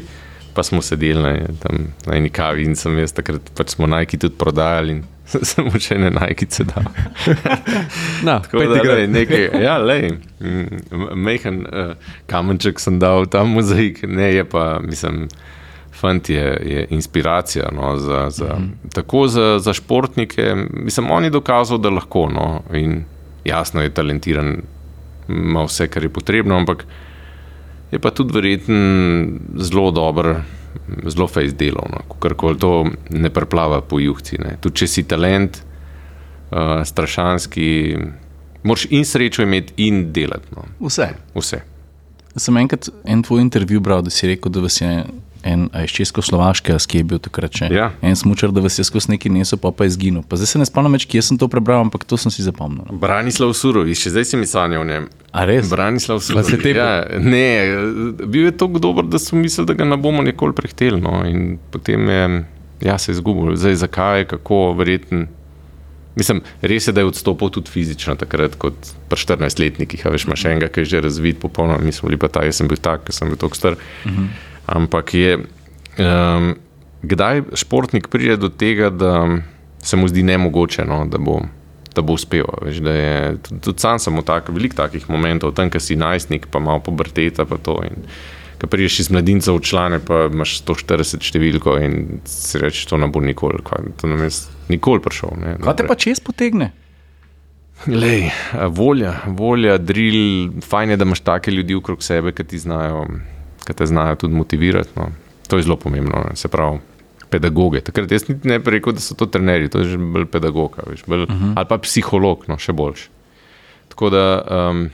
Pa 0.56 0.62
smo 0.64 0.80
sedeli 0.80 1.20
na, 1.20 1.32
tam, 1.60 1.90
na 2.06 2.14
eni 2.16 2.30
kavi 2.32 2.64
in 2.64 2.78
sem 2.80 2.94
jaz 2.96 3.12
takrat, 3.12 3.50
pač 3.58 3.74
smo 3.74 3.84
najki 3.92 4.16
tudi 4.16 4.38
prodajali 4.40 4.94
in 4.94 5.02
mu 5.66 5.80
še 5.82 5.98
ene 5.98 6.10
najkice 6.14 6.64
dal. 6.70 6.86
Na, 8.26 8.38
Tako 8.44 8.64
da, 8.70 8.80
lej, 8.80 9.04
nekaj, 9.10 9.44
ja, 9.62 9.76
lej, 9.82 10.14
mehen 11.12 11.64
uh, 11.66 11.92
kamenček 12.30 12.80
sem 12.82 13.00
dal 13.02 13.26
ta 13.30 13.42
mozaik, 13.44 14.04
ne 14.08 14.30
je 14.32 14.46
pa, 14.48 14.78
mislim, 14.84 15.26
fant 15.96 16.30
je, 16.30 16.44
je 16.70 16.86
inspiracija 16.94 17.68
no, 17.72 17.96
za, 17.96 18.30
za, 18.30 18.54
mm 18.54 18.62
-hmm. 18.62 18.94
tako 18.94 19.26
za, 19.28 19.58
za 19.58 19.72
športnike. 19.72 20.54
Mislim, 20.70 21.10
on 21.10 21.24
je 21.24 21.30
dokazal, 21.30 21.78
da 21.78 21.90
lahko. 21.90 22.28
No, 22.32 22.62
in 22.72 23.04
jasno 23.44 23.82
je 23.82 23.94
talentiran, 23.94 24.56
ima 25.28 25.64
vse, 25.66 25.88
kar 25.88 26.02
je 26.02 26.12
potrebno, 26.12 26.56
ampak 26.56 26.84
je 27.90 27.98
pa 27.98 28.10
tudi 28.10 28.34
verjeten 28.34 29.40
zelo 29.56 29.90
dober. 29.90 30.34
Zelo 31.08 31.24
fejs 31.24 31.54
delovno, 31.56 32.02
kar 32.20 32.34
koli 32.36 32.58
to 32.60 32.84
ne 33.10 33.30
preplava 33.32 33.78
po 33.80 33.96
juhci. 33.96 34.36
Tudi 34.60 34.82
če 34.82 34.86
si 34.86 35.06
talent, 35.08 35.56
uh, 36.50 36.82
strašanski, 36.84 37.68
moraš 38.62 38.84
in 38.90 39.06
srečo 39.08 39.42
imeti, 39.42 39.72
in 39.86 40.10
delati. 40.12 40.52
No. 40.52 40.66
Vse. 40.84 41.08
Vse. 41.34 41.62
Sem 42.36 42.56
enkrat 42.60 42.90
en 43.08 43.22
tvoj 43.24 43.40
intervju 43.40 43.80
bral, 43.80 44.04
da 44.04 44.12
si 44.12 44.28
rekel, 44.28 44.52
da 44.52 44.60
vas 44.60 44.76
je 44.80 44.90
en 45.46 45.66
iz 45.84 45.94
Českoslovaške, 45.96 46.74
kje 46.76 47.02
je 47.02 47.08
bil 47.12 47.20
takrat 47.22 47.54
še. 47.54 47.70
Ja. 47.74 47.90
En 48.02 48.18
smočar, 48.18 48.52
da 48.54 48.64
vas 48.64 48.78
je 48.80 48.86
skozi 48.86 49.14
neki 49.14 49.30
nesel, 49.32 49.60
pa, 49.62 49.70
pa 49.70 49.86
je 49.86 49.94
izginil. 49.94 50.24
Pa 50.26 50.40
zdaj 50.40 50.52
se 50.52 50.62
ne 50.62 50.66
spomnim 50.68 50.98
več, 50.98 51.06
kje 51.10 51.22
sem 51.30 51.40
to 51.40 51.48
prebral, 51.52 51.84
ampak 51.86 52.04
to 52.08 52.18
sem 52.20 52.34
si 52.34 52.44
zapomnil. 52.46 52.84
no. 52.88 52.98
Branislav 53.02 53.54
Surovič, 53.56 54.02
še 54.02 54.16
zdaj 54.16 54.28
si 54.32 54.40
mi 54.40 54.50
sanjal 54.50 54.82
o 54.82 54.88
njem. 54.88 55.08
A 55.30 55.46
res? 55.48 55.70
Branislav 55.70 56.20
Surovič. 56.24 56.58
tepel? 56.58 56.82
Ja, 56.82 57.06
ne, 57.22 57.46
bil 58.24 58.50
je 58.50 58.56
tako 58.58 58.82
dober, 58.82 59.06
da 59.06 59.22
smo 59.22 59.40
mislili, 59.40 59.70
da 59.70 59.78
ga 59.78 59.88
ne 59.88 60.00
bomo 60.00 60.26
nikoli 60.26 60.56
prehteli. 60.56 61.00
No, 61.00 61.22
in 61.28 61.56
potem 61.70 62.10
je 62.10 62.28
ja, 62.80 62.98
se 62.98 63.12
izgubil. 63.12 63.56
Zdaj, 63.56 63.74
zakaj, 63.74 64.24
kako, 64.24 64.72
verjetno. 64.72 65.26
Mislim, 66.16 66.40
res 66.62 66.86
je, 66.88 66.92
da 66.96 67.00
je 67.00 67.10
odstopil 67.10 67.50
tudi 67.52 67.70
fizično, 67.70 68.14
takrat 68.16 68.54
kot 68.56 68.76
pri 69.10 69.20
14-letnikih. 69.20 70.06
A 70.06 70.12
veš, 70.14 70.24
imaš 70.24 70.46
enega, 70.48 70.70
ki 70.72 70.84
je 70.84 70.92
že 70.94 71.00
razvit, 71.04 71.40
popolnoma, 71.40 71.82
mi 71.84 71.92
smo 71.92 72.08
bili 72.08 72.20
pa 72.20 72.30
ta, 72.32 72.44
jaz 72.44 72.62
sem 72.62 72.68
bil 72.68 72.80
tak, 72.80 73.04
ker 73.04 73.16
sem 73.16 73.28
bil 73.28 73.36
tako 73.40 73.56
star. 73.56 73.76
Uh 73.76 74.12
-huh. 74.12 74.28
Ampak 74.66 75.14
je, 75.14 75.36
um, 75.98 76.54
kdaj 77.02 77.42
športnik 77.54 78.08
pride 78.10 78.36
do 78.36 78.48
tega, 78.48 78.90
da 78.90 79.38
se 79.82 79.96
mu 79.96 80.08
zdi 80.08 80.22
nemogoče, 80.26 80.84
no, 80.84 81.04
da, 81.06 81.18
bo, 81.18 81.40
da 81.94 82.02
bo 82.02 82.16
uspel. 82.18 82.48
a 82.50 82.64
Veš, 82.66 82.80
da 82.82 82.94
je, 82.94 83.36
tudi, 83.60 83.78
sam 83.78 84.00
sem 84.02 84.16
v 84.16 84.24
tak, 84.26 84.50
veliko 84.50 84.76
takih 84.82 85.06
momentov, 85.10 85.54
tam, 85.54 85.70
ki 85.70 85.80
si 85.80 85.98
najstnik, 85.98 86.50
pa 86.50 86.58
malo 86.58 86.82
puberteta, 86.82 87.46
pa 87.46 87.60
to. 87.62 87.78
In, 87.86 88.02
Ko 88.56 88.70
priješ 88.72 89.00
iz 89.02 89.10
mladinca 89.12 89.52
v 89.52 89.60
člane, 89.60 89.98
pa 90.00 90.30
imaš 90.32 90.54
140 90.62 91.20
številko 91.28 91.74
in 91.84 92.22
si 92.24 92.56
rečeš, 92.56 92.86
to 92.88 92.96
ne 92.96 93.04
bo 93.12 93.20
nikoli, 93.20 93.60
kva, 93.60 93.82
to 94.00 94.08
nam 94.08 94.22
je 94.24 94.30
nikoli 94.72 95.02
prišel. 95.04 95.34
Ne, 95.36 95.50
Kaj 95.60 95.76
te 95.76 95.84
pa 95.84 95.96
čez 96.00 96.22
potegne? 96.24 96.70
Lej, 97.84 98.30
volja, 98.72 99.12
volja, 99.28 99.76
drill, 99.76 100.62
fajn 100.64 100.94
je, 100.94 100.96
da 100.96 101.04
imaš 101.04 101.20
take 101.20 101.52
ljudi 101.52 101.76
okrog 101.76 102.00
sebe, 102.00 102.32
ki 102.32 102.46
ti 102.48 102.58
znajo, 102.58 103.04
ki 103.66 103.74
te 103.74 103.86
znajo 103.86 104.16
tudi 104.22 104.34
motivirati. 104.34 104.94
No. 104.96 105.10
To 105.48 105.58
je 105.58 105.66
zelo 105.66 105.76
pomembno, 105.76 106.24
ne. 106.28 106.36
se 106.36 106.48
pravi. 106.48 106.78
Pedagoge. 107.30 107.80
Takrat 107.82 108.12
jaz 108.12 108.28
niti 108.28 108.48
ne 108.48 108.60
bi 108.62 108.70
rekel, 108.76 108.94
da 108.94 109.02
so 109.02 109.16
to 109.18 109.26
trenerji, 109.26 109.68
to 109.68 109.82
je 109.82 109.88
že 109.94 109.98
bolj 109.98 110.28
pedagog, 110.30 110.78
a 110.78 110.86
veš, 110.90 111.02
bolj, 111.10 111.24
uh 111.26 111.28
-huh. 111.28 111.52
ali 111.56 111.66
pa 111.68 111.78
psiholog, 111.82 112.44
no, 112.48 112.58
še 112.58 112.72
boljši. 112.72 113.08
Tako 113.88 114.10
da, 114.10 114.42
um, 114.70 114.90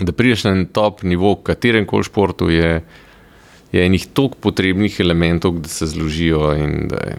da 0.00 0.12
prideš 0.12 0.44
na 0.44 0.50
en 0.50 0.66
top 0.66 1.02
nivo, 1.02 1.34
v 1.34 1.42
katerem 1.42 1.86
koli 1.86 2.04
športu, 2.04 2.48
je, 2.50 2.82
je 3.72 3.86
enih 3.86 4.06
toliko 4.06 4.36
potrebnih 4.40 5.00
elementov, 5.00 5.58
da 5.60 5.68
se 5.68 5.86
zložijo 5.86 6.54
in 6.56 6.88
da 6.88 6.96
je 6.96 7.16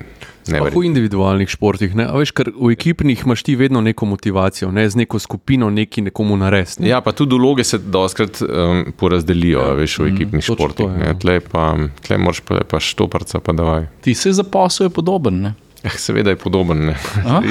Neverjetno. 0.47 0.81
v 0.81 0.85
individualnih 0.85 1.49
športih, 1.49 1.95
ne? 1.95 2.07
A 2.09 2.19
veš, 2.19 2.33
ker 2.35 2.51
v 2.51 2.73
ekipnih 2.75 3.23
imaš 3.25 3.43
ti 3.47 3.55
vedno 3.55 3.81
neko 3.81 4.05
motivacijo, 4.05 4.71
ne? 4.71 4.85
z 4.89 5.03
neko 5.03 5.19
skupino 5.19 5.69
nekaj 5.69 6.09
nekomu 6.09 6.37
narediti. 6.37 6.83
Ne? 6.83 6.89
Ja, 6.89 7.01
pa 7.01 7.11
tudi 7.15 7.39
vloge 7.39 7.63
se 7.63 7.77
doskrat 7.77 8.41
um, 8.41 8.85
porazdelijo, 8.97 9.63
ja. 9.63 9.73
veš, 9.79 9.99
v 9.99 10.11
ekipnih 10.13 10.43
točno 10.43 10.55
športih. 10.55 10.85
to 10.85 11.05
ja. 11.05 11.13
Tle 11.19 11.39
pa, 11.39 11.67
tle 12.07 12.17
moraš 12.17 12.43
pa, 12.47 12.63
pa 12.67 12.79
štoparca, 12.83 13.39
pa 13.39 13.55
davaj. 13.55 13.87
Ti 14.01 14.15
se 14.15 14.33
za 14.35 14.43
posel 14.43 14.89
je 14.89 14.95
podoben. 14.95 15.41
Ne? 15.41 15.53
Eh, 15.83 15.97
seveda 16.05 16.29
je 16.29 16.35
podoben? 16.35 16.93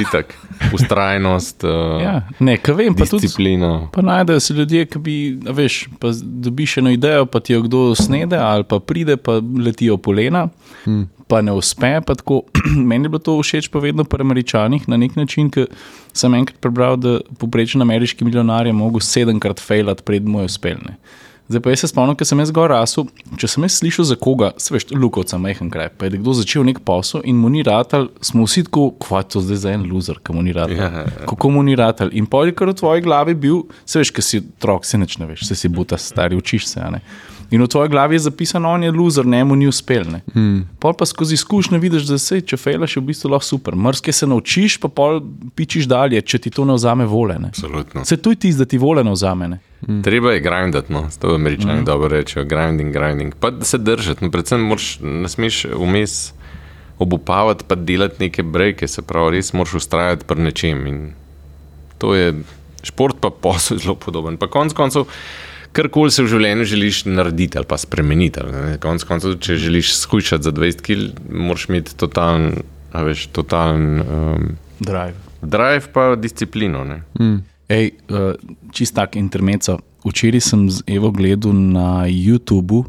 Itak. 0.01 0.35
Ustrajnost, 0.72 1.64
uh, 1.64 2.03
Ja, 2.03 2.22
ne, 2.39 2.59
vem, 2.66 2.95
pa 2.95 3.05
tudi. 3.05 3.20
disciplina. 3.20 3.89
Pa 3.93 4.03
najdejo 4.03 4.41
se 4.41 4.55
ljudje, 4.55 4.87
ki 4.87 4.99
bi, 4.99 5.16
veš, 5.43 5.89
dobiš 6.22 6.76
eno 6.78 6.91
idejo, 6.91 7.26
pa 7.26 7.41
ti 7.41 7.53
jo 7.53 7.62
kdo 7.62 7.95
snede, 7.95 8.37
ali 8.37 8.64
pa 8.64 8.78
pride, 8.78 9.16
pa 9.16 9.41
letijo 9.64 9.97
polena, 9.97 10.49
hmm. 10.85 11.09
pa 11.28 11.43
ne 11.43 11.53
uspe. 11.53 12.01
Pa 12.07 12.14
tako, 12.14 12.43
meni 12.89 13.05
je 13.05 13.09
bilo 13.09 13.18
to 13.18 13.37
všeč, 13.43 13.68
pa 13.68 13.78
vedno 13.78 14.05
pri 14.05 14.22
američanih 14.22 14.89
na 14.89 14.97
nek 14.97 15.16
način, 15.16 15.51
ker 15.51 15.66
sem 16.12 16.35
enkrat 16.35 16.61
prebral, 16.61 16.97
da 16.97 17.18
poprečen 17.39 17.83
ameriški 17.83 18.24
milijonar 18.24 18.66
je 18.66 18.72
mogel 18.72 19.01
sedemkrat 19.01 19.61
failat, 19.61 20.05
pred 20.05 20.24
mu 20.24 20.41
je 20.41 20.53
uspel. 20.53 20.80
Ne. 20.87 20.97
Zdaj 21.53 21.62
pa 21.64 21.72
jaz 21.74 21.82
se 21.84 21.90
spomnim, 21.90 22.16
ker 22.16 22.28
sem 22.28 22.40
jaz 22.40 22.48
zgor 22.48 22.70
rasel. 22.72 23.09
Če 23.40 23.50
sem 23.53 23.66
jaz 23.66 23.76
slišal 23.82 24.07
za 24.09 24.16
koga, 24.20 24.53
veš, 24.72 24.88
lukovca, 24.96 25.36
majhen 25.42 25.68
kraj, 25.72 25.90
pa 25.98 26.09
je 26.09 26.16
nekdo 26.16 26.32
začel 26.38 26.64
nek 26.64 26.80
posel 26.86 27.24
in 27.28 27.36
mu 27.40 27.50
ni 27.53 27.64
ratal, 27.66 28.09
smo 28.24 28.46
vsi 28.48 28.64
tako, 28.68 28.88
kva 29.03 29.20
to 29.26 29.42
zdaj 29.44 29.61
za 29.66 29.74
en 29.76 29.84
loser, 29.90 30.20
ki 30.24 30.36
mu 30.36 30.44
ni 30.46 30.57
ratal. 30.57 30.78
Ja, 30.78 30.88
ja, 30.88 31.05
ja. 31.11 31.26
Kako 31.28 31.53
mu 31.53 31.64
ni 31.66 31.76
ratal. 31.78 32.12
In 32.16 32.28
pol 32.30 32.48
je 32.48 32.57
kar 32.57 32.72
v 32.72 32.78
tvoji 32.80 33.05
glavi 33.05 33.36
bil, 33.36 33.66
se 33.84 34.00
veš, 34.00 34.14
ker 34.16 34.24
si 34.24 34.40
otrok, 34.40 34.88
se 34.88 35.00
neč 35.00 35.18
ne 35.20 35.28
veš, 35.28 35.44
se 35.50 35.59
si 35.59 35.68
buta 35.72 36.00
stari, 36.00 36.38
učiš 36.38 36.72
se. 36.72 36.88
In 37.53 37.61
v 37.62 37.68
tvoji 37.68 37.88
glavi 37.92 38.16
je 38.16 38.24
zapisano, 38.26 38.70
on 38.72 38.82
je 38.82 38.90
loser, 38.92 39.26
ne 39.28 39.42
mu 39.44 39.57
ni 39.57 39.66
uspel. 39.68 40.07
Ne. 40.09 40.22
Hmm. 40.32 40.62
Pol 40.80 40.94
pa 40.96 41.05
skozi 41.07 41.34
izkušnje 41.36 41.78
vidiš, 41.78 42.07
da 42.09 42.16
se, 42.18 42.40
če 42.40 42.57
fejlaš, 42.57 42.96
je 42.96 43.03
v 43.03 43.11
bistvu 43.11 43.28
lahko 43.34 43.44
super. 43.44 43.76
Mrske 43.76 44.12
se 44.12 44.26
naučiš, 44.26 44.78
pa 44.80 44.88
pol 44.88 45.20
pičiš 45.57 45.84
dalje, 45.90 46.22
če 46.24 46.40
ti 46.46 46.53
to 46.55 46.64
ne 46.64 46.78
vzame 46.78 47.05
vole. 47.09 47.36
Ne. 47.42 47.53
Absolutno. 47.53 48.07
Se 48.09 48.16
tu 48.16 48.32
je 48.32 48.40
tisto, 48.46 48.64
da 48.64 48.70
ti 48.72 48.80
vole 48.80 49.05
ne 49.05 49.12
vzame. 49.12 49.50
Ne. 49.53 49.61
Mm. 49.84 50.00
Treba 50.07 50.32
je 50.32 50.40
grindati, 50.40 50.92
no, 50.92 51.05
to 51.20 51.34
američani 51.34 51.82
mm. 51.82 51.84
dobro 51.84 52.09
rečejo, 52.09 52.46
grinding, 52.48 52.92
grinding. 52.94 53.36
Pa 53.36 53.50
da 53.50 53.68
se 53.68 53.78
držati, 53.78 54.24
no, 54.24 54.32
predvsem 54.32 54.64
moraš, 54.72 54.96
ne 55.03 55.28
smeš 55.28 55.64
vmes 55.76 56.32
obupavati, 57.03 57.68
pa 57.68 57.74
delati 57.74 58.24
neke 58.24 58.42
breke, 58.42 58.88
se 58.88 59.03
pravi, 59.03 59.36
res 59.36 59.53
moraš 59.53 59.82
ustrajati 59.82 60.24
pri 60.24 60.48
nečem. 60.48 60.86
In 60.86 61.00
to 61.98 62.14
je 62.14 62.32
šport, 62.82 63.20
pa 63.20 63.30
posel 63.30 63.82
zelo 63.82 63.98
podoben. 63.98 64.40
Pa 64.40 64.48
konc 64.48 64.72
koncev, 64.72 65.11
karkoli 65.73 66.12
se 66.12 66.25
v 66.25 66.31
življenju 66.33 66.66
želiš 66.68 67.05
narediti 67.09 67.59
ali 67.59 67.68
pa 67.68 67.79
spremeniti. 67.81 68.43
Konec 68.83 69.05
koncev, 69.09 69.39
če 69.43 69.57
želiš 69.61 69.95
skušati 69.99 70.45
za 70.45 70.53
20 70.53 70.85
kg, 70.85 71.33
moraš 71.33 71.68
imeti 71.70 71.97
totalen, 71.97 72.62
a 72.93 73.05
veš, 73.07 73.27
totalen 73.33 74.03
um, 74.03 74.53
Drive. 74.83 75.16
drive, 75.43 75.89
pa 75.95 76.12
disciplino. 76.16 76.85
Ne. 76.85 77.03
Ej, 77.68 77.93
uh, 78.11 78.35
čist 78.75 78.97
tak 78.99 79.16
intermeco. 79.16 79.79
Včeraj 80.03 80.43
sem 80.43 80.66
z 80.70 80.83
Evo 80.91 81.12
gledal 81.14 81.55
na 81.55 82.05
YouTubu 82.11 82.85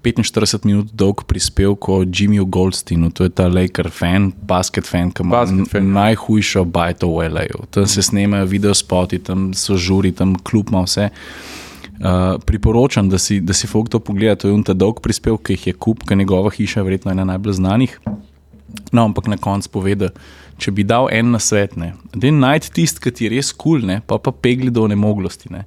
45 0.00 0.64
minut 0.64 0.88
dolg 0.96 1.26
prispevek 1.28 1.88
o 1.92 1.98
Jimmyju 2.08 2.46
Goldsteinu, 2.48 3.10
to 3.12 3.26
je 3.28 3.32
ta 3.36 3.50
Laker 3.52 3.90
fan, 3.92 4.30
basket 4.32 4.88
fan, 4.88 5.10
ki 5.12 5.20
ima 5.20 5.42
Basket 5.42 5.68
fan. 5.68 5.90
najhujšo 5.92 6.64
bajto 6.64 7.10
v 7.12 7.28
LA-ju. 7.28 7.66
Tam 7.70 7.84
se 7.84 8.02
snemajo 8.02 8.48
videospoti, 8.48 9.20
tam 9.20 9.50
so 9.52 9.76
žuri, 9.76 10.14
tam 10.16 10.32
klub 10.40 10.72
ima 10.72 10.86
vse. 10.88 11.10
Uh, 11.12 11.60
priporočam, 12.46 13.08
da 13.08 13.18
si, 13.18 13.40
da 13.40 13.52
si 13.52 13.66
folk 13.66 13.88
to 13.88 14.00
pogleda. 14.00 14.36
To 14.40 14.48
je 14.48 14.54
un 14.54 14.64
ta 14.64 14.72
dolg 14.72 15.02
prispevek, 15.04 15.42
ki 15.46 15.56
jih 15.56 15.66
je 15.66 15.74
kup, 15.76 16.04
ker 16.08 16.16
njegova 16.16 16.50
hiša 16.50 16.80
je 16.80 16.84
verjetno 16.84 17.12
ena 17.12 17.26
najbolj 17.28 17.58
znanih. 17.60 17.98
No, 18.92 19.04
ampak 19.04 19.26
na 19.26 19.36
koncu 19.36 19.68
pove, 19.72 19.96
da 19.98 20.10
če 20.60 20.72
bi 20.76 20.84
dal 20.84 21.08
en 21.12 21.32
na 21.34 21.40
svet, 21.42 21.76
ne, 21.80 21.94
da 22.14 22.26
je 22.28 22.32
najti 22.32 22.72
tisti, 22.76 23.02
ki 23.02 23.12
ti 23.12 23.26
je 23.26 23.32
res 23.34 23.52
kul, 23.52 23.80
cool, 23.82 24.00
pa 24.06 24.18
pa 24.22 24.32
pegli 24.32 24.70
do 24.70 24.86
nemoglosti. 24.88 25.50
Ne. 25.52 25.64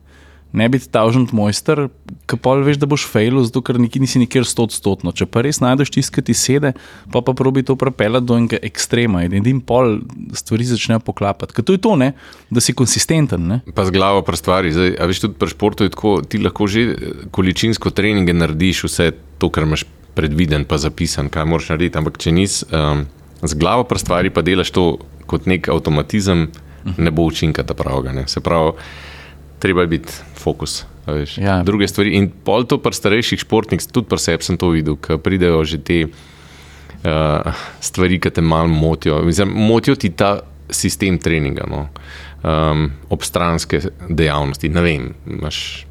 Ne 0.54 0.68
biti 0.70 0.86
tažen 0.94 1.26
mojster, 1.34 1.88
ki 2.30 2.38
pa 2.38 2.52
veš, 2.62 2.78
da 2.78 2.86
boš 2.90 3.08
fejl, 3.10 3.40
zato 3.42 3.64
ker 3.66 3.80
nikjer 3.82 4.04
nisi 4.04 4.20
nikjer 4.22 4.46
stotstotno. 4.46 5.10
Če 5.18 5.26
pa 5.26 5.42
res 5.42 5.58
najdeš 5.64 5.90
tisti, 5.96 6.14
ki 6.14 6.24
ti 6.28 6.36
sede, 6.38 6.76
pa 7.10 7.24
pa 7.26 7.34
probi 7.34 7.64
to 7.66 7.74
prepeljati 7.80 8.28
do 8.30 8.38
enega 8.38 8.60
ekstrema 8.62 9.24
in 9.26 9.34
edin 9.40 9.64
pol 9.66 9.98
stvari 10.38 10.68
začnejo 10.70 11.02
poklapati. 11.08 11.58
Ker 11.58 11.66
to 11.66 11.74
je 11.74 11.82
to, 11.82 11.96
ne, 11.98 12.12
da 12.54 12.62
si 12.62 12.76
konsistenten. 12.78 13.48
Ne. 13.50 13.58
Pa 13.74 13.88
z 13.88 13.96
glavo 13.96 14.22
pri 14.28 14.38
stvari. 14.38 14.74
Zdaj, 14.76 14.94
a 15.02 15.08
veš, 15.10 15.24
tudi 15.26 15.40
pri 15.42 15.50
športu 15.56 15.88
je 15.88 15.94
tako, 15.96 16.14
ti 16.22 16.42
lahko 16.44 16.70
že 16.70 16.84
eh, 16.86 17.24
količinsko 17.34 17.90
treninge 17.90 18.36
narediš, 18.38 18.84
vse 18.86 19.10
to, 19.42 19.50
kar 19.50 19.66
imaš 19.66 19.88
predviden, 20.14 20.68
pa 20.70 20.78
zapisan, 20.78 21.34
kaj 21.34 21.50
moraš 21.50 21.72
narediti. 21.74 21.98
Ampak 21.98 22.22
če 22.22 22.36
nisi 22.36 22.70
um, 22.70 23.08
z 23.42 23.58
glavo 23.58 23.88
pri 23.90 24.06
stvari, 24.06 24.30
pa 24.30 24.46
delaš 24.46 24.70
to 24.70 24.86
kot 25.26 25.50
nek 25.50 25.66
avtomatizem, 25.74 26.46
ne 26.98 27.12
bo 27.16 27.26
učinka 27.26 27.66
ta 27.66 27.74
pravega. 27.74 28.14
Ne. 28.14 28.28
Se 28.30 28.44
pravi, 28.44 28.78
treba 29.64 29.82
je 29.82 29.88
biti 29.88 30.12
fokus. 30.36 30.84
Ja. 31.38 31.64
Druge 31.64 31.88
stvari. 31.88 32.18
In 32.20 32.28
pol 32.44 32.68
to 32.68 32.78
pri 32.84 32.96
starejših 32.96 33.44
športnikih, 33.44 33.88
tudi 33.96 34.12
pri 34.12 34.20
sebi 34.20 34.44
sem 34.44 34.60
to 34.60 34.74
videl, 34.76 35.00
ker 35.00 35.20
pridejo 35.24 35.64
že 35.68 35.80
te 35.80 36.00
uh, 36.08 37.64
stvari, 37.80 38.20
ki 38.20 38.32
te 38.32 38.44
malo 38.44 38.68
motijo. 38.68 39.22
Mislim, 39.24 39.56
motijo 39.56 39.96
ti 39.96 40.12
ta 40.12 40.42
sistem 40.68 41.20
treninga, 41.20 41.68
no. 41.70 41.88
um, 42.44 42.92
obstranske 43.10 43.82
dejavnosti. 44.10 44.72
Ne 44.72 44.84
vem, 44.84 45.10
imaš, 45.28 45.86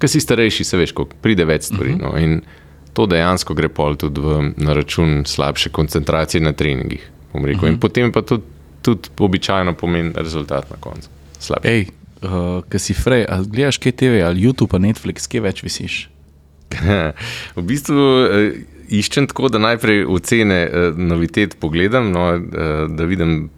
kaj 0.00 0.12
si 0.12 0.20
starejši, 0.20 0.64
se 0.64 0.80
veš, 0.80 0.92
kako 0.96 1.20
pride 1.24 1.44
več 1.48 1.70
stvari. 1.72 1.96
Uh 1.96 2.00
-huh. 2.00 2.12
no. 2.12 2.18
In 2.20 2.40
to 2.92 3.06
dejansko 3.06 3.54
gre 3.54 3.68
pol 3.68 3.96
tudi 3.96 4.20
v, 4.20 4.52
na 4.56 4.72
račun 4.72 5.24
slabše 5.24 5.72
koncentracije 5.72 6.40
na 6.40 6.52
treningih. 6.52 7.10
Uh 7.32 7.40
-huh. 7.40 7.68
In 7.68 7.80
potem 7.80 8.12
pa 8.12 8.22
tudi, 8.22 8.44
tudi 8.82 9.08
običajno 9.18 9.72
pomeni 9.74 10.12
rezultat 10.16 10.70
na 10.70 10.76
koncu. 10.80 11.08
Slabši. 11.38 11.68
Ej, 11.68 11.86
uh, 12.26 12.60
ki 12.70 12.82
si 12.82 12.94
frej, 12.94 13.24
ali 13.30 13.48
gledaš 13.48 13.78
kaj 13.82 13.96
TV 14.02 14.20
ali 14.26 14.44
YouTube, 14.44 14.74
ali 14.76 14.90
Netflix, 14.90 15.30
kje 15.30 15.44
več 15.46 15.62
visiš? 15.64 16.06
v 17.56 17.62
bistvu 17.62 18.04
eh, 18.26 18.58
iščem 18.98 19.28
tako, 19.30 19.50
da 19.52 19.62
najprej 19.62 20.04
ocene 20.10 20.60
eh, 20.66 20.88
novitet 20.96 21.56
pogledam, 21.62 22.10
no, 22.14 22.28
eh, 22.34 22.86
da 22.90 23.08
vidim 23.08 23.48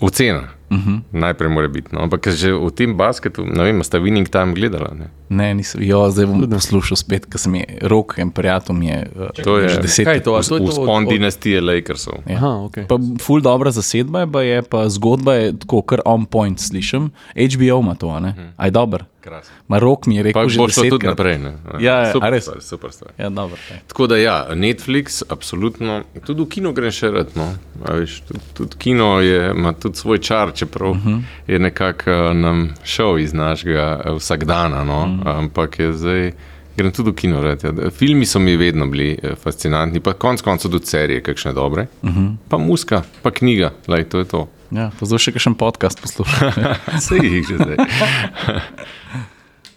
ocena. 0.00 0.48
Uh 0.70 0.78
-huh. 0.78 1.00
Najprej 1.12 1.50
mora 1.50 1.68
biti. 1.68 1.88
No. 1.92 2.00
Ampak 2.00 2.28
že 2.28 2.52
v 2.52 2.70
tem 2.70 2.96
basketu, 2.96 3.42
ne 3.46 3.62
vem, 3.62 3.80
a 3.80 3.84
sta 3.84 3.98
Winning 3.98 4.28
Time 4.28 4.54
gledala. 4.54 4.94
Ne? 4.94 5.10
Ne, 5.28 5.54
nisem, 5.54 5.82
jo, 5.82 6.10
zdaj 6.10 6.26
bom 6.26 6.50
poslušal 6.50 6.96
spet, 6.96 7.26
ker 7.26 7.38
sem 7.40 7.54
je 7.54 7.78
rok 7.82 8.14
in 8.18 8.30
prijatelj 8.30 8.76
mi 8.76 8.86
je 8.86 9.10
uh, 9.16 9.28
To 9.44 9.58
je- 9.58 9.68
že 9.68 9.80
deset 9.80 10.04
Kaj 10.04 10.14
je 10.14 10.20
to? 10.20 10.30
To 10.42 10.54
je 10.56 10.60
to 10.60 10.70
Vzpon 10.70 11.06
od- 11.06 11.08
dinastije 11.08 11.60
Lakersov. 11.60 12.14
Ja. 12.26 12.36
Aha, 12.36 12.46
okay. 12.46 12.86
Pa 12.86 12.98
ful 13.18 13.40
dobra 13.40 13.70
zasedba 13.70 14.20
je, 14.20 14.26
pa 14.32 14.42
je 14.42 14.62
pa 14.62 14.88
zgodba 14.88 15.34
je 15.34 15.58
tako, 15.58 15.82
kar 15.82 16.00
on 16.04 16.26
point 16.26 16.60
slišim. 16.60 17.10
HBO 17.34 17.80
ima 17.80 17.94
to, 17.94 18.08
a 18.08 18.20
ne? 18.20 18.54
Aj 18.56 18.70
dober. 18.70 19.04
Krasno. 19.20 19.54
Ma 19.68 19.78
rok 19.78 20.06
mi 20.06 20.16
je 20.16 20.22
rekel, 20.22 20.48
že 20.48 20.58
bo 20.58 20.64
šlo 20.64 20.82
tudi 20.82 20.90
desetkrat. 20.90 21.10
naprej. 21.10 21.38
Ne? 21.38 21.52
Ja, 21.78 21.94
ja, 21.98 22.12
super, 22.12 22.30
res? 22.30 22.44
stvar, 22.44 22.62
super 22.62 22.90
stvar. 22.90 23.12
Ja, 23.16 23.28
dobro. 23.30 23.56
ej. 23.70 23.80
Tako 23.86 24.06
da 24.06 24.16
ja, 24.16 24.48
Netflix, 24.50 25.22
absolutno. 25.28 26.02
Tudi 26.24 26.42
v 26.42 26.48
kino 26.48 26.72
grem 26.72 26.90
še 26.90 27.10
rad. 27.10 27.28
No. 27.34 27.50
Veš, 27.82 28.20
tudi, 28.22 28.40
tudi 28.54 28.76
kino 28.78 29.20
je, 29.20 29.50
ima 29.50 29.72
tudi 29.74 29.96
svoj 29.96 30.18
čar, 30.20 30.52
čeprav 30.54 30.90
uh 30.90 30.96
Mhm. 30.96 31.10
-huh. 31.10 31.22
je 31.46 31.58
nekako 31.60 32.10
uh, 32.10 32.36
nam 32.36 32.74
šel 32.84 33.18
iz 33.18 33.32
našega 33.34 34.00
uh, 34.00 34.16
vsakdana. 34.16 34.84
No. 34.84 35.00
Uh 35.00 35.08
Mhm. 35.08 35.20
-huh. 35.20 35.38
Ampak 35.38 35.78
je 35.78 35.92
zdaj. 35.92 36.32
Grem 36.76 36.92
tudi 36.92 37.10
v 37.10 37.14
kino. 37.14 37.40
Rad, 37.42 37.64
ja. 37.64 37.90
Filmi 37.90 38.26
so 38.26 38.38
mi 38.38 38.56
vedno 38.56 38.86
bili 38.86 39.18
eh, 39.22 39.34
fascinantni, 39.34 40.00
pa 40.00 40.12
konec 40.12 40.40
koncev 40.40 40.70
tudi 40.70 40.86
serije, 40.86 41.22
kakšne 41.22 41.52
dobre. 41.52 41.86
Uh 42.02 42.10
Mhm. 42.10 42.20
-huh. 42.20 42.36
Pa 42.48 42.58
muska, 42.58 43.02
pa 43.22 43.30
knjiga, 43.30 43.70
Lej, 43.88 44.04
to 44.04 44.18
je 44.18 44.24
to. 44.24 44.48
Ja, 44.70 44.90
pa 44.94 45.06
zdaj 45.06 45.18
še 45.18 45.32
kakšen 45.32 45.54
podcast 45.54 46.00
poslušam. 46.00 46.52
Vse 46.94 47.14
jih 47.22 47.42
že 47.42 47.56
zdaj. 47.56 47.76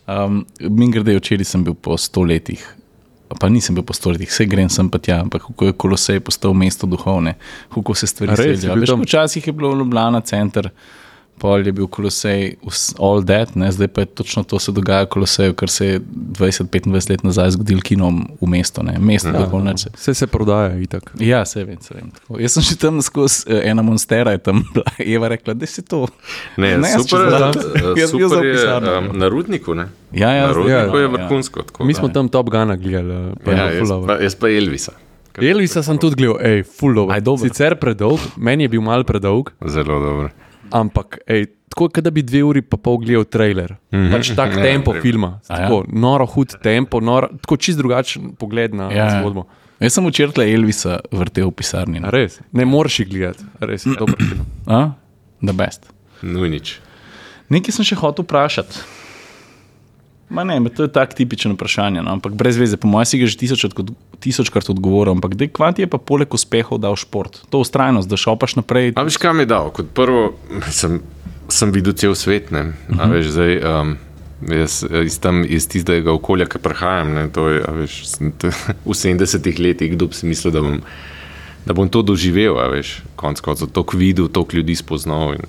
Um, 0.08 0.46
Min 0.60 0.92
grede, 0.92 1.16
včeraj 1.18 1.48
sem 1.48 1.64
bil 1.64 1.74
po 1.74 1.98
sto 1.98 2.24
letih. 2.28 2.64
Pa 3.40 3.50
nisem 3.50 3.76
bil 3.76 3.86
po 3.88 3.96
sto 3.96 4.12
letih, 4.12 4.30
vse 4.30 4.46
grem 4.46 4.70
sem 4.70 4.90
pa 4.92 5.00
tja, 5.02 5.22
ampak 5.24 5.48
kako 5.48 5.72
je 5.72 5.74
kolosej 5.74 6.20
postal 6.22 6.54
mesto 6.54 6.88
duhovne, 6.88 7.34
kako 7.74 7.96
se 7.96 8.08
stvari 8.08 8.36
tam? 8.86 9.02
Včasih 9.02 9.48
je 9.48 9.54
bilo 9.54 9.74
Ljubljana 9.76 10.22
center, 10.22 10.70
pol 11.36 11.60
je 11.60 11.72
bil 11.72 11.88
kolosej, 11.88 12.56
all 12.98 13.20
that, 13.22 13.56
ne? 13.56 13.68
zdaj 13.68 13.88
pa 13.88 14.02
je 14.02 14.06
točno 14.08 14.44
to 14.44 14.56
se 14.58 14.72
dogaja 14.72 15.04
v 15.04 15.10
koloseju, 15.10 15.54
kar 15.54 15.70
se 15.70 15.86
je 15.88 16.00
20-25 16.00 16.88
let 17.10 17.24
nazaj 17.24 17.52
zgodil 17.52 17.80
kinom 17.80 18.22
v 18.38 18.48
mesto, 18.48 18.82
ne? 18.82 18.96
mesto 18.98 19.28
ja. 19.28 19.34
tako 19.38 19.60
neče. 19.62 19.90
Vse 19.94 20.14
se 20.14 20.28
prodaja 20.28 20.78
itak. 20.78 21.12
Ja, 21.18 21.46
se 21.46 21.64
vem, 21.64 21.78
se 21.82 21.94
vem. 21.94 22.12
Tako. 22.12 22.40
Jaz 22.40 22.52
sem 22.52 22.64
že 22.64 22.76
tam 22.78 23.02
skozi 23.02 23.44
eh, 23.48 23.62
ena 23.66 23.82
monstera, 23.82 24.32
je 24.32 24.38
tam 24.40 24.64
bila 24.66 24.86
Eva 24.98 25.28
rekla, 25.28 25.54
da 25.54 25.66
si 25.66 25.82
to. 25.84 26.08
Ne, 26.58 26.78
Ne, 26.78 26.90
jaz 26.90 27.02
super, 27.02 27.28
dan. 27.30 27.52
eh, 27.52 27.94
Jaz 27.98 28.12
bi 28.12 28.22
jo 28.22 28.28
za 28.28 28.36
super 28.36 28.46
je 28.46 28.54
pisarno. 28.54 29.00
um, 29.02 29.12
na 29.14 29.28
Rudniku. 29.28 29.74
Ne? 29.74 29.88
Ja, 30.12 30.30
ja, 30.32 30.42
na 30.42 30.48
zdaj- 30.48 30.56
Rudniku 30.56 30.72
ja, 30.92 30.98
je 30.98 31.04
ja. 31.04 31.08
vrhunsko. 31.10 31.62
tako 31.64 31.84
Mi 31.84 31.94
smo 31.94 32.08
tam 32.10 32.30
Top 32.30 32.50
Gana 32.50 32.76
gledali. 32.76 33.34
pa 33.44 33.52
je 33.52 33.58
Ja, 33.58 33.72
jaz, 33.74 33.90
pa, 34.08 34.14
jaz 34.16 34.36
pa 34.36 34.50
Elvisa. 34.50 34.92
Elvisa 35.36 35.82
sem 35.82 35.98
tudi 35.98 36.16
gledal, 36.16 36.38
hej, 36.40 36.64
full 36.64 36.94
dobro. 36.94 37.20
dober. 37.20 37.42
Sicer 37.44 37.76
predolg, 37.76 38.20
meni 38.38 38.64
je 38.64 38.70
bil 38.70 38.82
mal 38.82 39.04
predolg, 39.04 39.50
Zelo 39.60 40.00
dobro. 40.00 40.30
Ampak 40.72 41.18
ej, 41.28 41.46
tako, 41.70 41.90
kot 41.90 42.04
da 42.04 42.12
bi 42.12 42.22
dve 42.22 42.44
uri 42.44 42.62
pa 42.62 42.78
pol 42.78 42.98
gledal 42.98 43.24
trailer. 43.26 43.76
Mm 43.92 43.98
-hmm. 44.00 44.12
Pač 44.12 44.36
tak 44.36 44.56
Ja, 44.56 44.62
tempo 44.64 44.92
prim. 44.92 45.02
filma, 45.02 45.40
A 45.48 45.60
ja? 45.60 45.68
tako, 45.68 45.84
noro 45.90 46.26
hud 46.26 46.56
tempo, 46.64 47.00
noro, 47.00 47.28
tako 47.42 47.58
čist 47.58 47.78
drugačen 47.78 48.36
pogled 48.36 48.74
na 48.74 48.84
Ja, 48.84 48.98
ja, 48.98 49.06
ja. 49.06 49.22
zgodbo. 49.22 49.46
Jaz 49.80 49.94
sem 49.94 50.06
včeraj 50.08 50.54
Elvisa 50.54 51.00
vrtel 51.12 51.48
v 51.48 51.52
pisarni. 51.52 52.00
Ne. 52.00 52.10
res, 52.12 52.40
ne 52.52 52.66
moreš 52.66 53.00
jih 53.00 53.08
gledati, 53.10 53.44
res 53.60 53.86
je 53.86 53.96
dober 54.00 54.16
film. 54.18 54.46
A? 54.68 54.92
The 55.46 55.54
best. 55.54 55.94
Nujnič. 56.22 56.80
Nekaj 57.50 57.72
sem 57.72 57.86
še 57.86 57.96
hotel 57.96 58.24
vprašati. 58.24 58.80
Ma 60.34 60.44
ne, 60.44 60.58
to 60.74 60.88
je 60.88 60.92
tako 60.92 61.14
tipično 61.14 61.54
vprašanje, 61.54 62.02
no? 62.02 62.16
ampak 62.18 62.34
brez 62.34 62.58
veze. 62.58 62.78
Po 62.78 62.90
mojem 62.90 63.06
si 63.06 63.20
ga 63.22 63.30
že 63.30 63.38
tisočkrat, 63.38 63.92
tisočkrat 64.18 64.70
odgovoril, 64.74 65.14
ampak 65.14 65.38
dej, 65.38 65.52
kvanti 65.54 65.86
je 65.86 65.90
pa 65.90 66.02
poleg 66.02 66.34
uspehov 66.34 66.82
dal 66.82 66.98
šport. 66.98 67.44
To 67.54 67.62
ustrajnost, 67.62 68.10
da 68.10 68.18
šopaš 68.18 68.58
naprej. 68.58 68.96
A 68.98 69.06
veš, 69.06 69.22
kam 69.22 69.44
je 69.44 69.46
dal? 69.46 69.70
Kot 69.70 69.94
prvo 69.94 70.34
sem, 70.74 71.04
sem 71.54 71.70
videl 71.76 71.94
cel 71.94 72.18
svet. 72.18 72.50
Ne? 72.50 72.74
A 72.98 73.06
veš, 73.14 73.30
zdaj, 73.36 73.54
um, 73.62 73.94
jaz, 74.50 74.80
iz, 75.06 75.20
tam, 75.22 75.44
iz 75.46 75.70
tistega 75.70 76.10
okolja, 76.18 76.50
ki 76.50 76.62
prihajam, 76.66 77.14
ne, 77.14 77.28
to 77.34 77.48
je, 77.54 77.62
a 77.62 77.76
veš, 77.78 78.00
sem 78.10 78.34
t- 78.34 78.50
v 78.90 78.98
70-ih 78.98 79.62
letih, 79.62 79.94
kdo 79.94 80.10
bi 80.10 80.18
si 80.18 80.26
mislil, 80.26 80.56
da 80.56 80.66
bom, 80.66 80.82
da 81.70 81.78
bom 81.78 81.94
to 81.94 82.02
doživel. 82.02 82.58
Veš, 82.74 83.04
konc 83.22 83.38
koncev, 83.38 83.70
toliko 83.70 84.02
videl, 84.02 84.34
toliko 84.34 84.58
ljudi 84.58 84.82
spoznal. 84.82 85.38
In, 85.38 85.46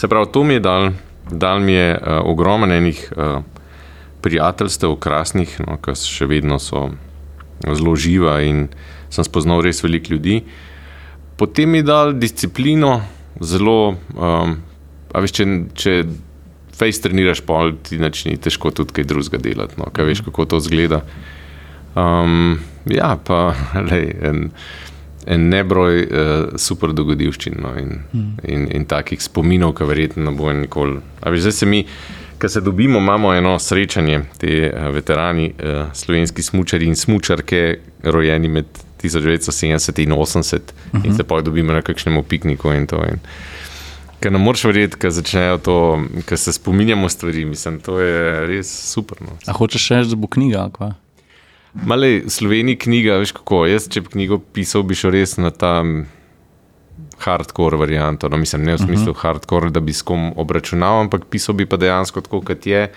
se 0.00 0.08
pravi, 0.08 0.32
to 0.32 0.48
mi 0.48 0.56
je 0.56 0.64
dal, 0.64 0.90
dal 1.28 1.60
mi 1.60 1.76
je 1.76 1.92
uh, 1.92 2.24
ogromno 2.24 2.72
enih 2.72 3.04
uh, 3.12 3.57
prijateljstev, 4.22 4.96
krasnih, 5.02 5.58
no, 5.66 5.78
ki 5.82 5.94
še 5.98 6.28
vedno 6.30 6.58
so 6.62 6.88
zelo 7.66 7.94
živa 7.98 8.38
in 8.46 8.68
sem 9.10 9.26
spoznal 9.26 9.62
res 9.64 9.82
veliko 9.82 10.14
ljudi. 10.14 10.42
Potem 11.38 11.70
mi 11.70 11.82
je 11.82 11.86
dal 11.86 12.14
disciplino, 12.18 12.98
zelo. 13.40 13.96
Um, 14.14 14.58
a 15.14 15.22
veš, 15.22 15.36
če, 15.38 15.46
če 15.78 15.94
fejs 16.78 17.00
treniraš, 17.02 17.42
pol 17.46 17.76
ti 17.82 17.98
načni 18.00 18.36
težko 18.42 18.72
tudi 18.74 18.98
kaj 18.98 19.08
drugega 19.08 19.40
delati, 19.42 19.78
no, 19.80 19.88
kaj 19.94 20.10
veš, 20.10 20.22
kako 20.26 20.48
to 20.52 20.60
zgleda. 20.62 21.02
Um, 21.98 22.58
ja, 22.90 23.14
pa 23.24 23.54
lej, 23.88 24.12
en, 24.28 24.48
en 25.26 25.48
nebroj 25.50 26.04
uh, 26.04 26.36
super 26.60 26.94
dogodivščin 26.96 27.58
no, 27.62 27.74
in, 27.80 28.00
mm. 28.12 28.30
in, 28.44 28.68
in 28.74 28.88
takih 28.90 29.22
spominov, 29.22 29.76
ki 29.78 29.88
verjetno 29.88 30.28
ne 30.28 30.36
bo 30.38 30.52
nikoli. 30.54 31.00
A 31.22 31.34
veš, 31.34 31.48
zdaj 31.48 31.58
se 31.62 31.70
mi. 31.70 31.84
Ker 32.38 32.50
se 32.50 32.60
dobimo, 32.60 32.98
imamo 32.98 33.32
eno 33.34 33.58
srečanje, 33.58 34.20
te 34.38 34.70
uh, 34.70 34.94
veterani, 34.94 35.52
uh, 35.58 35.92
slovenski 35.94 36.42
smočari 36.42 36.86
in 36.86 36.96
smočarke, 36.96 37.78
rojeni 38.02 38.48
med 38.48 38.66
1970 39.02 40.02
in 40.02 40.12
80, 40.12 40.54
uh 40.56 40.60
-huh. 40.92 41.06
in 41.06 41.16
se 41.16 41.24
pa 41.24 41.40
dobimo 41.40 41.72
na 41.72 41.82
kakšnem 41.82 42.22
pikniku. 42.24 42.72
In 42.72 42.86
to, 42.86 43.04
in, 43.04 43.18
ker 44.20 44.32
ne 44.32 44.38
moreš 44.38 44.64
verjeti, 44.64 44.96
da 45.02 45.10
začnejo 45.10 45.58
to, 45.58 46.04
ker 46.26 46.38
se 46.38 46.52
spominjamo 46.52 47.08
stvari. 47.08 47.44
Mislim, 47.44 47.80
to 47.80 48.00
je 48.00 48.46
res 48.46 48.92
super. 48.92 49.18
No. 49.20 49.28
A 49.46 49.52
hočeš 49.52 49.82
še 49.82 49.94
reči, 49.94 50.10
da 50.10 50.16
bo 50.16 50.26
knjiga? 50.26 50.70
Mali 51.74 52.24
Sloveniji 52.28 52.76
knjiga, 52.76 53.18
veš 53.18 53.32
kako. 53.32 53.66
Jaz, 53.66 53.88
če 53.88 54.00
bi 54.00 54.08
knjigo 54.08 54.38
pisal, 54.38 54.82
bi 54.82 54.94
šel 54.94 55.10
res 55.10 55.36
na 55.36 55.50
ta 55.50 55.84
hardcore 57.18 57.76
varianto. 57.76 58.28
No, 58.28 58.36
mislim, 58.36 58.64
ne 58.64 58.74
v 58.74 58.78
smislu 58.78 59.10
uh 59.10 59.16
-huh. 59.16 59.22
hardcore, 59.22 59.70
da 59.70 59.80
bi 59.80 59.92
s 59.92 60.02
kom 60.02 60.32
obračunal, 60.36 61.00
ampak 61.00 61.24
pisal 61.30 61.54
bi 61.54 61.66
pa 61.66 61.76
dejansko 61.76 62.20
tako, 62.20 62.40
kot 62.40 62.66
je. 62.66 62.88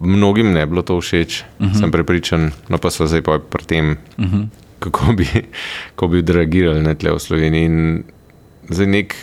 Mnogim 0.00 0.52
ne 0.52 0.66
bilo 0.66 0.82
to 0.82 1.00
všeč, 1.00 1.44
uh 1.58 1.66
-huh. 1.66 1.80
sem 1.80 1.90
prepričan, 1.90 2.50
no 2.68 2.78
pa 2.78 2.90
so 2.90 3.06
zdaj 3.06 3.22
pa 3.22 3.38
pri 3.38 3.64
tem, 3.64 3.96
uh 4.18 4.24
-huh. 4.24 4.46
kako 4.78 5.12
bi, 5.12 5.26
bi 6.10 6.18
odreagirali 6.18 6.82
na 6.82 6.94
tle 6.94 7.12
v 7.12 7.18
Sloveniji. 7.18 7.64
In 7.64 8.04
za 8.68 8.86
nek 8.86 9.14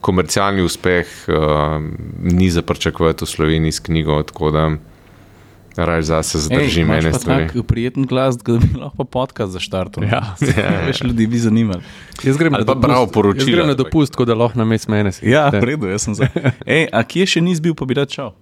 komercialni 0.00 0.62
uspeh 0.62 1.06
uh, 1.28 1.82
ni 2.22 2.50
za 2.50 2.62
pričakovati 2.62 3.24
v 3.24 3.28
Sloveniji 3.28 3.72
s 3.72 3.80
knjigo. 3.80 4.22
Raj 5.76 6.02
za 6.02 6.22
se 6.22 6.38
zadrži 6.38 6.84
mene. 6.84 7.12
Tako 7.12 7.62
prijeten 7.62 8.06
glas, 8.06 8.38
da 8.38 8.52
bi 8.52 8.78
lahko 8.78 9.04
podcast 9.04 9.52
zaštartil. 9.52 10.04
Ja, 10.04 10.34
ja, 10.56 10.70
več 10.86 11.02
ljudi 11.04 11.26
bi 11.26 11.38
zanimalo. 11.38 11.80
Jaz 12.24 12.36
grem 12.36 12.52
na 12.52 12.64
dopust, 12.64 13.16
jaz 13.36 13.48
grem 13.48 13.66
na 13.66 13.74
dopust, 13.74 14.16
da 14.26 14.34
lahko 14.34 14.58
na 14.58 14.64
mes 14.64 14.88
mene 14.88 15.12
si. 15.12 15.28
Ja, 15.28 15.48
v 15.52 15.64
redu, 15.64 15.90
jaz 15.92 16.08
sem 16.08 16.16
za. 16.16 16.30
Ej, 16.78 16.88
a 16.92 17.04
kje 17.04 17.28
še 17.36 17.44
nisi 17.44 17.60
bil, 17.60 17.76
pa 17.76 17.84
bi 17.84 17.98
rad 17.98 18.12
šel? 18.12 18.32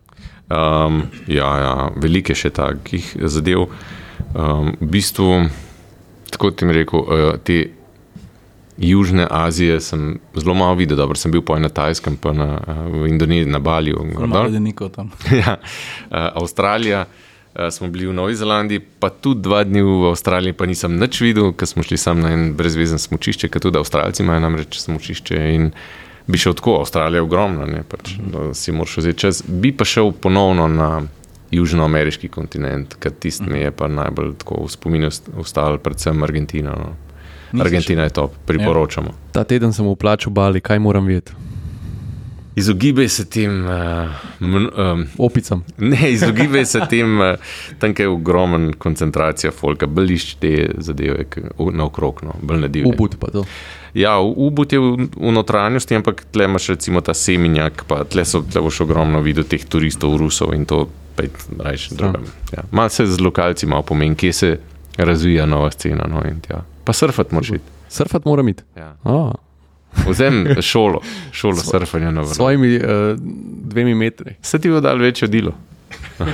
Um, 0.53 1.03
ja, 1.27 1.51
ja, 1.59 1.75
veliko 1.97 2.35
je 2.35 2.45
še 2.45 2.53
takih 2.55 3.15
zadev. 3.27 3.67
Um, 4.35 4.75
v 4.79 4.91
bistvu, 4.95 5.31
tako 6.31 6.53
ti 6.55 6.69
mi 6.69 6.77
rekel, 6.77 7.03
uh, 7.03 7.35
te 7.43 7.65
Južne 8.79 9.27
Azije 9.31 9.81
sem 9.81 10.21
zelo 10.35 10.55
malo 10.55 10.75
videl, 10.75 10.99
dobro 10.99 11.19
sem 11.19 11.33
bil 11.35 11.43
po 11.43 11.59
na 11.59 11.69
Tajskem, 11.69 12.17
pa 12.17 12.33
na, 12.35 12.49
uh, 12.59 12.87
v 13.03 13.11
Indoneziji, 13.11 13.51
na 13.51 13.59
Balju. 13.59 14.07
Malo 14.23 14.51
je 14.51 14.61
nikoli 14.61 14.91
tam. 14.95 15.11
ja, 15.43 15.59
uh, 15.59 16.43
Avstralija. 16.43 17.07
Uh, 17.55 17.71
smo 17.71 17.89
bili 17.89 18.07
v 18.07 18.13
Novi 18.13 18.35
Zelandiji, 18.35 18.83
pa 18.99 19.11
tudi 19.15 19.47
dva 19.47 19.63
dni 19.65 19.83
v 19.83 20.09
Avstraliji, 20.11 20.57
pa 20.59 20.67
nisem 20.67 20.99
nič 20.99 21.21
videl, 21.23 21.53
ker 21.55 21.71
smo 21.71 21.87
šli 21.87 21.99
sam 22.01 22.19
na 22.19 22.33
en 22.35 22.49
brezvezen 22.59 22.99
smočišče, 22.99 23.47
ker 23.47 23.63
tudi 23.63 23.79
Avstralci 23.79 24.25
imajo 24.27 24.43
namreč 24.43 24.81
smočišče. 24.83 25.39
In 25.55 25.71
bi 26.27 26.41
šel 26.41 26.57
tako, 26.59 26.81
Avstralija 26.83 27.23
je 27.23 27.29
ogromna, 27.29 27.69
ne, 27.71 27.85
pač, 27.87 28.17
da 28.19 28.51
si 28.59 28.75
moraš 28.75 28.97
vzeti 29.05 29.23
čas. 29.23 29.45
Bi 29.47 29.71
pa 29.71 29.87
šel 29.87 30.11
ponovno 30.19 30.67
na 30.67 30.91
južnoameriški 31.55 32.29
kontinent, 32.29 32.99
ker 32.99 33.15
tisti 33.15 33.47
mi 33.47 33.63
je 33.63 33.71
pa 33.71 33.87
najbolj 33.87 34.35
v 34.51 34.69
spominu 34.69 35.13
ostal, 35.39 35.79
predvsem 35.79 36.23
Argentina. 36.27 36.75
No. 36.75 36.95
Argentina 37.63 38.03
je 38.03 38.17
to, 38.19 38.31
priporočamo. 38.47 39.15
Ja. 39.15 39.33
Ta 39.33 39.45
teden 39.47 39.73
sem 39.73 39.87
v 39.87 39.95
plaču 39.95 40.31
Bali, 40.31 40.59
kaj 40.61 40.83
moram 40.83 41.07
vedeti? 41.07 41.44
Izogibaj 42.57 43.09
se 43.09 43.25
tem 43.25 43.67
uh, 43.67 44.11
um, 44.41 45.07
opicam. 45.19 45.65
Ne, 45.79 46.13
izogibaj 46.13 46.65
se 46.65 46.81
tem, 46.91 47.21
uh, 47.21 47.35
tam 47.79 47.95
je 47.99 48.09
ogromen 48.09 48.73
koncentracija 48.79 49.51
folka, 49.53 49.87
bliž 49.87 50.35
te 50.35 50.71
zadeve, 50.79 51.27
naokrog, 51.73 52.23
no, 52.23 52.35
bolj 52.43 52.61
na 52.61 52.69
divje. 52.69 52.93
Ubud 52.95 53.17
pa 53.21 53.31
to. 53.35 53.45
Ja, 53.95 54.19
ubud 54.19 54.73
je 54.73 54.79
v, 54.79 55.09
v 55.17 55.33
notranjosti, 55.35 55.99
ampak 55.99 56.25
tle 56.31 56.45
imaš 56.45 56.69
recimo 56.75 57.01
ta 57.01 57.15
seminjak, 57.15 57.85
pa 57.91 58.05
tle 58.05 58.25
so 58.25 58.43
tle 58.43 58.63
boš 58.63 58.81
ogromno 58.87 59.23
videl 59.23 59.47
teh 59.51 59.63
turistov, 59.67 60.17
rusov 60.19 60.55
in 60.55 60.67
to 60.67 60.87
pet 61.17 61.35
rajš 61.59 61.91
drugam. 61.95 62.27
Ja. 62.55 62.67
Malo 62.71 62.89
se 62.89 63.07
z 63.07 63.21
lokalci 63.21 63.67
malo 63.67 63.83
pomeni, 63.83 64.15
kje 64.15 64.33
se 64.33 64.57
razvija 64.97 65.47
nova 65.47 65.71
scena. 65.71 66.07
No, 66.11 66.23
pa 66.85 66.93
surfat 66.93 67.33
moraš 67.33 67.59
iti. 67.59 67.75
Surfat 67.89 68.25
mora 68.25 68.43
iti. 68.51 68.63
Ja. 68.77 68.97
Oh. 69.03 69.33
Vzem 70.09 70.47
šolo, 70.63 71.01
šolo 71.33 71.57
Svo, 71.57 71.71
surfanja 71.71 72.11
na 72.11 72.21
vrhu. 72.21 72.35
S 72.35 72.37
svojimi 72.37 72.77
uh, 72.77 72.83
dvemi 73.71 73.95
metri. 73.95 74.35
Se 74.43 74.59
ti 74.59 74.71
bo 74.71 74.81
dal 74.81 74.99
večjo 74.99 75.29
delo. 75.29 75.53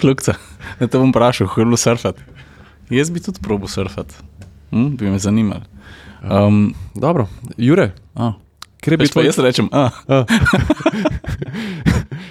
Klukca, 0.00 0.34
da 0.80 0.86
te 0.86 0.98
bom 0.98 1.10
vprašal, 1.10 1.48
bilo 1.56 1.76
surfati. 1.76 2.22
Jaz 2.90 3.10
bi 3.10 3.20
tudi 3.20 3.40
probil 3.42 3.68
surfati, 3.68 4.14
hm, 4.70 4.96
bi 4.96 5.10
me 5.10 5.18
zanimalo. 5.18 5.62
Um, 6.22 6.74
Dobro, 6.94 7.28
Jure. 7.56 7.92
Kje 8.80 8.92
je 8.92 8.96
bil 8.96 9.08
tvoj, 9.08 9.26
jaz 9.26 9.38
rečem, 9.38 9.68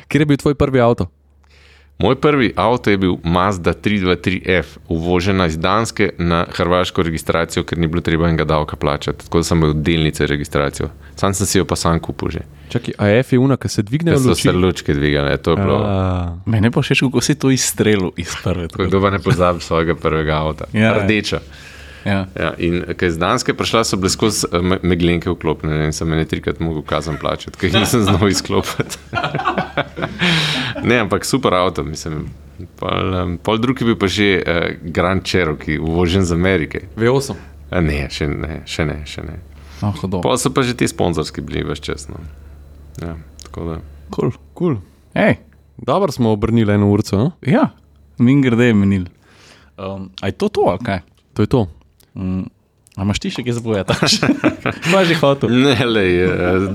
Kje 0.07 0.20
je 0.20 0.26
bil 0.26 0.38
tvoj 0.38 0.55
prvi 0.55 0.82
avto? 0.82 1.07
Moj 1.99 2.15
prvi 2.15 2.53
avto 2.55 2.89
je 2.89 2.97
bil 2.97 3.15
Mazda 3.23 3.73
323F, 3.73 4.63
uvožena 4.87 5.45
iz 5.45 5.57
Danske 5.57 6.09
na 6.17 6.45
hrvaško 6.51 7.03
registracijo, 7.03 7.63
ker 7.63 7.77
ni 7.77 7.87
bilo 7.87 8.01
treba 8.01 8.27
enega 8.27 8.45
davka 8.45 8.75
plačati. 8.75 9.25
Tako 9.25 9.37
da 9.37 9.43
sem 9.43 9.61
bil 9.61 9.73
delnice 9.73 10.27
registracijo. 10.27 10.89
Sam 11.15 11.33
sem 11.33 11.47
si 11.47 11.57
jo 11.57 11.65
pa 11.65 11.75
sam 11.75 11.99
kupil 11.99 12.29
že. 12.29 12.39
Čakaj, 12.69 12.93
a 12.97 13.09
F 13.23 13.33
je 13.33 13.39
una, 13.39 13.57
ki 13.57 13.69
se 13.69 13.81
dvigne 13.81 14.11
v 14.11 14.15
luči? 14.15 14.27
So 14.27 14.35
se 14.35 14.51
lučke 14.51 14.93
dvigale, 14.93 15.37
to 15.37 15.51
je 15.51 15.57
bilo. 15.57 15.79
Mene 16.45 16.71
pa 16.71 16.83
še, 16.85 16.99
kako 17.01 17.21
si 17.21 17.35
to 17.35 17.49
izstrelil 17.49 18.11
iz 18.17 18.35
prve. 18.43 18.67
Kdo 18.67 19.01
pa 19.01 19.09
ne 19.09 19.19
pozabi 19.19 19.63
svojega 19.65 19.95
prvega 19.95 20.37
avta? 20.37 20.69
Ja, 20.73 20.93
Rdeča. 21.01 21.41
Ja. 22.05 22.25
Ja, 22.35 22.51
in 22.57 22.83
ker 22.97 23.11
z 23.11 23.19
Danske 23.21 23.55
prišla, 23.57 23.83
so 23.87 23.99
bile 23.99 24.11
skozi 24.13 24.47
eh, 24.51 24.75
meglenke 24.85 25.31
vklopljene 25.33 25.89
in 25.89 25.95
sem 25.95 26.09
me 26.09 26.25
trikrat 26.25 26.61
mogel 26.63 26.85
kazan 26.87 27.17
plačati, 27.21 27.57
ker 27.59 27.71
jih 27.71 27.81
nisem 27.81 28.05
znal 28.07 28.29
izklopiti. 28.29 28.99
ne, 30.89 31.01
ampak 31.05 31.25
super 31.25 31.57
avto, 31.57 31.83
mislim. 31.87 32.27
Pol, 32.79 33.13
um, 33.13 33.35
pol 33.37 33.59
drugi 33.61 33.85
bi 33.85 33.93
pa 33.99 34.09
že 34.09 34.29
uh, 34.41 34.69
Grand 34.81 35.25
Cherokee, 35.25 35.77
uvožen 35.79 36.25
z 36.25 36.33
Amerike. 36.33 36.87
V8. 36.97 37.37
A 37.69 37.81
ne, 37.83 38.07
še 38.09 38.29
ne, 38.31 38.61
še 38.65 38.87
ne. 38.87 39.01
Še 39.05 39.25
ne. 39.27 39.41
Oh, 39.85 39.93
pol 39.93 40.37
so 40.41 40.49
pa 40.49 40.63
že 40.65 40.73
ti 40.73 40.87
sponzorski 40.89 41.43
bili 41.45 41.61
več 41.67 41.83
časno. 41.85 42.17
Ja, 42.97 43.13
tako 43.43 43.67
da. 43.69 43.81
Kul, 44.09 44.31
cool, 44.31 44.39
kul. 44.53 44.79
Cool. 44.79 45.43
Dobro 45.77 46.11
smo 46.11 46.31
obrnili 46.31 46.73
eno 46.73 46.89
urco. 46.89 47.17
No? 47.17 47.31
Ja, 47.41 47.69
mi 48.17 48.41
grede 48.41 48.65
je 48.65 48.73
menil. 48.73 49.05
Um, 49.77 50.09
Aj 50.21 50.31
to 50.31 50.49
to, 50.49 50.61
ali 50.61 50.79
kaj? 50.85 50.99
To 51.33 51.41
je 51.41 51.47
to. 51.47 51.67
Mm. 52.18 52.45
A 52.97 53.05
imaš 53.05 53.20
ti 53.22 53.30
še 53.30 53.43
kaj 53.45 53.53
zabojati? 53.59 53.93
Kaj 54.89 55.03
že 55.05 55.15
hotel? 55.22 55.51
Ne, 55.53 55.76
lej, 55.86 56.15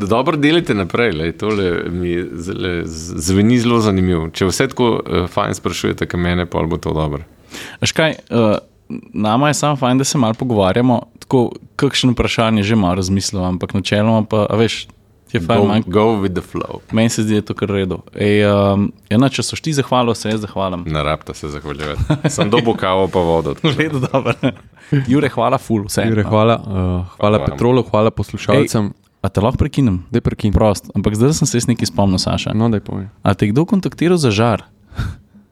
dobro 0.06 0.38
delite 0.38 0.74
naprej, 0.78 1.16
lej, 1.18 1.32
tole 1.34 1.66
mi 1.90 2.14
zle, 2.14 2.84
zveni 2.86 3.58
zelo 3.58 3.80
zanimivo. 3.82 4.28
Če 4.30 4.46
vse 4.46 4.68
tako 4.70 4.92
uh, 5.00 5.24
fajn 5.26 5.58
sprašujete, 5.58 6.06
kaj 6.06 6.22
mene, 6.22 6.46
pa 6.46 6.62
bo 6.62 6.78
to 6.78 6.94
dobro. 6.94 7.26
Škaj, 7.82 8.14
uh, 8.30 8.62
nama 9.10 9.50
je 9.50 9.58
samo 9.58 9.80
fajn, 9.82 9.98
da 9.98 10.06
se 10.06 10.20
malo 10.22 10.38
pogovarjamo, 10.38 11.00
tako 11.26 11.56
kakšno 11.76 12.14
vprašanje 12.14 12.62
že 12.70 12.78
malo 12.78 13.00
razmislimo, 13.02 13.42
ampak 13.56 13.74
načeloma 13.74 14.22
pa, 14.22 14.46
veš, 14.54 14.86
je 15.34 15.40
fajn. 15.40 15.60
Go, 15.60 15.68
manj, 15.68 15.84
go 15.86 16.06
with 16.22 16.34
the 16.36 16.44
flow. 16.44 16.80
Meni 16.92 17.08
se 17.08 17.22
zdi, 17.22 17.36
da 17.36 17.42
je 17.42 17.46
to 17.50 17.54
kar 17.58 17.70
redo. 17.72 18.00
Ej, 18.14 18.44
um, 18.48 18.88
ena, 19.10 19.28
če 19.32 19.44
so 19.46 19.56
ti 19.56 19.74
zahvalili, 19.76 20.16
se 20.18 20.32
jaz 20.32 20.42
zahvalim. 20.44 20.84
Na 20.92 21.04
rabta 21.06 21.34
se 21.34 21.50
zahvaljujete. 21.52 22.18
Sem 22.30 22.50
dobil 22.50 22.76
kavo, 22.78 23.08
pa 23.12 23.22
vodo. 23.26 23.54
Redo, 23.78 24.02
dobro. 24.06 24.34
Jure, 25.08 25.30
hvala, 25.32 25.58
ful, 25.58 25.86
vse. 25.88 26.04
Jure, 26.10 26.24
hvala, 26.28 26.58
uh, 26.58 26.74
hvala, 26.74 27.06
hvala 27.20 27.44
Petrolu, 27.46 27.86
hvala 27.90 28.10
poslušalcem. 28.10 28.92
Ej. 28.92 28.98
A 29.22 29.30
te 29.30 29.40
lahko 29.40 29.60
prekinem? 29.62 30.00
Da 30.10 30.20
prekinem. 30.20 30.54
Prost. 30.56 30.90
Ampak 30.98 31.14
zdaj 31.14 31.36
sem 31.38 31.46
se 31.46 31.62
nekaj 31.70 31.92
spomnil, 31.92 32.18
Saša. 32.18 32.56
No, 32.58 32.66
da 32.68 32.80
je 32.80 32.86
povem. 32.86 33.10
A 33.22 33.34
te 33.38 33.46
kdo 33.52 33.64
kontaktiral 33.70 34.18
za 34.18 34.34
žar? 34.34 34.66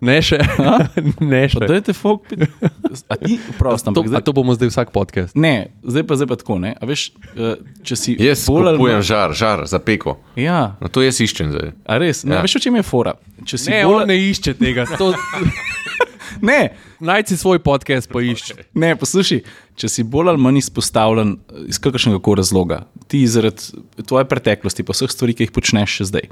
Ne 0.01 0.17
še. 0.25 0.39
ne 1.33 1.43
še. 1.53 1.61
Da 1.61 1.77
je 1.77 1.83
te 1.91 1.95
fuk. 1.97 2.25
A, 2.33 3.17
prost, 3.59 3.89
a, 3.89 3.93
to, 3.93 4.05
zdaj... 4.07 4.17
a 4.17 4.25
to 4.25 4.33
bomo 4.37 4.57
zdaj 4.57 4.73
vsak 4.73 4.93
podcast. 4.95 5.37
Ne, 5.37 5.71
zdaj 5.85 6.07
pa, 6.09 6.17
zdaj 6.17 6.31
pa 6.31 6.39
tako. 6.41 6.57
A 6.65 6.89
veš, 6.89 7.11
eh, 7.37 7.61
če 7.85 7.99
si. 8.01 8.17
Jaz 8.17 8.47
kupujem 8.49 9.05
žar, 9.05 9.37
žar 9.37 9.67
za 9.69 9.81
peko. 9.85 10.17
Ja. 10.41 10.77
No, 10.81 10.89
to 10.89 11.05
jaz 11.05 11.21
iščem 11.21 11.53
zdaj. 11.53 11.75
A 11.85 12.01
res? 12.01 12.25
Ne, 12.25 12.39
ja. 12.39 12.45
veš, 12.47 12.57
o 12.57 12.65
čem 12.65 12.81
je 12.81 12.85
fora? 12.87 13.17
Če 13.45 13.61
si 13.61 13.75
ne, 13.75 13.83
bolj... 13.89 14.07
ne 14.09 14.17
išče 14.31 14.57
tega. 14.61 14.89
To... 14.97 15.13
ne. 16.51 16.61
Najci 17.01 17.37
svoj 17.41 17.61
podcast 17.65 18.09
poišči. 18.13 18.57
Ne, 18.77 18.93
poslušaj, 19.01 19.45
če 19.81 19.89
si 19.89 20.05
bolj 20.05 20.35
ali 20.35 20.43
manj 20.43 20.61
izpostavljen 20.61 21.35
eh, 21.37 21.67
iz 21.73 21.81
kakršnega 21.83 22.21
koli 22.25 22.43
razloga, 22.43 22.83
ti 23.11 23.23
zaradi 23.27 23.83
tvoje 24.07 24.29
preteklosti, 24.29 24.85
pa 24.87 24.97
vseh 24.97 25.13
stvari, 25.13 25.37
ki 25.37 25.49
jih 25.49 25.55
počneš 25.57 26.01
še 26.01 26.09
zdaj. 26.13 26.29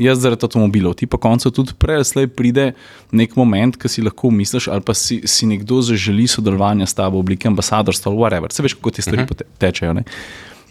Jaz 0.00 0.22
zaradi 0.22 0.46
avtomobilov, 0.46 0.94
ti 0.96 1.06
pa 1.10 1.18
koncu 1.20 1.50
tudi 1.52 1.74
prej 1.76 2.06
slej 2.08 2.30
pride 2.32 2.70
nek 3.12 3.34
moment, 3.36 3.76
ki 3.76 3.90
si 3.92 4.04
lahko 4.04 4.30
misliš, 4.32 4.70
ali 4.72 4.84
pa 4.86 4.94
si, 4.96 5.20
si 5.28 5.48
nekdo 5.50 5.82
zaželi 5.84 6.24
sodelovanja 6.30 6.88
s 6.88 6.96
tabo 6.96 7.20
v 7.20 7.26
obliki 7.26 7.50
ambasadorstva 7.50 8.12
ali 8.12 8.22
whatever. 8.22 8.54
Se 8.54 8.64
veš, 8.64 8.78
kako 8.80 8.90
te 8.90 9.04
stvari 9.04 9.26
uh 9.26 9.28
-huh. 9.28 9.44
tečejo. 9.58 9.92
Ne? 9.92 10.04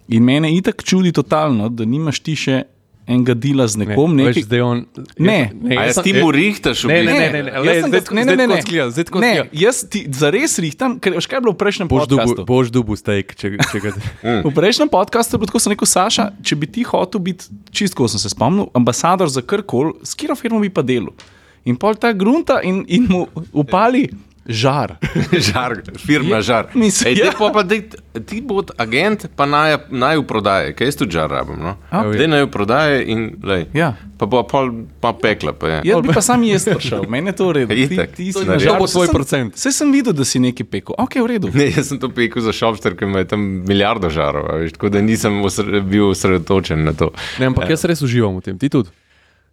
In 0.08 0.24
mene 0.24 0.50
itak 0.56 0.84
čudi 0.84 1.12
totalno, 1.12 1.70
da 1.70 1.86
nimaš 1.86 2.20
ti 2.20 2.36
še 2.36 2.64
enega 3.12 3.36
dela 3.36 3.68
z 3.68 3.82
nekom. 3.84 4.16
Ne, 4.16 4.30
nekaj... 4.30 4.46
zdaj 4.48 4.62
on. 4.66 4.84
Ne, 5.20 5.38
ne, 5.52 5.76
jaz 5.76 6.00
ti 6.06 6.14
mu 6.16 6.32
rihtaš, 6.32 6.84
ne, 6.90 7.02
ne, 7.04 7.14
ne, 7.14 7.28
ne, 7.32 7.42
ne, 7.44 7.52
jaz 7.68 7.82
sem 7.84 7.92
zdaj, 7.92 8.02
ga- 8.08 8.16
ne, 8.16 8.24
ne, 8.26 8.36
ne, 8.36 8.48
ne. 8.48 8.60
zdaj 8.64 9.06
tako 9.10 9.22
ne, 9.22 9.32
zgleda. 9.36 9.62
jaz 9.62 9.84
ti 9.92 10.02
zares 10.22 10.56
rihtam, 10.64 10.96
ker 11.04 11.18
veš, 11.18 11.28
kaj 11.28 11.38
je 11.38 11.44
bilo 11.46 11.54
v 11.54 11.60
prejšnjem 11.62 11.92
Boš 11.92 12.08
podkastu. 12.08 12.38
dubu, 12.40 12.48
boš 12.48 12.72
dubu 12.74 12.98
steak, 13.00 13.36
če, 13.36 13.54
če 13.60 13.84
ga. 13.84 13.94
V 14.48 14.54
prejšnjem 14.56 14.90
podkastu 14.90 15.36
je 15.36 15.44
bilo 15.44 15.52
tako, 15.52 15.62
sem 15.62 15.76
rekel, 15.76 15.92
Saša, 15.92 16.26
če 16.42 16.58
bi 16.58 16.72
ti 16.72 16.88
hotel 16.88 17.22
biti, 17.28 17.52
čistko 17.76 18.08
sem 18.08 18.24
se 18.24 18.32
spomnil, 18.32 18.72
ambasador 18.78 19.30
za 19.30 19.44
karkoli, 19.44 20.00
s 20.08 20.16
katero 20.16 20.40
firmo 20.40 20.64
bi 20.64 20.72
pa 20.72 20.82
delal. 20.86 21.14
In 21.68 21.78
pol 21.78 21.94
ta 21.94 22.10
grunta 22.16 22.62
in, 22.66 22.82
in 22.90 23.06
mu 23.06 23.28
upali 23.54 24.08
žar. 24.46 24.96
žar, 25.50 25.82
firma 26.02 26.42
žar. 26.42 26.68
mislim, 26.74 27.14
Ej, 27.14 27.20
ja. 27.20 27.32
pa, 27.38 27.52
pa 27.54 27.64
dej, 27.64 27.94
ti 28.26 28.42
bo 28.42 28.64
agent, 28.78 29.28
pa 29.36 29.46
naj, 29.46 29.86
naj 29.94 30.18
v 30.18 30.26
prodaje, 30.26 30.74
kaj 30.74 30.90
jaz 30.90 30.98
tudi 30.98 31.14
žar 31.14 31.30
rabim. 31.30 31.60
No? 31.62 31.76
A? 31.94 32.04
Dej 32.10 32.28
naj 32.28 32.46
v 32.48 32.52
prodaje 32.52 33.04
in 33.06 33.38
lej. 33.44 33.68
Ja. 33.78 33.94
Pa 34.18 34.26
bo 34.30 34.42
pol, 34.46 34.86
pa 35.02 35.14
pekla. 35.14 35.54
Pa 35.54 35.68
je. 35.68 35.78
Jaz 35.90 36.02
bi 36.02 36.14
pa 36.14 36.22
sam 36.22 36.44
jaz 36.46 36.66
prišel, 36.66 37.06
meni 37.10 37.30
je 37.30 37.36
to 37.38 37.50
v 37.50 37.52
redu. 37.62 37.74
Ti, 37.92 37.98
ti 38.16 38.26
si 38.34 38.40
je 38.40 38.46
na 38.46 38.58
naredil. 38.58 38.66
žar. 38.66 38.78
To 38.78 38.82
bo 38.82 38.88
sem- 38.90 39.14
procent. 39.14 39.52
Saj 39.58 39.74
sem 39.78 39.90
videl, 39.94 40.14
da 40.14 40.26
si 40.26 40.42
nekaj 40.42 40.66
pekel. 40.70 40.98
Ok, 40.98 41.18
v 41.22 41.28
redu. 41.38 41.50
Ne, 41.54 41.70
jaz 41.74 41.90
sem 41.94 42.02
to 42.02 42.10
pekel 42.10 42.42
za 42.42 42.54
šopster, 42.54 42.98
ker 42.98 43.10
ima 43.10 43.22
tam 43.26 43.66
milijardo 43.66 44.10
žarov, 44.14 44.50
veš, 44.62 44.74
tako 44.78 44.90
da 44.94 45.02
nisem 45.02 45.42
osre, 45.46 45.82
bil 45.86 46.10
osredotočen 46.14 46.82
na 46.86 46.94
to. 46.98 47.14
Ne, 47.42 47.50
ampak 47.50 47.70
jaz 47.74 47.86
res 47.90 48.02
uživam 48.06 48.38
v 48.42 48.46
tem, 48.46 48.58
ti 48.62 48.70
tudi. 48.70 48.90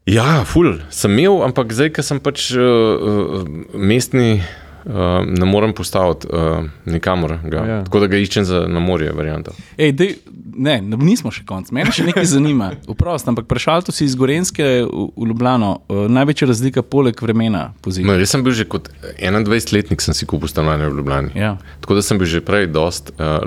Ja, 0.08 0.40
ful, 0.48 0.78
sem 0.88 1.12
imel, 1.20 1.42
ampak 1.44 1.68
zdaj, 1.76 1.90
ker 1.98 2.04
sem 2.06 2.16
pač 2.24 2.48
uh, 2.56 2.64
uh, 2.64 3.42
mestni, 3.76 4.40
uh, 4.88 5.26
ne 5.26 5.44
morem 5.44 5.72
postaviti 5.72 6.26
uh, 6.32 6.64
nikamor. 6.84 7.38
Ga. 7.44 7.56
Ja. 7.56 7.84
Tako 7.84 8.00
da 8.00 8.06
ga 8.06 8.16
iščem 8.16 8.44
za 8.44 8.64
na 8.68 8.80
morje, 8.80 9.12
varianta. 9.12 9.52
Ej, 9.76 9.92
dej, 9.92 10.14
ne, 10.56 10.78
nismo 10.80 11.32
še 11.34 11.44
konc. 11.48 11.70
Mene 11.74 11.92
še 11.94 12.06
nekaj 12.08 12.26
zanima. 12.28 12.70
Vprost, 12.88 13.28
ampak 13.28 13.48
prešalto 13.50 13.92
si 13.94 14.06
iz 14.08 14.16
Gorenske 14.18 14.66
v, 14.88 15.08
v 15.14 15.28
Ljubljano. 15.30 15.74
Uh, 15.88 16.06
največja 16.12 16.48
razlika 16.50 16.82
poleg 16.82 17.20
vremena. 17.22 17.68
No, 17.84 18.16
jaz 18.18 18.34
sem 18.34 18.44
bil 18.46 18.56
že 18.56 18.68
kot 18.68 18.90
21-letnik, 19.16 20.02
sem 20.04 20.16
si 20.16 20.28
kupil 20.28 20.50
stanovanje 20.50 20.88
v 20.88 21.00
Ljubljani. 21.02 21.34
Ja. 21.38 21.56
Tako 21.84 22.00
da 22.00 22.04
sem 22.04 22.20
bil 22.20 22.30
že 22.30 22.44
prej 22.44 22.70
dost 22.72 23.12
uh, 23.16 23.44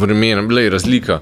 vremena, 0.00 0.44
bila 0.46 0.66
je 0.66 0.76
razlika. 0.76 1.20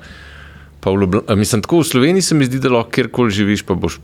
Pa 0.83 0.93
v 0.95 1.05
Ljubljani, 1.05 1.39
mislim, 1.39 1.63
tako 1.63 1.83
v 1.83 1.91
Sloveniji 1.95 2.31
se 2.31 2.39
mi 2.39 2.47
zdi, 2.47 2.63
da 2.63 2.75
lahko 2.75 2.95
kjerkoli 2.95 3.35
živiš, 3.35 3.67
pa 3.67 3.79
boš 3.79 3.99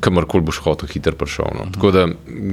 kamorkoli 0.00 0.44
boš 0.44 0.58
hotel, 0.64 0.88
hitro 0.88 1.12
prišel. 1.18 1.50
No. 1.58 1.66
Tako 1.74 1.90
da, 1.90 2.06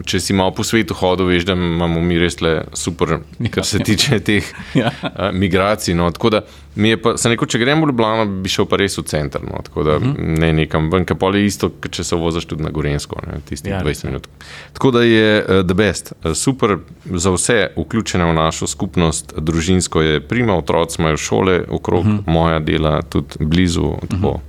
če 0.06 0.20
si 0.20 0.34
malo 0.34 0.54
po 0.56 0.64
svetu 0.68 0.96
hodil, 0.98 1.30
veš, 1.32 1.46
da 1.48 1.56
imamo 1.56 2.02
mi 2.02 2.20
res 2.20 2.42
le 2.42 2.66
super, 2.78 3.20
kar 3.54 3.66
se 3.66 3.80
tiče 3.80 4.20
teh 4.20 4.48
Ja. 4.82 4.92
uh, 5.04 5.30
migracij. 5.34 5.96
No. 5.96 6.10
Tako 6.12 6.30
da, 6.30 6.42
mi 6.76 6.94
je 6.94 7.00
pa, 7.02 7.16
sem 7.20 7.34
rekel, 7.34 7.50
če 7.52 7.62
grem 7.62 7.84
v 7.84 7.92
Ljubljano, 7.92 8.26
bi 8.44 8.52
šel 8.52 8.68
pa 8.70 8.80
res 8.82 8.98
v 9.00 9.06
center. 9.08 9.44
No. 9.48 9.62
Tako 9.64 9.84
da, 9.88 9.98
uh 9.98 10.04
-huh. 10.04 10.40
ne 10.40 10.54
nekam 10.54 10.90
ven, 10.92 11.06
pa 11.06 11.32
je 11.36 11.46
isto, 11.46 11.72
če 11.90 12.04
se 12.04 12.16
voziš 12.16 12.46
tudi 12.46 12.64
na 12.64 12.70
Gorensko, 12.70 13.20
ne, 13.28 13.40
tistih 13.50 13.72
Ja, 13.72 13.78
ja, 13.78 13.84
res 13.84 14.04
20 14.04 14.06
minut. 14.06 14.28
Tako 14.74 14.92
da 14.92 15.04
je 15.04 15.44
uh, 15.44 15.66
the 15.66 15.74
best. 15.74 16.14
Uh, 16.24 16.34
super 16.34 16.78
za 17.06 17.32
vse 17.32 17.70
vključene 17.78 18.26
v 18.26 18.34
našo 18.34 18.68
skupnost, 18.68 19.34
družinsko 19.38 20.02
je 20.02 20.22
prima, 20.22 20.58
otroci 20.58 21.02
imajo 21.02 21.18
šole 21.18 21.64
okrog, 21.70 22.06
uh 22.06 22.12
-huh. 22.12 22.24
moja 22.26 22.60
dela 22.60 23.02
tudi 23.02 23.46
blizu. 23.46 23.94
Tako. 24.10 24.40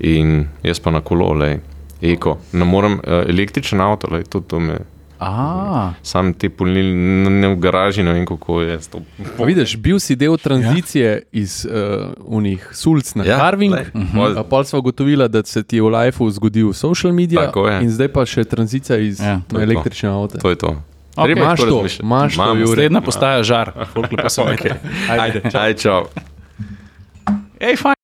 In 0.00 0.48
jaz 0.62 0.80
pa 0.80 0.90
na 0.90 1.00
kolo, 1.00 1.32
lej, 1.32 1.60
eko. 2.02 2.38
Ne 2.52 2.64
morem, 2.64 2.98
uh, 2.98 3.22
električen 3.28 3.80
avto, 3.80 4.10
lej, 4.10 4.24
to, 4.30 4.40
to 4.40 4.60
me. 4.60 4.78
A, 5.22 5.92
Sam 6.02 6.32
te 6.34 6.48
polnili, 6.50 6.90
ne, 7.30 7.52
v 7.52 7.56
garaži, 7.62 8.02
ne 8.02 8.16
vem 8.16 8.24
kako 8.26 8.60
je. 8.60 8.78
Pa 9.36 9.46
vidiš, 9.46 9.76
bil 9.78 10.00
si 10.02 10.16
del 10.18 10.34
tranzicije 10.34 11.10
ja. 11.12 11.20
iz 11.32 11.62
uh, 11.62 12.10
unih 12.26 12.64
sulc 12.74 13.14
na 13.14 13.24
ja, 13.24 13.38
carving. 13.38 13.74
glej, 13.74 13.86
Uh 13.94 14.00
mhm. 14.00 14.18
-huh. 14.18 14.42
Pol 14.48 14.64
smo 14.64 14.78
ugotovili, 14.78 15.28
da 15.28 15.44
se 15.44 15.62
ti 15.62 15.76
je 15.76 15.82
v 15.82 15.88
lifeu 15.88 16.30
zgodil 16.30 16.72
social 16.72 17.12
media, 17.12 17.52
in 17.82 17.90
zdaj 17.90 18.08
pa 18.08 18.26
še 18.26 18.44
tranzicija 18.44 18.98
iz 18.98 19.20
Ja, 19.20 19.40
električne 19.54 20.08
avto. 20.08 20.38
To 20.38 20.50
je 20.50 20.56
to. 20.56 20.82
Ok, 21.16 21.24
Treba 21.24 21.40
imaš 21.40 21.60
to, 21.60 21.86
imaš 22.02 22.34
to, 22.36 22.66
srednja 22.72 23.00
postaja 23.00 23.42
žar. 23.42 23.72
Folk 23.92 24.12
lepo 24.12 24.28
se 24.28 24.40
okay. 24.42 24.72
Ajde. 25.10 25.42
Aj, 25.54 25.74
čau. 25.74 26.06
Ej, 27.60 27.76
fajn. 27.76 28.01